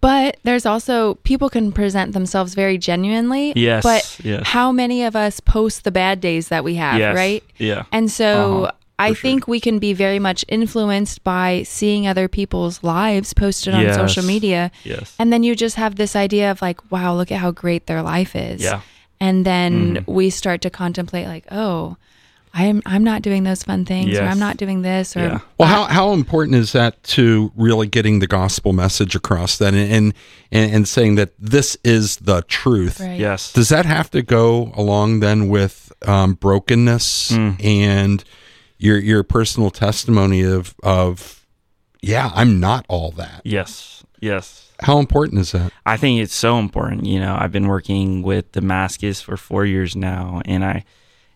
But 0.00 0.38
there's 0.42 0.66
also 0.66 1.14
people 1.22 1.48
can 1.48 1.70
present 1.70 2.12
themselves 2.12 2.54
very 2.54 2.76
genuinely. 2.76 3.52
Yes, 3.54 3.84
But 3.84 4.18
yes. 4.24 4.42
how 4.48 4.72
many 4.72 5.04
of 5.04 5.14
us 5.14 5.38
post 5.38 5.84
the 5.84 5.92
bad 5.92 6.20
days 6.20 6.48
that 6.48 6.64
we 6.64 6.74
have, 6.74 6.98
Yes, 6.98 7.14
right? 7.14 7.42
yeah. 7.58 7.84
And 7.92 8.10
so 8.10 8.64
Uh-huh, 8.64 8.72
I 8.98 9.08
sure. 9.12 9.16
think 9.22 9.46
we 9.46 9.60
can 9.60 9.78
be 9.78 9.92
very 9.92 10.18
much 10.18 10.44
influenced 10.48 11.22
by 11.22 11.62
seeing 11.64 12.06
other 12.08 12.26
people's 12.26 12.82
lives 12.82 13.32
posted 13.32 13.74
on 13.74 13.94
social 13.94 14.24
media. 14.24 14.72
yes. 14.82 15.14
And 15.20 15.32
then 15.32 15.44
you 15.44 15.54
just 15.54 15.76
have 15.76 15.94
this 15.96 16.16
idea 16.16 16.50
of 16.50 16.60
like, 16.60 16.80
wow, 16.90 17.14
look 17.14 17.30
at 17.30 17.38
how 17.38 17.52
great 17.52 17.86
their 17.86 18.02
life 18.02 18.34
is. 18.34 18.60
Yeah. 18.60 18.80
And 19.20 19.44
then 19.44 19.98
Mhm. 19.98 20.06
we 20.12 20.30
start 20.30 20.62
to 20.62 20.70
contemplate 20.70 21.28
like, 21.28 21.46
oh, 21.52 21.96
I'm 22.54 22.80
I'm 22.86 23.02
not 23.02 23.22
doing 23.22 23.42
those 23.42 23.64
fun 23.64 23.84
things 23.84 24.16
or 24.16 24.22
I'm 24.22 24.38
not 24.38 24.56
doing 24.56 24.82
this 24.82 25.16
or 25.16 25.20
Yeah. 25.20 25.40
Well, 25.58 25.68
how, 25.68 25.84
how 25.84 26.12
important 26.12 26.56
is 26.56 26.72
that 26.72 27.02
to 27.04 27.50
really 27.56 27.88
getting 27.88 28.20
the 28.20 28.28
gospel 28.28 28.72
message 28.72 29.16
across 29.16 29.58
then 29.58 29.74
and, 29.74 30.14
and, 30.52 30.72
and 30.72 30.88
saying 30.88 31.16
that 31.16 31.32
this 31.38 31.76
is 31.82 32.16
the 32.16 32.42
truth? 32.42 33.00
Right. 33.00 33.18
Yes. 33.18 33.52
Does 33.52 33.70
that 33.70 33.86
have 33.86 34.08
to 34.12 34.22
go 34.22 34.72
along 34.76 35.20
then 35.20 35.48
with 35.48 35.92
um, 36.06 36.34
brokenness 36.34 37.32
and 37.32 38.24
your 38.78 38.98
your 38.98 39.22
personal 39.24 39.70
testimony 39.70 40.42
of 40.42 40.74
of 40.82 41.44
yeah, 42.02 42.30
I'm 42.34 42.60
not 42.60 42.84
all 42.88 43.10
that. 43.12 43.40
Yes. 43.44 44.04
Yes. 44.20 44.72
How 44.80 44.98
important 44.98 45.40
is 45.40 45.52
that? 45.52 45.72
I 45.86 45.96
think 45.96 46.20
it's 46.20 46.34
so 46.34 46.58
important. 46.58 47.06
You 47.06 47.18
know, 47.18 47.36
I've 47.38 47.52
been 47.52 47.66
working 47.66 48.22
with 48.22 48.52
Damascus 48.52 49.20
for 49.20 49.36
four 49.36 49.64
years 49.64 49.96
now, 49.96 50.42
and 50.44 50.64
I 50.64 50.84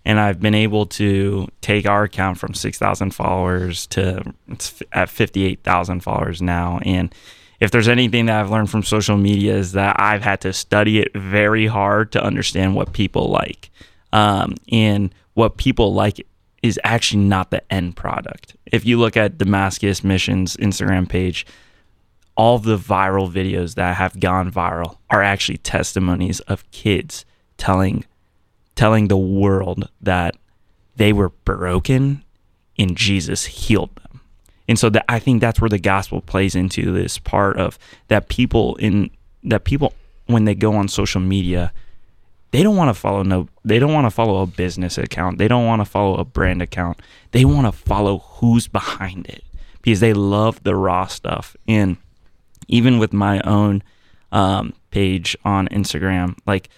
and 0.09 0.19
I've 0.19 0.41
been 0.41 0.55
able 0.55 0.87
to 0.87 1.47
take 1.61 1.87
our 1.87 2.05
account 2.05 2.39
from 2.39 2.55
six 2.55 2.79
thousand 2.79 3.11
followers 3.15 3.87
to 3.89 4.35
it's 4.49 4.83
at 4.93 5.11
fifty 5.11 5.45
eight 5.45 5.63
thousand 5.63 6.01
followers 6.01 6.41
now. 6.41 6.81
And 6.83 7.15
if 7.61 7.71
there's 7.71 7.89
anything 7.89 8.27
that 8.27 8.41
I've 8.41 8.51
learned 8.51 8.71
from 8.71 8.83
social 8.83 9.19
media 9.19 9.55
is 9.55 9.73
that 9.73 10.01
I've 10.01 10.23
had 10.23 10.41
to 10.41 10.53
study 10.55 11.01
it 11.01 11.13
very 11.15 11.67
hard 11.67 12.11
to 12.13 12.25
understand 12.25 12.75
what 12.75 12.95
people 12.95 13.29
like, 13.29 13.71
um, 14.13 14.55
and 14.73 15.15
what 15.35 15.59
people 15.59 15.93
like 15.93 16.27
is 16.63 16.81
actually 16.83 17.23
not 17.25 17.51
the 17.51 17.63
end 17.73 17.95
product. 17.95 18.57
If 18.67 18.87
you 18.87 18.99
look 18.99 19.17
at 19.17 19.37
Damascus 19.37 20.03
Missions 20.03 20.57
Instagram 20.57 21.07
page, 21.07 21.47
all 22.35 22.59
the 22.59 22.79
viral 22.79 23.31
videos 23.31 23.75
that 23.75 23.97
have 23.97 24.19
gone 24.19 24.51
viral 24.51 24.97
are 25.11 25.23
actually 25.23 25.59
testimonies 25.59 26.41
of 26.41 26.69
kids 26.71 27.27
telling 27.59 28.07
telling 28.79 29.09
the 29.09 29.16
world 29.16 29.91
that 30.01 30.37
they 30.95 31.12
were 31.12 31.31
broken 31.31 32.22
and 32.79 32.97
Jesus 32.97 33.45
healed 33.45 33.91
them. 33.97 34.20
And 34.68 34.79
so 34.79 34.89
that 34.91 35.05
I 35.09 35.18
think 35.18 35.41
that's 35.41 35.61
where 35.61 35.68
the 35.68 35.81
gospel 35.81 36.20
plays 36.20 36.55
into 36.55 36.93
this 36.93 37.18
part 37.18 37.57
of 37.57 37.76
that 38.07 38.29
people 38.29 38.76
in 38.76 39.11
that 39.43 39.64
people 39.64 39.95
when 40.26 40.45
they 40.45 40.55
go 40.55 40.76
on 40.76 40.87
social 40.87 41.20
media, 41.20 41.72
they 42.53 42.62
don't 42.62 42.76
want 42.76 42.95
to 42.95 42.95
follow 42.95 43.24
no 43.24 43.49
they 43.64 43.81
don't 43.81 43.93
want 43.93 44.07
to 44.07 44.12
follow 44.12 44.43
a 44.43 44.47
business 44.47 44.97
account. 44.97 45.39
They 45.39 45.49
don't 45.49 45.66
want 45.66 45.81
to 45.81 45.85
follow 45.85 46.16
a 46.16 46.24
brand 46.24 46.62
account. 46.62 47.01
They 47.33 47.45
want 47.45 47.66
to 47.66 47.72
follow 47.72 48.18
who's 48.18 48.68
behind 48.68 49.26
it 49.26 49.43
because 49.83 49.99
they 49.99 50.12
love 50.12 50.62
the 50.62 50.76
raw 50.76 51.09
stuff. 51.09 51.57
And 51.66 51.97
even 52.68 53.01
with 53.01 53.12
my 53.12 53.41
own 53.41 53.83
um, 54.31 54.72
page 54.93 55.37
on 55.45 55.66
Instagram, 55.68 56.37
like 56.47 56.68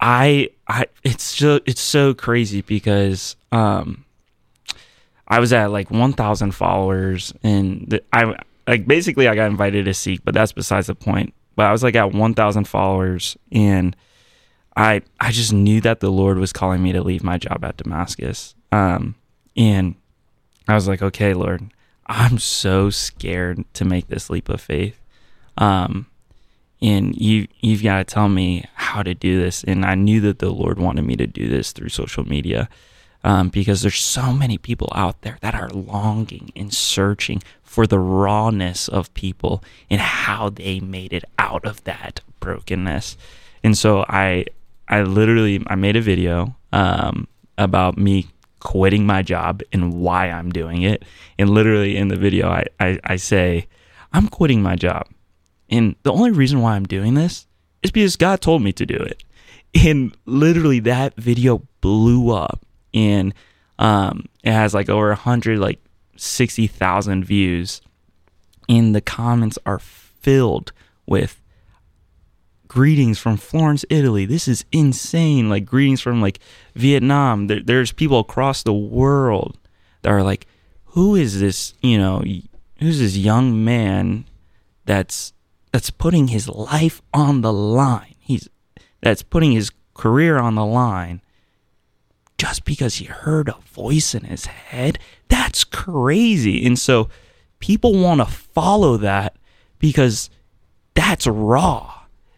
I 0.00 0.50
I 0.66 0.86
it's 1.04 1.22
so 1.22 1.60
it's 1.66 1.80
so 1.80 2.14
crazy 2.14 2.62
because 2.62 3.36
um 3.52 4.04
I 5.28 5.38
was 5.38 5.52
at 5.52 5.70
like 5.70 5.92
1,000 5.92 6.50
followers 6.52 7.32
and 7.44 7.88
the, 7.88 8.02
I 8.12 8.34
like 8.66 8.88
basically 8.88 9.28
I 9.28 9.36
got 9.36 9.48
invited 9.48 9.84
to 9.84 9.94
Seek, 9.94 10.24
but 10.24 10.34
that's 10.34 10.50
besides 10.50 10.88
the 10.88 10.94
point. 10.96 11.34
But 11.54 11.66
I 11.66 11.72
was 11.72 11.84
like 11.84 11.94
at 11.94 12.12
1,000 12.12 12.64
followers 12.66 13.36
and 13.52 13.94
I 14.76 15.02
I 15.20 15.30
just 15.30 15.52
knew 15.52 15.80
that 15.82 16.00
the 16.00 16.10
Lord 16.10 16.38
was 16.38 16.52
calling 16.52 16.82
me 16.82 16.92
to 16.92 17.02
leave 17.02 17.22
my 17.22 17.38
job 17.38 17.64
at 17.64 17.76
Damascus. 17.76 18.54
Um 18.72 19.14
and 19.56 19.94
I 20.68 20.74
was 20.74 20.86
like, 20.86 21.02
"Okay, 21.02 21.34
Lord, 21.34 21.72
I'm 22.06 22.38
so 22.38 22.88
scared 22.88 23.64
to 23.74 23.84
make 23.84 24.06
this 24.06 24.30
leap 24.30 24.48
of 24.48 24.60
faith." 24.60 24.98
Um 25.58 26.06
and 26.82 27.14
you 27.16 27.46
you've 27.60 27.82
got 27.82 27.98
to 27.98 28.04
tell 28.04 28.28
me 28.28 28.64
how 28.74 29.02
to 29.02 29.14
do 29.14 29.40
this. 29.40 29.64
And 29.64 29.84
i 29.84 29.94
knew 29.94 30.20
that 30.20 30.38
the 30.38 30.50
lord 30.50 30.78
wanted 30.78 31.02
me 31.02 31.16
to 31.16 31.26
do 31.26 31.48
this 31.48 31.72
through 31.72 31.90
social 31.90 32.24
media 32.24 32.68
um, 33.22 33.48
because 33.48 33.82
there's 33.82 34.00
so 34.00 34.32
many 34.32 34.56
people 34.58 34.88
out 34.94 35.20
there 35.22 35.38
that 35.42 35.54
are 35.54 35.68
longing 35.70 36.52
and 36.56 36.72
searching 36.72 37.42
for 37.62 37.86
the 37.86 37.98
rawness 37.98 38.88
of 38.88 39.12
people 39.14 39.62
and 39.90 40.00
how 40.00 40.48
they 40.50 40.80
made 40.80 41.12
it 41.12 41.24
out 41.38 41.64
of 41.64 41.84
that 41.84 42.20
brokenness. 42.40 43.16
And 43.62 43.76
so 43.76 44.04
i 44.08 44.46
i 44.88 45.02
literally 45.02 45.62
i 45.66 45.74
made 45.74 45.96
a 45.96 46.00
video 46.00 46.56
um, 46.72 47.28
about 47.58 47.98
me 47.98 48.28
quitting 48.60 49.06
my 49.06 49.22
job 49.22 49.62
and 49.72 49.94
why 49.94 50.30
i'm 50.30 50.50
doing 50.50 50.82
it. 50.82 51.04
And 51.38 51.50
literally 51.50 51.96
in 51.96 52.08
the 52.08 52.16
video 52.16 52.48
i, 52.48 52.64
I, 52.78 52.98
I 53.04 53.16
say 53.16 53.66
i'm 54.12 54.28
quitting 54.28 54.62
my 54.62 54.76
job 54.76 55.06
and 55.70 55.94
the 56.02 56.12
only 56.12 56.32
reason 56.32 56.60
why 56.60 56.74
I'm 56.74 56.86
doing 56.86 57.14
this 57.14 57.46
is 57.82 57.90
because 57.90 58.16
God 58.16 58.40
told 58.40 58.62
me 58.62 58.72
to 58.72 58.84
do 58.84 58.96
it. 58.96 59.22
And 59.72 60.16
literally 60.26 60.80
that 60.80 61.14
video 61.14 61.62
blew 61.80 62.30
up 62.34 62.66
and 62.92 63.32
um, 63.78 64.26
it 64.42 64.52
has 64.52 64.74
like 64.74 64.88
over 64.88 65.08
100 65.08 65.58
like 65.58 65.80
60,000 66.16 67.24
views 67.24 67.80
and 68.68 68.94
the 68.94 69.00
comments 69.00 69.58
are 69.64 69.78
filled 69.78 70.72
with 71.06 71.40
greetings 72.66 73.18
from 73.18 73.36
Florence, 73.36 73.84
Italy. 73.90 74.26
This 74.26 74.46
is 74.46 74.64
insane. 74.70 75.48
Like 75.48 75.64
greetings 75.64 76.00
from 76.00 76.20
like 76.20 76.38
Vietnam. 76.74 77.48
There, 77.48 77.60
there's 77.60 77.92
people 77.92 78.20
across 78.20 78.62
the 78.62 78.72
world 78.72 79.58
that 80.02 80.10
are 80.10 80.22
like, 80.22 80.46
who 80.86 81.14
is 81.16 81.40
this, 81.40 81.74
you 81.80 81.98
know, 81.98 82.22
who's 82.78 83.00
this 83.00 83.16
young 83.16 83.64
man 83.64 84.24
that's 84.84 85.32
that's 85.72 85.90
putting 85.90 86.28
his 86.28 86.48
life 86.48 87.02
on 87.12 87.42
the 87.42 87.52
line. 87.52 88.14
He's 88.18 88.48
that's 89.00 89.22
putting 89.22 89.52
his 89.52 89.70
career 89.94 90.38
on 90.38 90.54
the 90.54 90.64
line 90.64 91.22
just 92.38 92.64
because 92.64 92.96
he 92.96 93.04
heard 93.04 93.48
a 93.48 93.56
voice 93.72 94.14
in 94.14 94.24
his 94.24 94.46
head. 94.46 94.98
That's 95.28 95.64
crazy. 95.64 96.64
And 96.66 96.78
so 96.78 97.08
people 97.58 97.98
want 98.00 98.20
to 98.20 98.26
follow 98.26 98.96
that 98.98 99.36
because 99.78 100.30
that's 100.94 101.26
raw. 101.26 101.94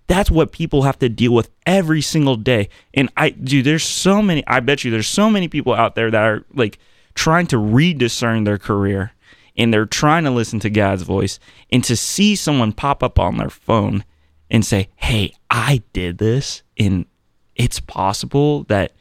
That's 0.09 0.31
what 0.31 0.53
people 0.53 0.83
have 0.83 0.99
to 0.99 1.09
deal 1.09 1.33
with 1.33 1.51
every 1.65 2.03
single 2.03 2.37
day. 2.37 2.69
And 2.93 3.11
I 3.17 3.31
dude, 3.31 3.65
there's 3.65 3.85
so 3.85 4.21
many 4.21 4.45
I 4.47 4.61
bet 4.61 4.85
you 4.85 4.91
there's 4.91 5.09
so 5.09 5.31
many 5.31 5.49
people 5.49 5.73
out 5.73 5.95
there 5.95 6.11
that 6.11 6.23
are 6.23 6.45
like 6.53 6.79
trying 7.15 7.47
to 7.49 7.59
rediscern 7.59 8.45
their 8.45 8.59
career 8.59 9.13
and 9.57 9.73
they're 9.73 9.87
trying 9.87 10.25
to 10.25 10.31
listen 10.31 10.61
to 10.61 10.71
God's 10.71 11.03
voice 11.03 11.39
and 11.71 11.83
to 11.85 11.97
see 11.97 12.35
someone 12.37 12.73
pop 12.73 13.03
up 13.03 13.19
on 13.19 13.37
their 13.37 13.51
phone 13.51 14.05
and 14.51 14.65
say, 14.65 14.89
Hey, 14.97 15.35
I 15.51 15.83
did 15.93 16.19
this, 16.19 16.63
and 16.79 17.07
it's 17.57 17.81
possible 17.81 18.65
that 18.65 18.93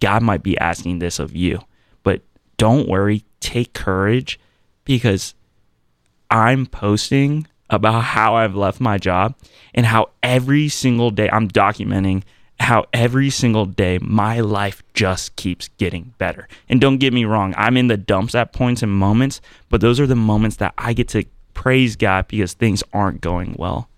God 0.00 0.22
might 0.22 0.42
be 0.42 0.58
asking 0.58 0.98
this 0.98 1.18
of 1.18 1.34
you. 1.34 1.60
But 2.02 2.22
don't 2.56 2.88
worry, 2.88 3.24
take 3.40 3.72
courage 3.72 4.40
because 4.84 5.34
I'm 6.30 6.66
posting 6.66 7.46
about 7.68 8.00
how 8.00 8.34
I've 8.34 8.56
left 8.56 8.80
my 8.80 8.98
job 8.98 9.34
and 9.74 9.86
how 9.86 10.10
every 10.22 10.68
single 10.68 11.10
day 11.10 11.28
I'm 11.32 11.48
documenting 11.48 12.22
how 12.60 12.84
every 12.92 13.30
single 13.30 13.64
day 13.64 13.98
my 14.02 14.40
life 14.40 14.82
just 14.92 15.34
keeps 15.36 15.68
getting 15.78 16.12
better. 16.18 16.46
And 16.68 16.80
don't 16.80 16.98
get 16.98 17.12
me 17.12 17.24
wrong, 17.24 17.54
I'm 17.56 17.76
in 17.76 17.88
the 17.88 17.96
dumps 17.96 18.34
at 18.34 18.52
points 18.52 18.82
and 18.82 18.92
moments, 18.92 19.40
but 19.70 19.80
those 19.80 19.98
are 19.98 20.06
the 20.06 20.14
moments 20.14 20.56
that 20.56 20.74
I 20.76 20.92
get 20.92 21.08
to 21.08 21.24
praise 21.54 21.96
God 21.96 22.28
because 22.28 22.52
things 22.52 22.84
aren't 22.92 23.22
going 23.22 23.56
well. 23.58 23.88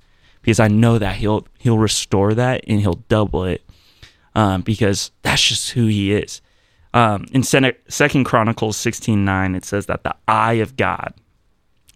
Because 0.40 0.60
I 0.60 0.68
know 0.68 0.98
that 0.98 1.16
he'll 1.16 1.46
he'll 1.58 1.78
restore 1.78 2.34
that 2.34 2.64
and 2.66 2.80
he'll 2.80 3.02
double 3.08 3.44
it. 3.44 3.62
Um, 4.34 4.62
because 4.62 5.10
that's 5.22 5.42
just 5.42 5.70
who 5.70 5.86
he 5.86 6.12
is. 6.12 6.40
Um, 6.94 7.26
in 7.32 7.42
Second 7.42 8.24
Chronicles 8.24 8.76
16:9 8.76 9.56
it 9.56 9.64
says 9.64 9.86
that 9.86 10.04
the 10.04 10.14
eye 10.26 10.54
of 10.54 10.76
God 10.76 11.14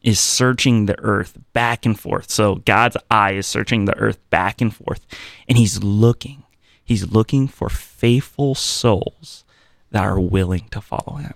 is 0.03 0.21
searching 0.21 0.87
the 0.87 0.99
earth 1.01 1.39
back 1.53 1.87
and 1.87 1.99
forth. 1.99 2.31
So 2.31 2.57
God's 2.57 2.97
eye 3.11 3.33
is 3.33 3.47
searching 3.47 3.85
the 3.85 3.97
earth 3.97 4.19
back 4.31 4.61
and 4.61 4.75
forth 4.75 5.05
and 5.49 5.57
he's 5.57 5.83
looking 5.83 6.43
He's 6.87 7.11
looking 7.11 7.49
for 7.49 7.69
faithful 7.69 8.55
souls 8.55 9.45
that 9.91 10.05
are 10.05 10.21
willing 10.21 10.69
to 10.71 10.81
follow 10.81 11.17
him. 11.17 11.35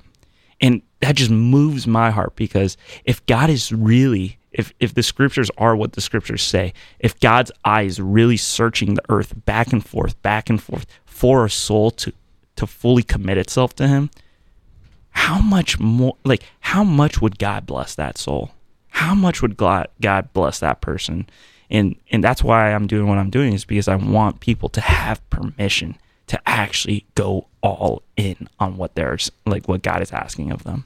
And 0.61 0.83
that 1.01 1.17
just 1.17 1.31
moves 1.31 1.87
my 1.87 2.11
heart 2.11 2.37
because 2.37 2.77
if 3.05 3.25
God 3.27 3.51
is 3.51 3.73
really, 3.73 4.39
if, 4.53 4.73
if 4.79 4.95
the 4.95 5.03
scriptures 5.03 5.51
are 5.59 5.75
what 5.75 5.95
the 5.95 6.01
scriptures 6.01 6.43
say, 6.43 6.73
if 7.01 7.19
God's 7.19 7.51
eye 7.65 7.83
is 7.83 8.01
really 8.01 8.37
searching 8.37 8.95
the 8.95 9.03
earth 9.09 9.35
back 9.45 9.73
and 9.73 9.85
forth, 9.85 10.21
back 10.23 10.49
and 10.49 10.63
forth 10.63 10.87
for 11.05 11.45
a 11.45 11.51
soul 11.51 11.91
to, 11.91 12.13
to 12.57 12.67
fully 12.67 13.03
commit 13.03 13.37
itself 13.37 13.75
to 13.77 13.89
him, 13.89 14.11
how 15.11 15.41
much 15.41 15.81
more, 15.81 16.17
like, 16.25 16.45
how 16.61 16.85
much 16.85 17.21
would 17.21 17.39
God 17.39 17.67
bless 17.67 17.97
that 17.97 18.19
soul? 18.19 18.53
How 18.89 19.15
much 19.15 19.43
would 19.43 19.57
God, 19.57 19.89
God 20.01 20.33
bless 20.33 20.61
that 20.61 20.81
person? 20.81 21.29
And 21.71 21.97
and 22.11 22.23
that's 22.23 22.43
why 22.43 22.73
I'm 22.73 22.87
doing 22.87 23.07
what 23.07 23.19
I'm 23.19 23.31
doing 23.31 23.53
is 23.53 23.65
because 23.65 23.89
I 23.89 23.95
want 23.97 24.41
people 24.41 24.69
to 24.71 24.81
have 24.81 25.29
permission 25.31 25.97
to 26.27 26.41
actually 26.47 27.07
go 27.15 27.47
all 27.63 28.03
in 28.17 28.49
on 28.59 28.77
what 28.77 28.95
there's 28.95 29.31
like 29.47 29.69
what 29.69 29.83
God 29.83 30.03
is 30.03 30.13
asking 30.13 30.51
of 30.51 30.65
them. 30.65 30.85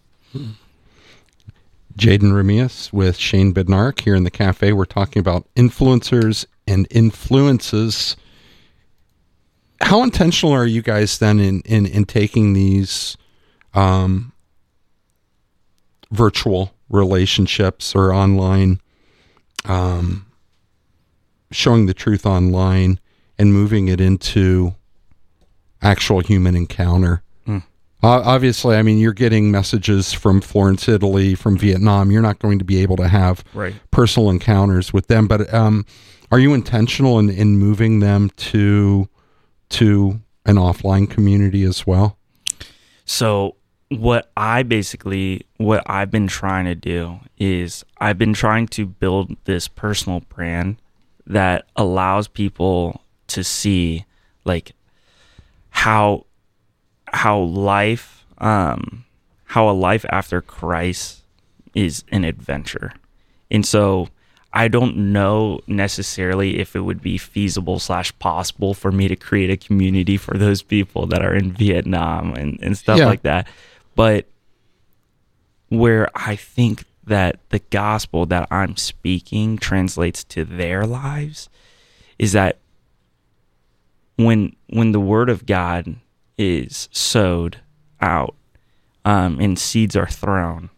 Jayden 1.98 2.32
Remias 2.32 2.92
with 2.92 3.16
Shane 3.16 3.54
Bednarek 3.54 4.00
here 4.00 4.14
in 4.14 4.24
the 4.24 4.30
cafe. 4.30 4.72
We're 4.72 4.84
talking 4.84 5.20
about 5.20 5.46
influencers 5.54 6.44
and 6.66 6.86
influences. 6.90 8.16
How 9.80 10.02
intentional 10.02 10.52
are 10.52 10.66
you 10.66 10.82
guys 10.82 11.18
then 11.18 11.40
in 11.40 11.60
in, 11.62 11.86
in 11.86 12.04
taking 12.04 12.52
these 12.52 13.16
um, 13.74 14.32
virtual 16.10 16.74
relationships 16.90 17.94
or 17.94 18.12
online 18.12 18.80
um, 19.64 20.26
showing 21.50 21.86
the 21.86 21.94
truth 21.94 22.26
online 22.26 23.00
and 23.38 23.52
moving 23.52 23.88
it 23.88 24.00
into 24.00 24.74
actual 25.82 26.20
human 26.20 26.56
encounter. 26.56 27.22
Mm. 27.46 27.62
Uh, 28.02 28.22
obviously, 28.24 28.76
I 28.76 28.82
mean, 28.82 28.98
you're 28.98 29.12
getting 29.12 29.50
messages 29.50 30.12
from 30.12 30.40
Florence, 30.40 30.88
Italy, 30.88 31.34
from 31.34 31.56
Vietnam. 31.56 32.10
You're 32.10 32.22
not 32.22 32.38
going 32.38 32.58
to 32.58 32.64
be 32.64 32.82
able 32.82 32.96
to 32.96 33.08
have 33.08 33.44
right. 33.54 33.74
personal 33.90 34.30
encounters 34.30 34.92
with 34.92 35.06
them, 35.06 35.26
but 35.26 35.52
um, 35.52 35.84
are 36.30 36.38
you 36.38 36.54
intentional 36.54 37.18
in, 37.18 37.30
in 37.30 37.58
moving 37.58 38.00
them 38.00 38.30
to 38.36 39.08
to 39.70 40.20
an 40.46 40.56
offline 40.56 41.08
community 41.08 41.62
as 41.64 41.86
well? 41.86 42.18
So 43.04 43.56
what 43.88 44.30
I 44.36 44.62
basically 44.62 45.46
what 45.58 45.82
I've 45.86 46.10
been 46.10 46.26
trying 46.26 46.64
to 46.66 46.74
do 46.74 47.20
is 47.38 47.84
I've 47.98 48.18
been 48.18 48.34
trying 48.34 48.66
to 48.68 48.86
build 48.86 49.36
this 49.44 49.68
personal 49.68 50.20
brand 50.20 50.76
that 51.26 51.66
allows 51.76 52.28
people 52.28 53.02
to 53.28 53.42
see 53.42 54.04
like 54.44 54.72
how 55.70 56.26
how 57.06 57.38
life 57.40 58.26
um 58.38 59.04
how 59.44 59.68
a 59.68 59.72
life 59.72 60.04
after 60.10 60.40
Christ 60.40 61.22
is 61.74 62.04
an 62.10 62.24
adventure. 62.24 62.92
And 63.50 63.64
so 63.64 64.08
I 64.52 64.68
don't 64.68 65.12
know 65.12 65.60
necessarily 65.66 66.58
if 66.58 66.76
it 66.76 66.80
would 66.80 67.02
be 67.02 67.18
feasible 67.18 67.78
slash 67.78 68.16
possible 68.18 68.74
for 68.74 68.92
me 68.92 69.08
to 69.08 69.16
create 69.16 69.50
a 69.50 69.56
community 69.56 70.16
for 70.16 70.38
those 70.38 70.62
people 70.62 71.06
that 71.06 71.24
are 71.24 71.34
in 71.34 71.52
Vietnam 71.52 72.34
and, 72.34 72.58
and 72.62 72.78
stuff 72.78 72.98
yeah. 72.98 73.06
like 73.06 73.22
that. 73.22 73.48
But 73.96 74.26
where 75.68 76.08
I 76.14 76.36
think 76.36 76.84
that 77.06 77.38
the 77.50 77.60
gospel 77.70 78.26
that 78.26 78.48
I'm 78.50 78.76
speaking 78.76 79.58
translates 79.58 80.24
to 80.24 80.44
their 80.44 80.86
lives 80.86 81.48
is 82.18 82.32
that 82.32 82.58
when 84.16 84.54
when 84.68 84.92
the 84.92 85.00
word 85.00 85.28
of 85.28 85.46
God 85.46 85.96
is 86.38 86.88
sowed 86.92 87.58
out 88.00 88.34
um, 89.04 89.38
and 89.40 89.58
seeds 89.58 89.96
are 89.96 90.06
thrown, 90.06 90.70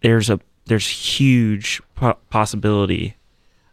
there's 0.00 0.28
a 0.28 0.40
there's 0.66 0.88
huge 0.88 1.80
po- 1.94 2.18
possibility 2.30 3.16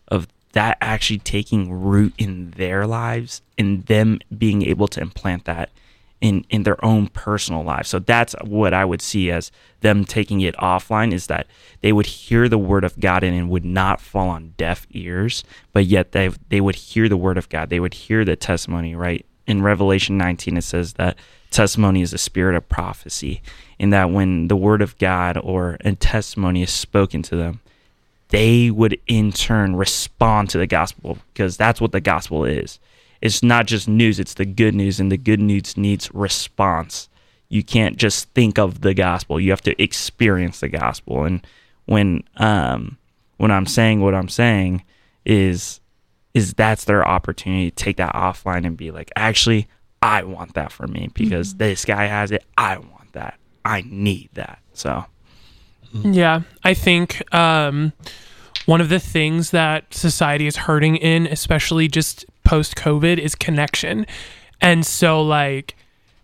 of 0.08 0.28
that 0.54 0.78
actually 0.82 1.20
taking 1.20 1.72
root 1.72 2.14
in 2.18 2.52
their 2.52 2.88
lives 2.88 3.42
and 3.58 3.86
them 3.86 4.20
being 4.36 4.64
able 4.64 4.88
to 4.88 5.02
implant 5.02 5.46
that 5.46 5.70
in 6.22 6.46
in 6.50 6.64
their 6.64 6.84
own 6.84 7.08
personal 7.08 7.64
lives. 7.64 7.90
So 7.90 8.00
that's 8.00 8.36
what 8.44 8.74
I 8.74 8.86
would 8.86 9.02
see 9.02 9.32
as 9.32 9.52
them 9.82 10.04
taking 10.04 10.42
it 10.42 10.56
offline 10.58 11.14
is 11.14 11.28
that 11.28 11.48
they 11.82 11.94
would 11.94 12.06
hear 12.06 12.50
the 12.50 12.58
word 12.58 12.84
of 12.84 13.00
God 13.00 13.24
and 13.24 13.36
it 13.36 13.46
would 13.46 13.66
not 13.66 14.02
fall 14.02 14.30
on 14.30 14.54
deaf 14.58 14.86
ears, 14.92 15.44
but 15.72 15.86
yet 15.86 16.12
they 16.12 16.30
they 16.50 16.62
would 16.62 16.76
hear 16.76 17.08
the 17.08 17.18
word 17.18 17.38
of 17.38 17.50
God. 17.50 17.70
They 17.70 17.80
would 17.80 17.94
hear 17.94 18.26
the 18.26 18.36
testimony, 18.36 18.96
right? 18.96 19.26
In 19.48 19.62
Revelation 19.62 20.18
19 20.18 20.58
it 20.58 20.64
says 20.64 20.94
that 20.94 21.18
testimony 21.52 22.02
is 22.02 22.12
the 22.12 22.18
spirit 22.18 22.56
of 22.56 22.68
prophecy, 22.70 23.42
in 23.80 23.90
that 23.92 24.12
when 24.12 24.48
the 24.50 24.58
word 24.58 24.82
of 24.82 24.98
God 24.98 25.38
or 25.38 25.78
a 25.82 25.94
testimony 25.94 26.62
is 26.62 26.70
spoken 26.70 27.22
to 27.24 27.36
them, 27.36 27.62
they 28.30 28.70
would 28.70 29.00
in 29.08 29.32
turn 29.32 29.76
respond 29.76 30.50
to 30.50 30.58
the 30.58 30.68
gospel 30.68 31.18
because 31.34 31.58
that's 31.58 31.82
what 31.82 31.92
the 31.92 32.02
gospel 32.02 32.46
is. 32.46 32.80
It's 33.22 33.44
not 33.44 33.68
just 33.68 33.88
news, 33.88 34.20
it's 34.20 34.36
the 34.36 34.46
good 34.46 34.76
news, 34.76 35.00
and 35.00 35.12
the 35.12 35.18
good 35.18 35.40
news 35.40 35.76
needs 35.78 36.14
response. 36.14 37.10
You 37.50 37.64
can't 37.64 37.98
just 37.98 38.30
think 38.34 38.58
of 38.58 38.82
the 38.82 38.94
gospel, 38.94 39.40
you 39.40 39.50
have 39.52 39.62
to 39.62 39.82
experience 39.82 40.60
the 40.60 40.70
gospel. 40.70 41.24
And 41.26 41.46
when 41.86 42.24
um 42.38 42.98
when 43.38 43.52
I'm 43.52 43.66
saying 43.66 44.02
what 44.02 44.14
I'm 44.14 44.30
saying 44.30 44.84
is 45.26 45.80
is 46.34 46.54
that's 46.54 46.86
their 46.86 47.08
opportunity 47.08 47.72
to 47.72 47.76
take 47.76 47.98
that 47.98 48.14
offline 48.14 48.66
and 48.66 48.78
be 48.78 48.92
like, 48.92 49.12
actually, 49.16 49.68
I 50.02 50.24
want 50.24 50.54
that 50.54 50.72
for 50.72 50.88
me 50.88 51.10
because 51.14 51.56
this 51.56 51.86
guy 51.86 52.06
has 52.06 52.32
it. 52.32 52.46
I 52.58 52.78
want 52.78 53.14
that. 53.14 53.40
I 53.66 53.84
need 53.86 54.30
that. 54.36 54.60
So 54.74 55.06
Yeah, 55.94 56.42
I 56.64 56.74
think 56.74 57.34
um, 57.34 57.94
one 58.66 58.82
of 58.82 58.90
the 58.90 59.00
things 59.00 59.52
that 59.52 59.94
society 59.94 60.48
is 60.48 60.56
hurting 60.56 60.98
in, 60.98 61.28
especially 61.28 61.88
just 61.88 62.26
post 62.50 62.76
COVID, 62.76 63.20
is 63.20 63.36
connection. 63.36 64.08
And 64.60 64.84
so, 64.84 65.22
like, 65.22 65.76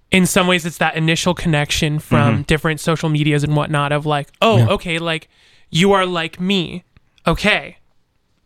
in 0.10 0.26
some 0.26 0.48
ways, 0.48 0.66
it's 0.66 0.80
that 0.80 0.96
initial 0.96 1.36
connection 1.36 2.00
from 2.00 2.34
mm-hmm. 2.34 2.42
different 2.44 2.80
social 2.80 3.10
medias 3.10 3.44
and 3.44 3.56
whatnot 3.56 3.92
of 3.92 4.08
like, 4.08 4.30
oh, 4.42 4.68
okay, 4.70 4.98
like 4.98 5.30
you 5.70 5.92
are 5.92 6.04
like 6.04 6.40
me. 6.40 6.84
Okay. 7.28 7.78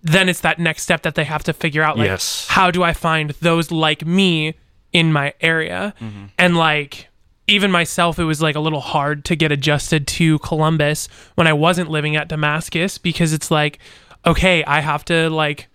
Then 0.02 0.28
it's 0.28 0.42
that 0.42 0.60
next 0.60 0.84
step 0.84 1.04
that 1.04 1.16
they 1.16 1.24
have 1.24 1.44
to 1.46 1.54
figure 1.54 1.82
out, 1.82 1.98
like, 1.98 2.08
Yes. 2.08 2.48
how 2.50 2.70
do 2.70 2.84
I 2.84 2.92
find 2.92 3.30
those 3.42 3.72
like 3.72 4.06
me 4.06 4.56
in 4.92 5.14
my 5.14 5.34
area? 5.40 5.94
Mm-hmm. 6.02 6.26
And 6.38 6.58
like, 6.58 7.08
even 7.48 7.72
myself, 7.72 8.20
it 8.20 8.26
was 8.26 8.42
like 8.42 8.56
a 8.56 8.60
little 8.60 8.82
hard 8.82 9.24
to 9.26 9.38
get 9.38 9.54
adjusted 9.54 10.06
to 10.20 10.38
Columbus 10.40 11.08
when 11.36 11.48
I 11.48 11.54
wasn't 11.54 11.90
living 11.90 12.18
at 12.18 12.28
Damascus 12.28 12.98
because 12.98 13.32
it's 13.32 13.50
like, 13.50 13.80
okay, 14.26 14.66
I 14.66 14.82
have 14.82 15.06
to 15.06 15.30
like 15.30 15.69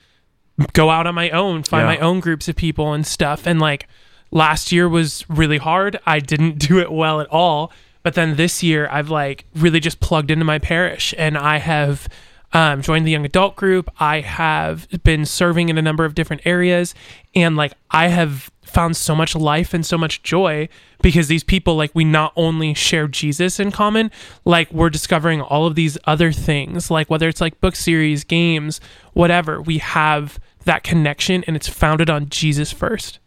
go 0.73 0.91
out 0.91 1.07
on 1.07 1.15
my 1.15 1.31
own, 1.31 1.63
find 1.63 1.83
Yeah. 1.83 1.87
my 1.95 1.99
own 1.99 2.21
groups 2.21 2.49
of 2.49 2.57
people 2.57 2.93
and 2.93 3.07
stuff. 3.07 3.47
And 3.47 3.61
like 3.61 3.89
last 4.31 4.73
year 4.73 4.89
was 4.89 5.25
really 5.29 5.59
hard. 5.59 5.99
I 6.07 6.19
didn't 6.21 6.59
do 6.69 6.79
it 6.79 6.93
well 6.93 7.21
at 7.21 7.29
all. 7.29 7.73
But 8.03 8.15
then 8.15 8.37
this 8.37 8.63
year, 8.63 8.87
I've 8.91 9.09
like 9.11 9.47
really 9.55 9.81
just 9.81 10.01
plugged 10.01 10.31
into 10.31 10.45
my 10.45 10.59
parish 10.59 11.15
and 11.17 11.39
I 11.39 11.57
have 11.59 12.07
um, 12.53 12.83
joined 12.83 13.07
the 13.07 13.11
young 13.11 13.25
adult 13.25 13.57
group. 13.57 13.91
I 13.99 14.21
have 14.21 14.87
been 15.03 15.25
serving 15.25 15.71
in 15.71 15.79
a 15.79 15.83
number 15.83 16.05
of 16.05 16.15
different 16.15 16.43
areas. 16.45 16.95
And 17.35 17.57
like 17.57 17.73
I 17.91 18.09
have 18.09 18.51
found 18.75 18.97
so 18.97 19.15
much 19.15 19.35
life 19.35 19.73
and 19.73 19.87
so 19.87 19.97
much 19.97 20.23
joy 20.23 20.69
because 21.01 21.29
these 21.29 21.45
people, 21.45 21.77
like, 21.77 21.93
we 21.95 22.05
not 22.05 22.33
only 22.37 22.75
share 22.75 23.09
Jesus 23.09 23.59
in 23.59 23.71
common, 23.71 24.11
like, 24.45 24.71
we're 24.73 24.91
discovering 24.91 25.41
all 25.41 25.67
of 25.67 25.75
these 25.77 25.97
other 26.05 26.33
things, 26.33 26.91
like 26.91 27.09
whether 27.09 27.29
it's 27.29 27.41
like 27.41 27.61
book 27.61 27.77
series, 27.77 28.25
games, 28.25 28.81
whatever, 29.13 29.63
we 29.63 29.79
have 29.79 30.39
that 30.65 30.83
connection 30.83 31.45
and 31.47 31.57
it's 31.57 31.69
founded 31.69 32.11
on 32.11 32.29
Jesus 32.29 32.73
first. 32.73 33.21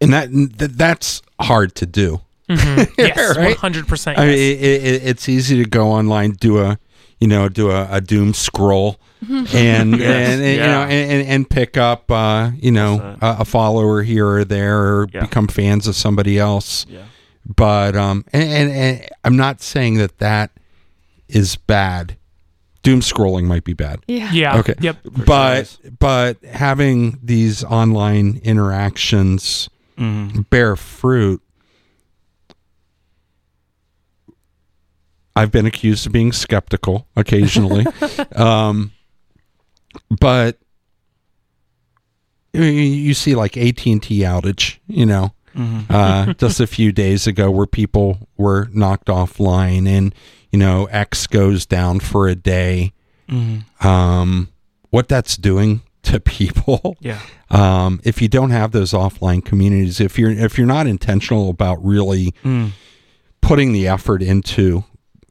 and 0.00 0.12
that 0.12 0.30
th- 0.30 0.70
that's 0.72 1.22
hard 1.40 1.74
to 1.76 1.86
do. 1.86 2.20
Mm-hmm. 2.48 2.92
Yes, 2.98 3.36
Right? 3.36 3.56
100%. 3.56 4.18
I 4.18 4.26
mean, 4.26 4.34
it, 4.34 4.62
it, 4.62 5.02
it's 5.04 5.28
easy 5.28 5.62
to 5.62 5.68
go 5.68 5.88
online, 5.88 6.32
do 6.32 6.58
a 6.58 6.78
you 7.20 7.28
know, 7.28 7.48
do 7.48 7.70
a, 7.70 7.86
a 7.90 8.00
doom 8.00 8.32
scroll, 8.34 8.98
and 9.28 9.52
and, 9.52 9.94
and, 9.94 10.42
you 10.42 10.56
know, 10.58 10.82
and, 10.82 11.10
and- 11.12 11.28
and 11.28 11.50
pick 11.50 11.76
up 11.76 12.10
uh, 12.10 12.50
you 12.56 12.72
know 12.72 13.16
a, 13.20 13.36
a 13.40 13.44
follower 13.44 14.02
here 14.02 14.26
or 14.26 14.44
there, 14.44 14.80
or 14.80 15.08
Yeah. 15.12 15.20
become 15.20 15.46
fans 15.48 15.86
of 15.86 15.94
somebody 15.96 16.38
else. 16.38 16.86
yeah. 16.88 17.02
But 17.44 17.96
um, 17.96 18.24
and, 18.32 18.42
and, 18.50 18.70
and 18.70 19.08
I'm 19.24 19.36
not 19.36 19.60
saying 19.62 19.94
that 19.98 20.18
that 20.18 20.50
is 21.28 21.56
bad. 21.56 22.16
Doom 22.82 23.00
scrolling 23.00 23.44
might 23.44 23.64
be 23.64 23.72
bad. 23.74 24.00
Yeah. 24.08 24.30
yeah. 24.32 24.58
Okay. 24.58 24.74
Yep. 24.80 24.96
but 25.26 25.76
but 25.98 26.42
having 26.44 27.18
these 27.22 27.62
online 27.64 28.40
interactions 28.42 29.68
hmm 29.98 30.40
bear 30.48 30.76
fruit 30.76 31.42
i've 35.36 35.50
been 35.50 35.66
accused 35.66 36.06
of 36.06 36.12
being 36.12 36.32
skeptical 36.32 37.06
occasionally. 37.16 37.86
Um 38.36 38.92
but 40.20 40.58
you, 42.52 43.14
see 43.14 43.34
like 43.34 43.56
AT&T 43.56 44.20
outage 44.20 44.78
you 44.86 45.06
know? 45.06 45.32
Uh, 45.90 46.32
just 46.34 46.60
a 46.60 46.66
few 46.66 46.92
days 46.92 47.26
ago 47.26 47.50
where 47.50 47.66
people 47.66 48.28
were 48.36 48.68
knocked 48.72 49.08
offline 49.08 49.86
and 49.88 50.14
you 50.52 50.58
know 50.58 50.86
X 50.86 51.26
goes 51.26 51.66
down 51.66 52.00
for 52.00 52.28
a 52.28 52.34
day. 52.34 52.92
Um 53.80 54.48
what 54.90 55.08
that's 55.08 55.36
doing 55.36 55.82
to 56.02 56.18
people 56.18 56.96
Yeah. 57.00 57.20
um, 57.50 58.00
if 58.04 58.22
you 58.22 58.28
don't 58.28 58.50
have 58.50 58.72
those 58.72 58.92
offline 58.92 59.44
communities, 59.44 60.00
if 60.00 60.18
you're 60.18 60.30
if 60.30 60.56
you're 60.56 60.66
not 60.66 60.86
intentional 60.86 61.50
about 61.50 61.84
really 61.84 62.32
Mm. 62.44 62.70
putting 63.42 63.72
the 63.72 63.86
effort 63.88 64.22
into 64.22 64.84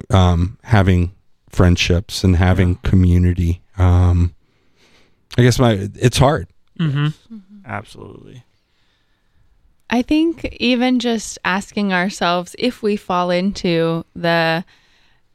um, 0.10 0.58
having 0.64 1.14
friendships 1.50 2.24
and 2.24 2.36
having 2.36 2.76
community, 2.76 3.62
um, 3.78 4.34
I 5.38 5.44
guess 5.44 5.60
my 5.60 5.90
it's 5.96 6.18
hard. 6.18 6.48
Mm-hmm. 6.80 7.38
Absolutely. 7.66 8.44
I 9.90 10.02
think 10.02 10.46
even 10.60 11.00
just 11.00 11.40
asking 11.44 11.94
ourselves 11.94 12.56
if 12.60 12.84
we 12.84 12.96
fall 12.96 13.32
into 13.32 14.06
the 14.16 14.64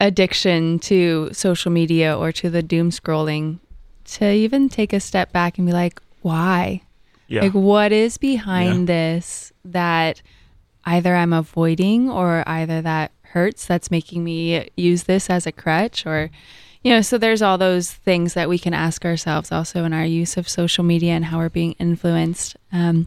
addiction 0.01 0.79
to 0.81 1.31
social 1.33 1.73
media 1.73 2.17
or 2.17 2.31
to 2.33 2.51
the 2.51 2.63
doom 2.63 2.91
scrolling, 2.91 3.59
to 4.05 4.31
even 4.31 4.69
take 4.69 4.93
a 4.93 5.01
step 5.01 5.33
back 5.33 5.59
and 5.59 5.67
be 5.67 5.73
like, 5.73 6.01
why? 6.23 6.83
Yeah. 7.27 7.43
Like, 7.43 7.55
what 7.55 7.91
is 7.91 8.19
behind 8.19 8.87
this 8.87 9.53
that 9.65 10.23
either 10.85 11.15
I'm 11.15 11.33
avoiding 11.33 12.11
or 12.11 12.45
either 12.47 12.83
that 12.83 13.13
hurts 13.35 13.67
that's 13.67 13.91
making 13.91 14.25
me 14.25 14.71
use 14.77 15.03
this 15.05 15.29
as 15.29 15.47
a 15.47 15.53
crutch 15.53 16.07
or, 16.07 16.31
you 16.83 16.91
know, 16.91 17.01
so 17.03 17.19
there's 17.19 17.43
all 17.43 17.59
those 17.59 17.91
things 17.93 18.35
that 18.35 18.49
we 18.49 18.59
can 18.59 18.73
ask 18.73 19.05
ourselves 19.05 19.53
also 19.53 19.85
in 19.85 19.93
our 19.93 20.05
use 20.05 20.37
of 20.37 20.49
social 20.49 20.85
media 20.85 21.13
and 21.13 21.27
how 21.27 21.39
we're 21.39 21.49
being 21.51 21.73
influenced. 21.79 22.57
Um, 22.73 23.07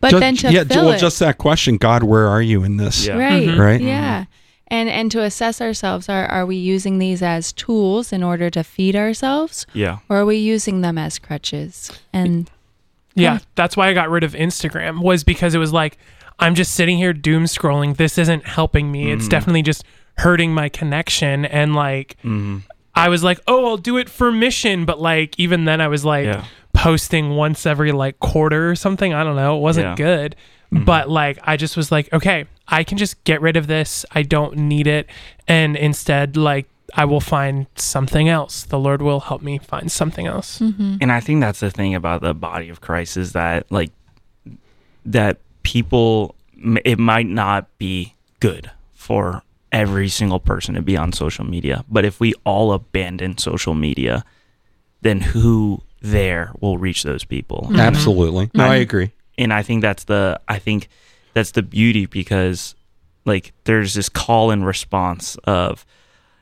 but 0.00 0.10
Ju- 0.10 0.20
then 0.20 0.36
to 0.36 0.52
yeah, 0.52 0.64
fill 0.64 0.86
well, 0.86 0.94
it, 0.94 0.98
just 0.98 1.18
that 1.20 1.38
question, 1.38 1.76
God, 1.76 2.02
where 2.02 2.26
are 2.26 2.42
you 2.42 2.64
in 2.64 2.76
this? 2.78 3.06
Yeah. 3.06 3.16
right, 3.18 3.46
Mhm. 3.48 3.58
Right? 3.58 3.80
yeah. 3.80 4.24
And 4.70 4.88
and 4.90 5.10
to 5.12 5.22
assess 5.22 5.60
ourselves, 5.62 6.08
are 6.10 6.26
are 6.26 6.44
we 6.44 6.56
using 6.56 6.98
these 6.98 7.22
as 7.22 7.52
tools 7.54 8.12
in 8.12 8.22
order 8.22 8.50
to 8.50 8.62
feed 8.62 8.96
ourselves, 8.96 9.66
Yeah. 9.72 9.98
or 10.10 10.18
are 10.18 10.26
we 10.26 10.36
using 10.36 10.80
them 10.82 10.98
as 10.98 11.18
crutches? 11.18 11.90
And 12.12 12.50
Yeah, 13.14 13.32
Yeah. 13.34 13.38
that's 13.56 13.76
why 13.76 13.88
I 13.88 13.94
got 13.94 14.10
rid 14.10 14.24
of 14.24 14.34
Instagram 14.34 15.00
was 15.00 15.24
because 15.24 15.54
it 15.54 15.58
was 15.58 15.72
like 15.72 15.96
I'm 16.38 16.54
just 16.54 16.74
sitting 16.74 16.98
here 16.98 17.12
doom 17.12 17.44
scrolling. 17.44 17.96
This 17.96 18.18
isn't 18.18 18.46
helping 18.46 18.90
me. 18.92 19.10
It's 19.10 19.22
mm-hmm. 19.22 19.30
definitely 19.30 19.62
just 19.62 19.84
hurting 20.18 20.52
my 20.52 20.68
connection 20.68 21.44
and 21.44 21.74
like 21.74 22.16
hmm 22.22 22.58
I 22.94 23.10
was 23.10 23.22
like, 23.22 23.38
"Oh, 23.46 23.64
I'll 23.66 23.76
do 23.76 23.96
it 23.96 24.08
for 24.08 24.32
mission," 24.32 24.84
but 24.84 25.00
like 25.00 25.38
even 25.38 25.66
then 25.66 25.80
I 25.80 25.86
was 25.86 26.04
like 26.04 26.24
Yeah. 26.26 26.44
posting 26.72 27.30
once 27.36 27.64
every 27.64 27.92
like 27.92 28.18
quarter 28.18 28.68
or 28.68 28.74
something. 28.74 29.14
I 29.14 29.22
don't 29.22 29.36
know. 29.36 29.56
It 29.56 29.60
wasn't 29.60 29.86
Yeah. 29.86 29.94
good. 29.94 30.36
Mm-hmm. 30.72 30.84
But 30.84 31.08
like 31.08 31.38
I 31.44 31.56
just 31.56 31.76
was 31.76 31.92
like, 31.92 32.12
"Okay, 32.12 32.46
I 32.66 32.82
can 32.82 32.98
just 32.98 33.22
get 33.22 33.40
rid 33.40 33.56
of 33.56 33.68
this. 33.68 34.04
I 34.10 34.22
don't 34.22 34.56
need 34.56 34.88
it." 34.88 35.06
And 35.46 35.76
instead 35.76 36.36
like 36.36 36.66
I 36.94 37.04
will 37.04 37.20
find 37.20 37.66
something 37.76 38.28
else. 38.28 38.64
The 38.64 38.78
Lord 38.80 39.00
will 39.00 39.20
help 39.20 39.42
me 39.42 39.58
find 39.58 39.92
something 39.92 40.26
else. 40.26 40.58
Mm-hmm. 40.58 40.96
And 41.00 41.12
I 41.12 41.20
think 41.20 41.40
that's 41.40 41.60
the 41.60 41.70
thing 41.70 41.94
about 41.94 42.22
the 42.22 42.34
body 42.34 42.68
of 42.68 42.80
Christ 42.80 43.16
is 43.16 43.32
that 43.32 43.70
like 43.70 43.92
that 45.06 45.38
people 45.72 46.34
it 46.84 46.98
might 46.98 47.26
not 47.26 47.66
be 47.78 48.14
good 48.40 48.70
for 48.94 49.42
every 49.70 50.08
single 50.08 50.40
person 50.40 50.74
to 50.74 50.82
be 50.82 50.96
on 50.96 51.12
social 51.12 51.44
media. 51.44 51.84
But 51.90 52.04
if 52.06 52.20
we 52.20 52.32
all 52.44 52.72
abandon 52.72 53.36
social 53.36 53.74
media, 53.74 54.24
then 55.02 55.20
who 55.20 55.82
there 56.00 56.52
will 56.60 56.78
reach 56.78 57.02
those 57.02 57.24
people? 57.24 57.66
Mm-hmm. 57.66 57.80
Absolutely. 57.80 58.50
No, 58.54 58.64
I 58.64 58.76
agree. 58.76 59.12
and 59.36 59.52
I 59.52 59.62
think 59.62 59.82
that's 59.82 60.04
the 60.04 60.40
I 60.48 60.58
think 60.58 60.88
that's 61.34 61.50
the 61.50 61.62
beauty 61.62 62.06
because 62.06 62.74
like 63.26 63.52
there's 63.64 63.92
this 63.94 64.08
call 64.08 64.50
and 64.50 64.64
response 64.66 65.36
of 65.44 65.84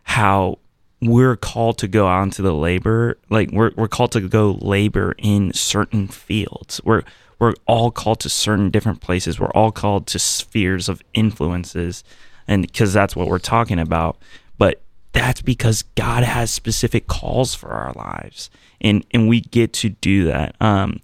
how 0.04 0.58
we're 1.02 1.36
called 1.36 1.78
to 1.78 1.88
go 1.88 2.06
out 2.06 2.22
into 2.22 2.42
the 2.42 2.54
labor 2.54 3.18
like 3.28 3.50
we're 3.50 3.72
we're 3.76 3.88
called 3.88 4.12
to 4.12 4.20
go 4.20 4.52
labor 4.62 5.14
in 5.18 5.52
certain 5.52 6.06
fields. 6.08 6.80
We're 6.84 7.02
we're 7.38 7.54
all 7.66 7.90
called 7.90 8.20
to 8.20 8.28
certain 8.28 8.70
different 8.70 9.00
places. 9.00 9.38
We're 9.38 9.50
all 9.50 9.72
called 9.72 10.06
to 10.08 10.18
spheres 10.18 10.88
of 10.88 11.02
influences 11.14 12.02
and 12.48 12.62
because 12.62 12.92
that's 12.92 13.14
what 13.14 13.28
we're 13.28 13.38
talking 13.38 13.78
about. 13.78 14.16
But 14.58 14.80
that's 15.12 15.42
because 15.42 15.82
God 15.82 16.22
has 16.22 16.50
specific 16.50 17.06
calls 17.06 17.54
for 17.54 17.70
our 17.70 17.92
lives. 17.92 18.50
And 18.80 19.04
and 19.12 19.28
we 19.28 19.40
get 19.40 19.72
to 19.74 19.90
do 19.90 20.24
that. 20.26 20.56
Um 20.60 21.00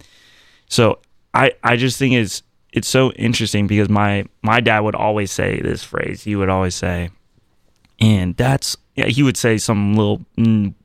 so 0.69 0.99
I 1.35 1.53
I 1.63 1.77
just 1.77 1.99
think 1.99 2.15
it's 2.15 2.43
it's 2.73 2.89
so 2.89 3.13
interesting 3.13 3.67
because 3.67 3.89
my 3.89 4.25
my 4.43 4.61
dad 4.61 4.81
would 4.81 4.95
always 4.95 5.31
say 5.31 5.61
this 5.61 5.85
phrase. 5.85 6.23
He 6.23 6.37
would 6.37 6.49
always 6.49 6.75
say, 6.75 7.11
and 8.01 8.37
that's 8.37 8.77
yeah, 8.97 9.07
he 9.07 9.23
would 9.23 9.37
say 9.37 9.59
some 9.59 9.95
little 9.95 10.23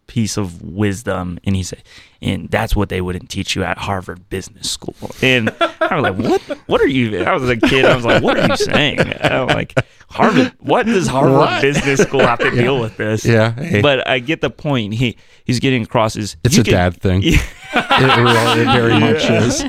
piece 0.07 0.37
of 0.37 0.61
wisdom, 0.61 1.37
and 1.43 1.55
he 1.55 1.63
said, 1.63 1.83
and 2.21 2.49
that's 2.49 2.75
what 2.75 2.89
they 2.89 3.01
wouldn't 3.01 3.29
teach 3.29 3.55
you 3.55 3.63
at 3.63 3.77
Harvard 3.77 4.29
Business 4.29 4.71
School. 4.71 4.95
And 5.21 5.53
I 5.59 5.99
was 5.99 6.03
like, 6.03 6.15
what? 6.15 6.41
What 6.67 6.81
are 6.81 6.87
you? 6.87 7.19
I 7.19 7.33
was 7.35 7.49
a 7.49 7.57
kid. 7.57 7.85
I 7.85 7.95
was 7.95 8.05
like, 8.05 8.23
what 8.23 8.39
are 8.39 8.47
you 8.47 8.57
saying? 8.57 8.99
I'm 9.21 9.47
like, 9.47 9.75
Harvard. 10.09 10.53
What 10.59 10.85
does 10.85 11.07
Harvard 11.07 11.33
What? 11.37 11.61
Business 11.61 12.01
School 12.01 12.21
have 12.21 12.39
to 12.39 12.51
deal 12.55 12.79
with 12.79 12.97
this? 12.97 13.25
Yeah, 13.25 13.51
hey. 13.53 13.81
But 13.81 14.07
I 14.07 14.19
get 14.19 14.41
the 14.41 14.49
point. 14.49 14.93
He 14.95 15.17
he's 15.45 15.59
getting 15.59 15.83
across 15.83 16.15
is 16.15 16.35
It's 16.43 16.57
a 16.57 16.63
can- 16.63 16.73
dad 16.73 17.01
thing. 17.01 17.21
Yeah. 17.23 17.37
It, 17.99 18.17
really, 18.17 18.61
it 18.61 18.65
very 18.65 18.99
much 18.99 19.29
is. 19.29 19.61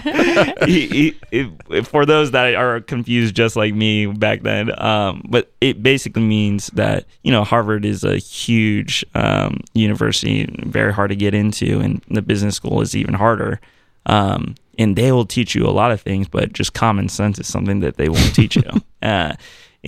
he, 0.66 0.86
he, 0.86 1.16
it, 1.32 1.86
for 1.86 2.06
those 2.06 2.30
that 2.30 2.54
are 2.54 2.80
confused, 2.80 3.34
just 3.34 3.56
like 3.56 3.74
me 3.74 4.06
back 4.06 4.42
then, 4.42 4.70
um, 4.80 5.22
but 5.28 5.50
it 5.60 5.82
basically 5.82 6.22
means 6.22 6.68
that 6.68 7.06
you 7.24 7.32
know 7.32 7.42
Harvard 7.42 7.84
is 7.84 8.04
a 8.04 8.16
huge 8.18 9.04
um, 9.14 9.60
university, 9.74 10.46
very 10.66 10.92
hard 10.92 11.10
to 11.10 11.16
get 11.16 11.34
into, 11.34 11.80
and 11.80 12.00
the 12.08 12.22
business 12.22 12.54
school 12.54 12.80
is 12.82 12.94
even 12.94 13.14
harder. 13.14 13.60
Um, 14.06 14.54
and 14.78 14.94
they 14.94 15.10
will 15.10 15.26
teach 15.26 15.54
you 15.54 15.66
a 15.66 15.72
lot 15.72 15.90
of 15.90 16.00
things, 16.00 16.28
but 16.28 16.52
just 16.52 16.72
common 16.74 17.08
sense 17.08 17.38
is 17.38 17.46
something 17.48 17.80
that 17.80 17.96
they 17.96 18.08
won't 18.08 18.34
teach 18.34 18.56
you. 18.56 18.62
Uh, 19.02 19.34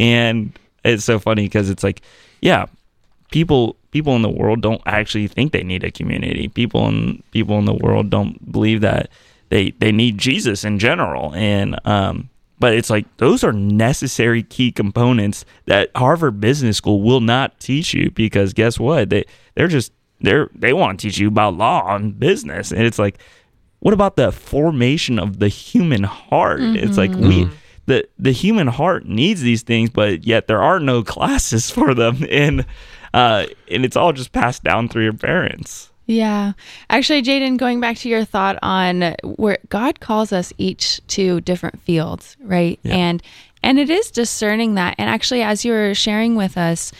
and 0.00 0.58
it's 0.82 1.04
so 1.04 1.18
funny 1.18 1.44
because 1.44 1.68
it's 1.70 1.84
like, 1.84 2.00
yeah, 2.40 2.66
people 3.30 3.76
people 3.90 4.16
in 4.16 4.22
the 4.22 4.30
world 4.30 4.62
don't 4.62 4.80
actually 4.86 5.28
think 5.28 5.52
they 5.52 5.62
need 5.62 5.84
a 5.84 5.90
community. 5.90 6.48
People 6.48 6.88
in 6.88 7.22
people 7.30 7.58
in 7.58 7.66
the 7.66 7.74
world 7.74 8.10
don't 8.10 8.50
believe 8.50 8.80
that 8.80 9.10
they 9.50 9.72
they 9.72 9.92
need 9.92 10.16
Jesus 10.18 10.64
in 10.64 10.78
general. 10.78 11.34
And 11.34 11.78
um 11.86 12.30
but 12.58 12.74
it's 12.74 12.90
like 12.90 13.04
those 13.18 13.44
are 13.44 13.52
necessary 13.52 14.42
key 14.42 14.72
components 14.72 15.44
that 15.66 15.90
Harvard 15.94 16.40
Business 16.40 16.78
School 16.78 17.02
will 17.02 17.20
not 17.20 17.58
teach 17.60 17.92
you 17.94 18.10
because 18.10 18.52
guess 18.54 18.78
what? 18.80 19.10
They 19.10 19.24
they're 19.54 19.68
just 19.68 19.92
they're 20.20 20.48
they 20.54 20.72
want 20.72 20.98
to 20.98 21.08
teach 21.08 21.18
you 21.18 21.28
about 21.28 21.56
law 21.56 21.94
and 21.94 22.18
business. 22.18 22.72
And 22.72 22.82
it's 22.82 22.98
like 22.98 23.18
what 23.80 23.92
about 23.92 24.16
the 24.16 24.32
formation 24.32 25.18
of 25.18 25.38
the 25.40 25.48
human 25.48 26.04
heart? 26.04 26.60
It's 26.60 26.96
like 26.98 27.12
we 27.12 27.48
the 27.90 28.08
the 28.18 28.32
human 28.32 28.68
heart 28.68 29.04
needs 29.04 29.42
these 29.42 29.62
things, 29.62 29.90
but 29.90 30.24
yet 30.24 30.46
there 30.46 30.62
are 30.62 30.80
no 30.80 31.02
classes 31.02 31.70
for 31.76 31.92
them, 31.94 32.24
and 32.30 32.64
uh, 33.12 33.46
and 33.70 33.84
it's 33.84 33.96
all 33.96 34.12
just 34.12 34.32
passed 34.32 34.64
down 34.64 34.88
through 34.88 35.04
your 35.04 35.12
parents. 35.12 35.90
Yeah. 36.06 36.52
Actually, 36.88 37.22
Jayden, 37.22 37.56
going 37.56 37.78
back 37.78 37.96
to 37.98 38.08
your 38.08 38.24
thought 38.24 38.58
on 38.62 39.14
where 39.22 39.58
God 39.68 40.00
calls 40.00 40.32
us 40.32 40.52
each 40.58 41.00
to 41.08 41.40
different 41.42 41.80
fields, 41.82 42.36
right? 42.40 42.80
And 42.84 43.22
and 43.62 43.78
it 43.78 43.90
is 43.90 44.10
discerning 44.10 44.74
that. 44.74 44.96
And 44.98 45.08
actually, 45.08 45.42
as 45.42 45.64
you 45.64 45.72
were 45.72 45.94
sharing 45.94 46.34
with 46.34 46.56
us 46.56 46.92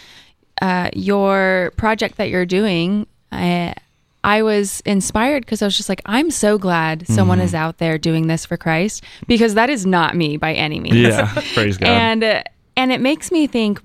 uh, 0.63 0.91
your 0.95 1.73
project 1.77 2.19
that 2.19 2.29
you're 2.29 2.47
doing, 2.47 3.07
I, 3.33 3.75
I 4.23 4.43
was 4.43 4.81
inspired 4.85 5.45
because 5.47 5.63
I 5.63 5.65
was 5.65 5.77
just 5.77 5.89
like, 5.89 6.03
I'm 6.07 6.31
so 6.31 6.59
glad 6.59 7.07
someone 7.07 7.39
Mm-hmm. 7.39 7.45
is 7.47 7.55
out 7.55 7.79
there 7.79 7.97
doing 7.99 8.27
this 8.27 8.45
for 8.45 8.57
Christ 8.57 9.03
because 9.27 9.55
that 9.55 9.71
is 9.71 9.87
not 9.87 10.15
me 10.15 10.37
by 10.37 10.53
any 10.53 10.79
means. 10.81 10.97
Yeah, 10.97 11.33
praise 11.55 11.79
God. 11.79 11.89
and 11.89 12.25
uh, 12.25 12.43
and 12.77 12.93
it 12.93 13.01
makes 13.01 13.33
me 13.33 13.47
think, 13.47 13.81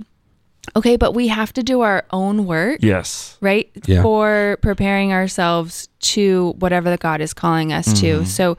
okay, 0.75 0.97
but 0.97 1.13
we 1.13 1.27
have 1.29 1.53
to 1.53 1.63
do 1.63 1.81
our 1.81 2.03
own 2.11 2.45
work 2.45 2.79
yes, 2.81 3.37
right? 3.39 3.69
Yeah. 3.85 4.01
For 4.01 4.57
preparing 4.61 5.13
ourselves 5.13 5.87
to 6.15 6.53
whatever 6.59 6.89
the 6.89 6.97
God 6.97 7.21
is 7.21 7.33
calling 7.33 7.71
us 7.71 7.87
Mm-hmm. 7.87 8.23
to. 8.23 8.25
So 8.25 8.57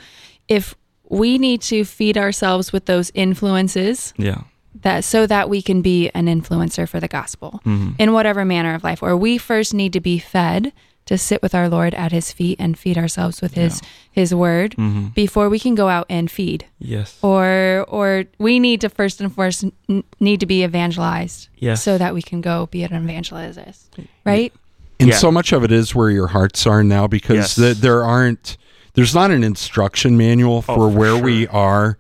if 0.48 0.74
we 1.08 1.36
need 1.38 1.60
to 1.62 1.84
feed 1.84 2.16
ourselves 2.16 2.72
with 2.72 2.86
those 2.86 3.10
influences 3.14 4.12
yeah, 4.16 4.42
that 4.82 5.04
so 5.04 5.26
that 5.26 5.48
we 5.48 5.60
can 5.62 5.82
be 5.82 6.10
an 6.10 6.26
influencer 6.26 6.88
for 6.88 7.00
the 7.00 7.08
gospel 7.08 7.60
Mm-hmm. 7.66 7.92
in 7.98 8.12
whatever 8.12 8.44
manner 8.44 8.74
of 8.74 8.82
life 8.82 9.02
or 9.02 9.16
we 9.16 9.36
first 9.38 9.74
need 9.74 9.92
to 9.92 10.00
be 10.00 10.18
fed 10.18 10.72
to 11.06 11.16
sit 11.16 11.40
with 11.42 11.54
our 11.54 11.68
Lord 11.68 11.94
at 11.94 12.12
his 12.12 12.32
feet 12.32 12.58
and 12.60 12.78
feed 12.78 12.98
ourselves 12.98 13.40
with 13.40 13.54
his 13.54 13.80
his 14.10 14.34
word 14.34 14.72
Mm-hmm. 14.72 15.08
before 15.14 15.48
we 15.48 15.58
can 15.58 15.74
go 15.74 15.88
out 15.88 16.06
and 16.08 16.30
feed 16.30 16.66
yes, 16.78 17.18
or 17.22 17.84
or 17.88 18.24
we 18.38 18.58
need 18.58 18.80
to 18.82 18.88
first 18.88 19.20
and 19.20 19.32
foremost 19.34 19.64
n- 19.88 20.04
need 20.20 20.40
to 20.40 20.46
be 20.46 20.62
evangelized 20.64 21.48
Yes. 21.58 21.82
so 21.82 21.96
that 21.98 22.12
we 22.14 22.22
can 22.22 22.40
go 22.40 22.66
be 22.66 22.82
an 22.82 22.92
evangelist 22.92 23.96
right 24.24 24.52
And 25.00 25.10
Yeah. 25.10 25.16
so 25.16 25.30
much 25.30 25.52
of 25.52 25.62
it 25.64 25.70
is 25.72 25.94
where 25.94 26.10
your 26.10 26.28
hearts 26.28 26.66
are 26.66 26.82
now 26.82 27.06
because 27.06 27.36
Yes. 27.36 27.56
the, 27.56 27.74
there 27.74 28.02
aren't, 28.04 28.56
there's 28.94 29.14
not 29.14 29.30
an 29.30 29.44
instruction 29.44 30.16
manual 30.16 30.62
for, 30.62 30.72
Oh, 30.72 30.76
for 30.76 30.88
where 30.88 31.16
sure. 31.16 31.22
we 31.22 31.46
are 31.48 31.98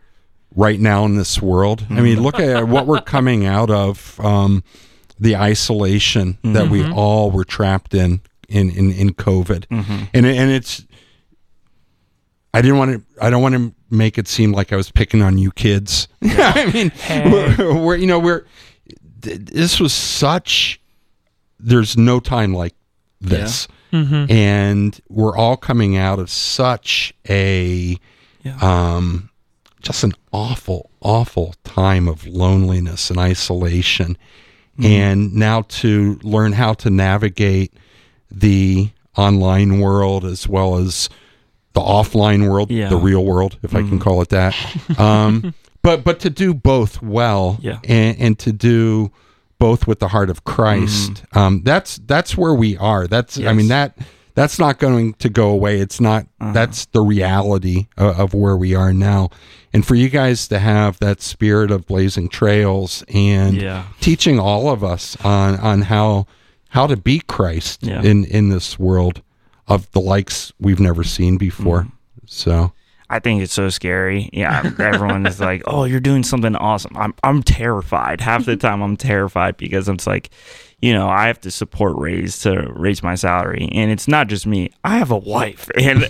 right 0.54 0.80
now 0.80 1.04
in 1.04 1.16
this 1.16 1.42
world. 1.42 1.84
I 1.90 2.00
mean, 2.00 2.22
look 2.22 2.40
at 2.40 2.66
what 2.68 2.86
we're 2.86 3.02
coming 3.02 3.44
out 3.44 3.68
of, 3.70 4.18
um, 4.20 4.64
the 5.20 5.36
isolation 5.36 6.38
that 6.42 6.68
we 6.70 6.84
all 6.90 7.30
were 7.30 7.44
trapped 7.44 7.92
in, 7.94 8.20
in, 8.48 8.70
in, 8.70 8.92
in 8.92 9.14
COVID. 9.14 9.66
Mm-hmm. 9.68 10.04
And, 10.14 10.26
it- 10.26 10.36
and 10.36 10.50
it's, 10.50 10.84
I 12.54 12.62
didn't 12.62 12.78
want 12.78 12.92
to, 12.92 13.24
I 13.24 13.28
don't 13.30 13.42
want 13.42 13.54
to 13.54 13.74
make 13.90 14.16
it 14.18 14.28
seem 14.28 14.52
like 14.52 14.72
I 14.72 14.76
was 14.76 14.90
picking 14.90 15.20
on 15.22 15.36
you 15.38 15.50
kids. 15.52 16.08
I 16.22 16.70
mean, 16.72 16.92
we're, 17.30 17.74
we're, 17.84 17.96
you 17.96 18.06
know, 18.06 18.18
we're, 18.18 18.44
th- 19.22 19.40
this 19.40 19.78
was 19.78 19.92
such, 19.92 20.80
there's 21.60 21.96
no 21.98 22.18
time 22.20 22.54
like 22.54 22.74
this. 23.20 23.68
Mm-hmm. 23.92 24.30
And 24.32 25.00
we're 25.08 25.36
all 25.36 25.56
coming 25.56 25.96
out 25.96 26.18
of 26.18 26.28
such 26.30 27.14
a 27.28 27.96
Yeah. 28.42 28.58
um 28.60 29.30
just 29.80 30.02
an 30.02 30.12
awful 30.32 30.90
awful 31.00 31.54
time 31.62 32.08
of 32.08 32.26
loneliness 32.26 33.08
and 33.10 33.18
isolation. 33.20 34.18
Mm-hmm. 34.78 34.84
And 34.84 35.34
now 35.34 35.62
to 35.62 36.18
learn 36.24 36.52
how 36.52 36.74
to 36.74 36.90
navigate 36.90 37.72
the 38.30 38.90
online 39.16 39.80
world 39.80 40.24
as 40.24 40.46
well 40.48 40.76
as 40.76 41.08
the 41.72 41.80
offline 41.80 42.48
world 42.50 42.70
Yeah. 42.70 42.88
the 42.88 42.96
real 42.96 43.24
world 43.24 43.58
if 43.62 43.74
i 43.74 43.82
can 43.82 43.98
call 43.98 44.20
it 44.22 44.28
that 44.30 44.54
um 44.98 45.54
but 45.82 46.04
but 46.04 46.20
to 46.20 46.30
do 46.30 46.52
both 46.54 47.00
well 47.02 47.58
Yeah. 47.60 47.78
and, 47.84 48.18
and 48.18 48.38
to 48.40 48.52
do 48.52 49.10
both 49.58 49.86
with 49.86 50.00
the 50.00 50.08
heart 50.08 50.28
of 50.28 50.44
Christ. 50.44 51.24
Um, 51.32 51.62
that's 51.64 51.96
that's 52.04 52.36
where 52.36 52.52
we 52.52 52.76
are. 52.76 53.06
That's 53.06 53.38
I 53.40 53.54
mean 53.54 53.68
that 53.68 53.96
that's 54.34 54.58
not 54.58 54.78
going 54.78 55.14
to 55.14 55.30
go 55.30 55.48
away. 55.48 55.80
It's 55.80 55.98
not. 55.98 56.26
That's 56.38 56.84
the 56.92 57.00
reality 57.00 57.86
of, 57.96 58.20
of 58.20 58.34
where 58.34 58.54
we 58.54 58.74
are 58.74 58.92
now. 58.92 59.30
And 59.72 59.86
for 59.86 59.94
you 59.94 60.10
guys 60.10 60.46
to 60.48 60.58
have 60.58 60.98
that 60.98 61.22
spirit 61.22 61.70
of 61.70 61.86
blazing 61.86 62.28
trails 62.28 63.02
and 63.08 63.56
Yeah. 63.56 63.84
teaching 64.02 64.38
all 64.38 64.68
of 64.68 64.84
us 64.84 65.16
on 65.24 65.56
on 65.60 65.80
how 65.82 66.26
how 66.70 66.86
to 66.86 66.96
be 66.96 67.20
Christ 67.20 67.82
Yeah. 67.82 68.02
in 68.02 68.24
in 68.24 68.48
this 68.50 68.78
world 68.78 69.22
of 69.68 69.90
the 69.92 70.00
likes 70.00 70.52
we've 70.60 70.80
never 70.80 71.02
seen 71.04 71.38
before. 71.38 71.82
Mm-hmm. 71.82 71.90
So 72.26 72.72
I 73.08 73.20
think 73.20 73.42
it's 73.42 73.52
so 73.52 73.68
scary. 73.68 74.28
Yeah, 74.32 74.72
everyone 74.78 75.26
is 75.26 75.40
like, 75.40 75.62
"Oh, 75.66 75.84
you're 75.84 76.00
doing 76.00 76.22
something 76.24 76.56
awesome." 76.56 76.96
I'm 76.96 77.14
I'm 77.22 77.42
terrified. 77.42 78.20
Half 78.20 78.46
the 78.46 78.56
time, 78.56 78.82
I'm 78.82 78.96
terrified 78.96 79.56
because 79.56 79.88
it's 79.88 80.06
like, 80.08 80.30
you 80.82 80.92
know, 80.92 81.08
I 81.08 81.28
have 81.28 81.40
to 81.42 81.50
support 81.52 81.96
raise 81.96 82.38
to 82.40 82.68
raise 82.74 83.02
my 83.04 83.14
salary, 83.14 83.68
and 83.72 83.90
it's 83.92 84.08
not 84.08 84.26
just 84.26 84.44
me. 84.46 84.70
I 84.82 84.98
have 84.98 85.12
a 85.12 85.16
wife, 85.18 85.70
and 85.78 86.04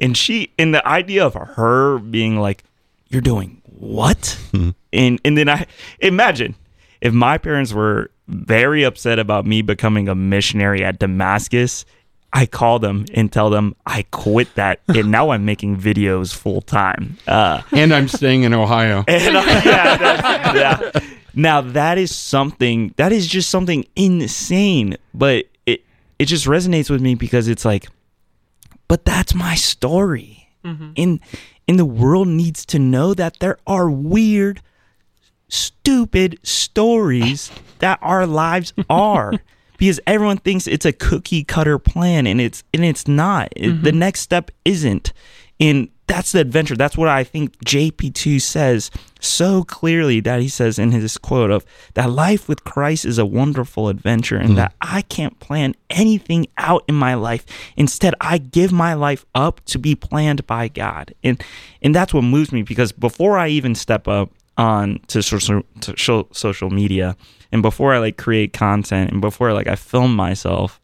and 0.00 0.16
she, 0.16 0.52
and 0.58 0.74
the 0.74 0.86
idea 0.86 1.24
of 1.24 1.34
her 1.34 1.98
being 2.00 2.40
like, 2.40 2.64
"You're 3.08 3.22
doing 3.22 3.62
what?" 3.78 4.36
Hmm. 4.50 4.70
and 4.92 5.20
and 5.24 5.38
then 5.38 5.48
I 5.48 5.66
imagine 6.00 6.56
if 7.00 7.12
my 7.12 7.38
parents 7.38 7.72
were 7.72 8.10
very 8.30 8.84
upset 8.84 9.18
about 9.18 9.44
me 9.44 9.62
becoming 9.62 10.08
a 10.08 10.14
missionary 10.14 10.84
at 10.84 10.98
Damascus. 10.98 11.84
I 12.32 12.46
call 12.46 12.78
them 12.78 13.06
and 13.12 13.32
tell 13.32 13.50
them 13.50 13.74
I 13.86 14.04
quit 14.12 14.54
that, 14.54 14.80
and 14.86 15.10
now 15.10 15.30
I'm 15.30 15.44
making 15.44 15.78
videos 15.78 16.32
full 16.32 16.60
time. 16.60 17.18
Uh, 17.26 17.62
and 17.72 17.92
I'm 17.92 18.06
staying 18.06 18.44
in 18.44 18.54
Ohio. 18.54 18.98
and 19.08 19.36
I, 19.36 19.64
yeah, 19.64 20.54
yeah. 20.54 21.00
now 21.34 21.60
that 21.60 21.98
is 21.98 22.14
something 22.14 22.94
that 22.96 23.10
is 23.10 23.26
just 23.26 23.50
something 23.50 23.84
insane, 23.96 24.96
but 25.12 25.46
it 25.66 25.84
it 26.20 26.26
just 26.26 26.46
resonates 26.46 26.88
with 26.88 27.00
me 27.00 27.16
because 27.16 27.48
it's 27.48 27.64
like, 27.64 27.88
but 28.86 29.04
that's 29.04 29.34
my 29.34 29.56
story. 29.56 30.36
In 30.94 31.20
in 31.66 31.78
the 31.78 31.84
world 31.84 32.28
needs 32.28 32.64
to 32.66 32.78
know 32.78 33.12
that 33.14 33.40
there 33.40 33.58
are 33.66 33.90
weird, 33.90 34.60
stupid 35.48 36.38
stories 36.44 37.50
that 37.80 37.98
our 38.02 38.26
lives 38.26 38.72
are. 38.90 39.32
Because 39.78 39.98
everyone 40.06 40.36
thinks 40.36 40.66
it's 40.66 40.84
a 40.84 40.92
cookie 40.92 41.42
cutter 41.42 41.78
plan 41.78 42.26
and 42.26 42.38
it's 42.38 42.62
and 42.74 42.84
it's 42.84 43.08
not. 43.08 43.48
It- 43.56 43.82
the 43.82 43.90
mm-hmm. 43.90 43.98
next 43.98 44.20
step 44.20 44.50
isn't. 44.64 45.12
And 45.58 45.88
that's 46.10 46.32
the 46.32 46.40
adventure. 46.40 46.74
That's 46.74 46.96
what 46.96 47.08
I 47.08 47.22
think 47.22 47.56
JP2 47.64 48.40
says 48.40 48.90
so 49.20 49.62
clearly 49.62 50.18
that 50.20 50.40
he 50.40 50.48
says 50.48 50.76
in 50.76 50.90
his 50.90 51.16
quote 51.16 51.52
of 51.52 51.64
that 51.94 52.10
life 52.10 52.48
with 52.48 52.64
Christ 52.64 53.04
is 53.04 53.16
a 53.16 53.24
wonderful 53.24 53.88
adventure 53.88 54.36
and 54.36 54.50
mm. 54.50 54.56
that 54.56 54.74
I 54.80 55.02
can't 55.02 55.38
plan 55.38 55.76
anything 55.88 56.48
out 56.58 56.82
in 56.88 56.96
my 56.96 57.14
life. 57.14 57.46
Instead, 57.76 58.14
I 58.20 58.38
give 58.38 58.72
my 58.72 58.94
life 58.94 59.24
up 59.36 59.64
to 59.66 59.78
be 59.78 59.94
planned 59.94 60.46
by 60.48 60.66
God. 60.66 61.14
And 61.22 61.40
and 61.80 61.94
that's 61.94 62.12
what 62.12 62.22
moves 62.22 62.50
me 62.50 62.62
because 62.62 62.90
before 62.90 63.38
I 63.38 63.48
even 63.48 63.76
step 63.76 64.08
up 64.08 64.32
on 64.56 64.98
to 65.08 65.22
social 65.22 65.62
to 65.82 66.26
social 66.32 66.70
media 66.70 67.16
and 67.52 67.62
before 67.62 67.94
I 67.94 67.98
like 67.98 68.16
create 68.16 68.52
content 68.52 69.10
and 69.10 69.20
before 69.20 69.52
like 69.52 69.66
I 69.66 69.76
film 69.76 70.14
myself, 70.14 70.80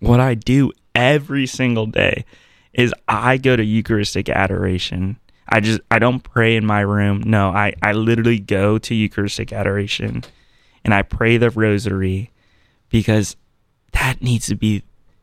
what 0.00 0.20
I 0.20 0.34
do 0.34 0.72
every 0.94 1.46
single 1.46 1.86
day 1.86 2.24
is 2.72 2.92
I 3.08 3.36
go 3.36 3.56
to 3.56 3.64
Eucharistic 3.64 4.28
adoration. 4.28 5.18
I 5.48 5.60
just 5.60 5.80
I 5.90 5.98
don't 5.98 6.20
pray 6.20 6.56
in 6.56 6.66
my 6.66 6.80
room. 6.80 7.22
No, 7.24 7.50
I 7.50 7.74
I 7.82 7.92
literally 7.92 8.38
go 8.38 8.78
to 8.78 8.94
Eucharistic 8.94 9.52
adoration 9.52 10.24
and 10.84 10.92
I 10.92 11.02
pray 11.02 11.36
the 11.36 11.50
rosary 11.50 12.30
because 12.88 13.36
that 13.92 14.20
needs 14.20 14.46
to 14.46 14.54
be 14.56 14.82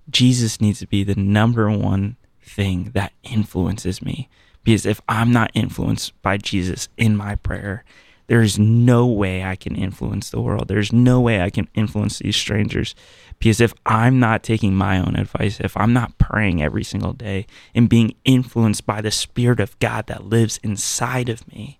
Jesus 0.09 0.59
needs 0.59 0.79
to 0.79 0.87
be 0.87 1.03
the 1.03 1.15
number 1.15 1.69
one 1.69 2.17
thing 2.41 2.91
that 2.93 3.13
influences 3.23 4.01
me. 4.01 4.29
Because 4.63 4.85
if 4.85 5.01
I'm 5.09 5.31
not 5.31 5.51
influenced 5.53 6.19
by 6.21 6.37
Jesus 6.37 6.87
in 6.97 7.17
my 7.17 7.35
prayer, 7.35 7.83
there's 8.27 8.57
no 8.57 9.05
way 9.05 9.43
I 9.43 9.55
can 9.55 9.75
influence 9.75 10.29
the 10.29 10.41
world. 10.41 10.67
There's 10.67 10.93
no 10.93 11.19
way 11.19 11.41
I 11.41 11.49
can 11.49 11.67
influence 11.73 12.19
these 12.19 12.35
strangers. 12.35 12.95
Because 13.37 13.59
if 13.59 13.73
I'm 13.85 14.19
not 14.19 14.43
taking 14.43 14.73
my 14.73 14.97
own 14.97 15.15
advice, 15.15 15.59
if 15.59 15.75
I'm 15.75 15.91
not 15.91 16.17
praying 16.17 16.61
every 16.61 16.83
single 16.83 17.13
day 17.13 17.45
and 17.75 17.89
being 17.89 18.15
influenced 18.23 18.85
by 18.85 19.01
the 19.01 19.11
Spirit 19.11 19.59
of 19.59 19.77
God 19.79 20.07
that 20.07 20.25
lives 20.25 20.59
inside 20.63 21.27
of 21.27 21.47
me, 21.47 21.79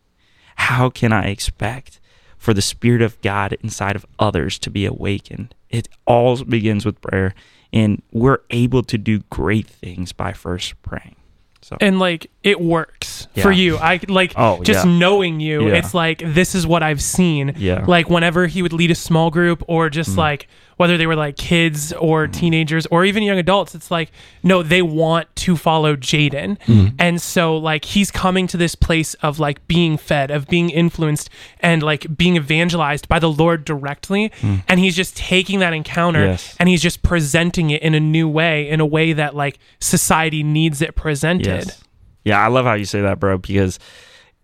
how 0.56 0.90
can 0.90 1.14
I 1.14 1.28
expect 1.28 2.00
for 2.38 2.54
the 2.54 2.62
Spirit 2.62 3.02
of 3.02 3.22
God 3.22 3.54
inside 3.62 3.96
of 3.96 4.06
others 4.20 4.60
to 4.60 4.70
be 4.70 4.86
awakened? 4.86 5.56
It 5.70 5.88
all 6.06 6.44
begins 6.44 6.86
with 6.86 7.02
prayer, 7.02 7.34
and 7.72 8.02
we're 8.12 8.42
able 8.50 8.84
to 8.84 8.98
do 8.98 9.20
great 9.30 9.68
things 9.68 10.12
by 10.12 10.34
first 10.34 10.80
praying. 10.82 11.16
So, 11.64 11.78
and 11.80 11.98
like 11.98 12.30
it 12.44 12.60
works 12.60 13.28
Yeah. 13.36 13.44
for 13.44 13.52
you 13.52 13.78
i 13.78 14.00
like 14.10 14.34
Oh, 14.36 14.62
just 14.64 14.86
yeah. 14.86 14.98
knowing 15.00 15.40
you 15.40 15.68
Yeah. 15.70 15.76
it's 15.76 15.94
like 15.94 16.22
this 16.26 16.56
is 16.56 16.68
what 16.68 16.84
i've 16.84 17.02
seen 17.02 17.54
Yeah. 17.58 17.80
Mm. 17.82 17.88
like 17.88 18.10
whenever 18.10 18.48
he 18.48 18.62
would 18.62 18.74
lead 18.74 18.92
a 18.92 18.96
small 18.96 19.32
group 19.32 19.64
or 19.68 19.90
just 19.90 20.18
like 20.18 20.48
whether 20.84 20.98
they 20.98 21.08
were 21.08 21.16
like 21.16 21.38
kids 21.38 21.94
or 21.94 22.28
teenagers 22.28 22.86
or 22.88 23.06
even 23.06 23.24
young 23.24 23.40
adults 23.40 23.74
it's 23.74 23.90
like 23.90 24.12
no 24.44 24.62
they 24.62 24.82
want 24.82 25.34
to 25.36 25.56
follow 25.56 25.96
jayden 25.96 26.58
Mm. 26.68 26.94
and 27.00 27.22
so 27.22 27.56
like 27.58 27.86
he's 27.86 28.12
coming 28.12 28.46
to 28.48 28.58
this 28.58 28.76
place 28.76 29.14
of 29.28 29.40
like 29.40 29.66
being 29.68 29.98
fed 29.98 30.30
of 30.30 30.48
being 30.48 30.70
influenced 30.70 31.30
and 31.62 31.82
like 31.82 32.06
being 32.18 32.36
evangelized 32.36 33.08
by 33.08 33.20
the 33.20 33.30
lord 33.32 33.64
directly 33.66 34.32
and 34.68 34.80
he's 34.80 34.96
just 34.96 35.16
taking 35.18 35.60
that 35.60 35.74
encounter. 35.74 36.26
Yes. 36.26 36.56
and 36.60 36.68
he's 36.70 36.82
just 36.82 37.02
presenting 37.04 37.70
it 37.70 37.82
in 37.82 37.94
a 37.96 38.00
new 38.00 38.28
way 38.28 38.70
in 38.70 38.80
a 38.82 38.86
way 38.86 39.14
that 39.14 39.36
like 39.36 39.58
society 39.80 40.44
needs 40.44 40.82
it 40.82 40.96
presented 40.96 41.48
Yes. 41.66 41.80
Yeah, 42.26 42.40
I 42.42 42.48
love 42.48 42.66
how 42.66 42.74
you 42.76 42.86
say 42.86 43.02
that, 43.02 43.20
bro, 43.20 43.38
because 43.38 43.80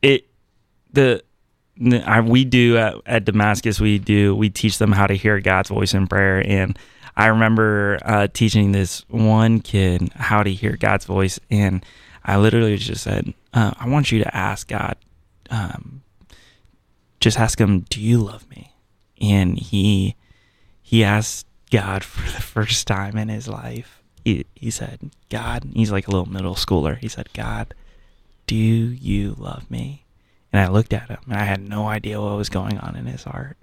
it 0.02 0.28
the 0.92 1.24
I, 2.06 2.22
we 2.22 2.46
do 2.46 2.78
at, 2.78 2.96
at 3.06 3.26
Damascus 3.26 3.80
we 3.80 4.00
do 4.00 4.36
we 4.36 4.50
teach 4.50 4.78
them 4.78 4.92
how 4.92 5.08
to 5.08 5.16
hear 5.16 5.40
God's 5.40 5.70
voice 5.70 5.94
in 5.94 6.08
prayer 6.08 6.46
and 6.46 6.78
I 7.16 7.28
remember 7.28 8.00
uh, 8.04 8.28
teaching 8.32 8.72
this 8.72 9.04
one 9.10 9.60
kid 9.60 10.12
how 10.16 10.44
to 10.44 10.52
hear 10.52 10.78
God's 10.78 11.06
voice 11.06 11.40
and 11.50 11.86
I 12.24 12.38
literally 12.38 12.78
just 12.78 13.04
said 13.04 13.34
uh, 13.54 13.72
I 13.80 13.88
want 13.88 14.12
you 14.12 14.24
to 14.24 14.36
ask 14.36 14.68
God 14.68 14.98
um, 15.50 16.02
just 17.20 17.40
ask 17.40 17.60
him 17.60 17.82
do 17.90 18.02
you 18.02 18.20
love 18.20 18.50
me 18.50 18.74
and 19.22 19.58
he 19.58 20.16
he 20.82 21.04
asked 21.04 21.46
God 21.70 22.04
for 22.04 22.22
the 22.32 22.42
first 22.42 22.88
time 22.88 23.18
in 23.18 23.30
his 23.30 23.48
life. 23.48 24.02
He, 24.26 24.46
he 24.56 24.72
said, 24.72 25.12
God, 25.30 25.70
he's 25.74 25.92
like 25.92 26.08
a 26.08 26.12
little 26.12 26.30
middle 26.30 26.56
schooler. 26.56 26.98
He 26.98 27.08
said, 27.08 27.30
God, 27.34 27.74
do 28.48 28.56
you 28.56 29.36
love 29.38 29.70
me? 29.70 30.06
And 30.52 30.62
I 30.62 30.68
looked 30.70 30.94
at 30.94 31.10
him 31.10 31.20
and 31.26 31.36
I 31.36 31.44
had 31.44 31.62
no 31.62 31.88
idea 31.88 32.22
what 32.22 32.36
was 32.36 32.50
going 32.50 32.78
on 32.80 32.96
in 32.96 33.06
his 33.06 33.24
heart. 33.24 33.58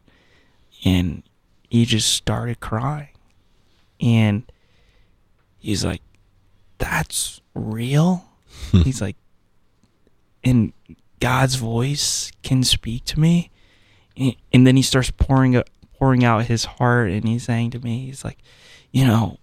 And 0.84 1.22
he 1.68 1.84
just 1.84 2.12
started 2.12 2.60
crying. 2.60 3.08
And 4.00 4.44
he's 5.58 5.84
like, 5.84 6.02
That's 6.78 7.40
real? 7.54 8.24
he's 8.72 9.00
like, 9.00 9.16
And 10.44 10.72
God's 11.20 11.56
voice 11.56 12.30
can 12.42 12.62
speak 12.62 13.04
to 13.06 13.20
me? 13.20 13.50
And- 14.16 14.66
then 14.66 14.76
he 14.76 14.82
starts 14.82 15.10
pouring 15.10 15.60
pouring 15.98 16.24
out 16.24 16.44
his 16.44 16.64
heart 16.64 17.10
and 17.10 17.26
he's 17.26 17.44
saying 17.44 17.70
to 17.70 17.80
me, 17.80 18.06
He's 18.06 18.24
like, 18.24 18.38
You 18.92 19.06
know, 19.06 19.38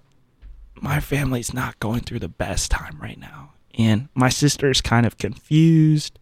my 0.76 1.00
family's 1.00 1.54
not 1.54 1.80
going 1.80 2.02
through 2.02 2.20
the 2.20 2.30
best 2.30 2.72
time 2.72 3.00
right 3.02 3.20
now. 3.20 3.52
And 3.78 4.10
my 4.14 4.30
sister's 4.30 4.82
kind 4.82 5.06
of 5.06 5.18
confused. 5.18 6.20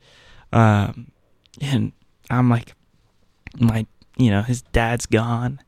Um, 0.53 1.10
and 1.59 1.91
I'm 2.29 2.49
like, 2.49 2.73
my, 3.59 3.85
you 4.17 4.31
know, 4.31 4.41
his 4.41 4.61
dad's 4.61 5.05
gone. 5.05 5.59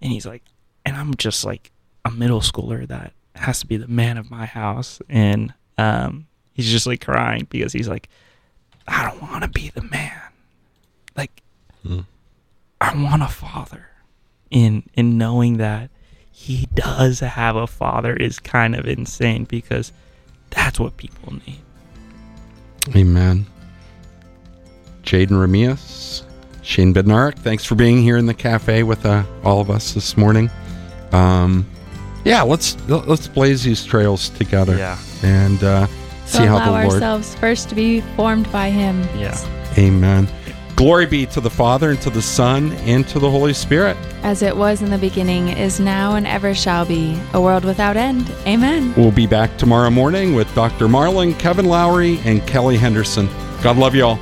And 0.00 0.12
he's 0.12 0.26
like, 0.26 0.42
and 0.84 0.96
I'm 0.96 1.14
just 1.14 1.44
like 1.44 1.72
a 2.04 2.10
middle 2.10 2.40
schooler 2.40 2.86
that 2.88 3.12
has 3.34 3.60
to 3.60 3.66
be 3.66 3.76
the 3.76 3.88
man 3.88 4.16
of 4.16 4.30
my 4.30 4.46
house. 4.46 5.00
And 5.08 5.52
um, 5.78 6.26
he's 6.52 6.70
just 6.70 6.86
like 6.86 7.04
crying 7.04 7.46
because 7.50 7.72
he's 7.72 7.88
like, 7.88 8.08
I 8.86 9.08
don't 9.08 9.22
want 9.22 9.42
to 9.44 9.48
be 9.48 9.70
the 9.70 9.82
man. 9.82 10.20
Like, 11.16 11.42
I 12.80 12.94
want 13.02 13.22
a 13.22 13.28
father. 13.28 13.88
And, 14.52 14.88
and 14.94 15.18
knowing 15.18 15.56
that 15.56 15.90
he 16.30 16.68
does 16.74 17.20
have 17.20 17.56
a 17.56 17.66
father 17.66 18.14
is 18.14 18.38
kind 18.38 18.74
of 18.74 18.86
insane 18.86 19.44
because 19.44 19.92
that's 20.50 20.78
what 20.78 20.96
people 20.96 21.32
need. 21.46 21.62
Amen. 22.94 23.46
Jayden 25.04 25.30
Remias, 25.30 26.22
Shane 26.62 26.94
Bednarek, 26.94 27.34
thanks 27.38 27.64
for 27.64 27.74
being 27.74 28.02
here 28.02 28.16
in 28.16 28.26
the 28.26 28.34
cafe 28.34 28.82
with 28.82 29.04
uh, 29.04 29.22
all 29.42 29.60
of 29.60 29.70
us 29.70 29.92
this 29.92 30.16
morning. 30.16 30.50
Um, 31.12 31.66
yeah, 32.24 32.42
let's 32.42 32.76
let's 32.88 33.28
blaze 33.28 33.62
these 33.64 33.84
trails 33.84 34.30
together 34.30 34.76
Yeah. 34.76 34.98
and 35.22 35.62
uh, 35.62 35.86
see 36.24 36.44
how 36.46 36.58
the 36.64 36.70
Lord. 36.70 36.84
ourselves 36.86 37.34
first 37.34 37.68
to 37.68 37.74
be 37.74 38.00
formed 38.16 38.50
by 38.50 38.70
Him. 38.70 39.02
Yeah. 39.18 39.36
Amen. 39.76 40.26
Glory 40.74 41.06
be 41.06 41.24
to 41.26 41.40
the 41.40 41.50
Father 41.50 41.90
and 41.90 42.00
to 42.00 42.10
the 42.10 42.22
Son 42.22 42.72
and 42.78 43.06
to 43.08 43.20
the 43.20 43.30
Holy 43.30 43.52
Spirit. 43.52 43.96
As 44.24 44.42
it 44.42 44.56
was 44.56 44.82
in 44.82 44.90
the 44.90 44.98
beginning, 44.98 45.48
is 45.50 45.78
now, 45.78 46.16
and 46.16 46.26
ever 46.26 46.52
shall 46.54 46.84
be, 46.84 47.16
a 47.32 47.40
world 47.40 47.64
without 47.64 47.96
end. 47.96 48.28
Amen. 48.46 48.92
We'll 48.96 49.12
be 49.12 49.26
back 49.28 49.56
tomorrow 49.56 49.90
morning 49.90 50.34
with 50.34 50.52
Dr. 50.54 50.88
Marlon, 50.88 51.38
Kevin 51.38 51.66
Lowry, 51.66 52.18
and 52.24 52.44
Kelly 52.48 52.76
Henderson. 52.76 53.28
God 53.62 53.76
love 53.76 53.94
you 53.94 54.04
all. 54.04 54.18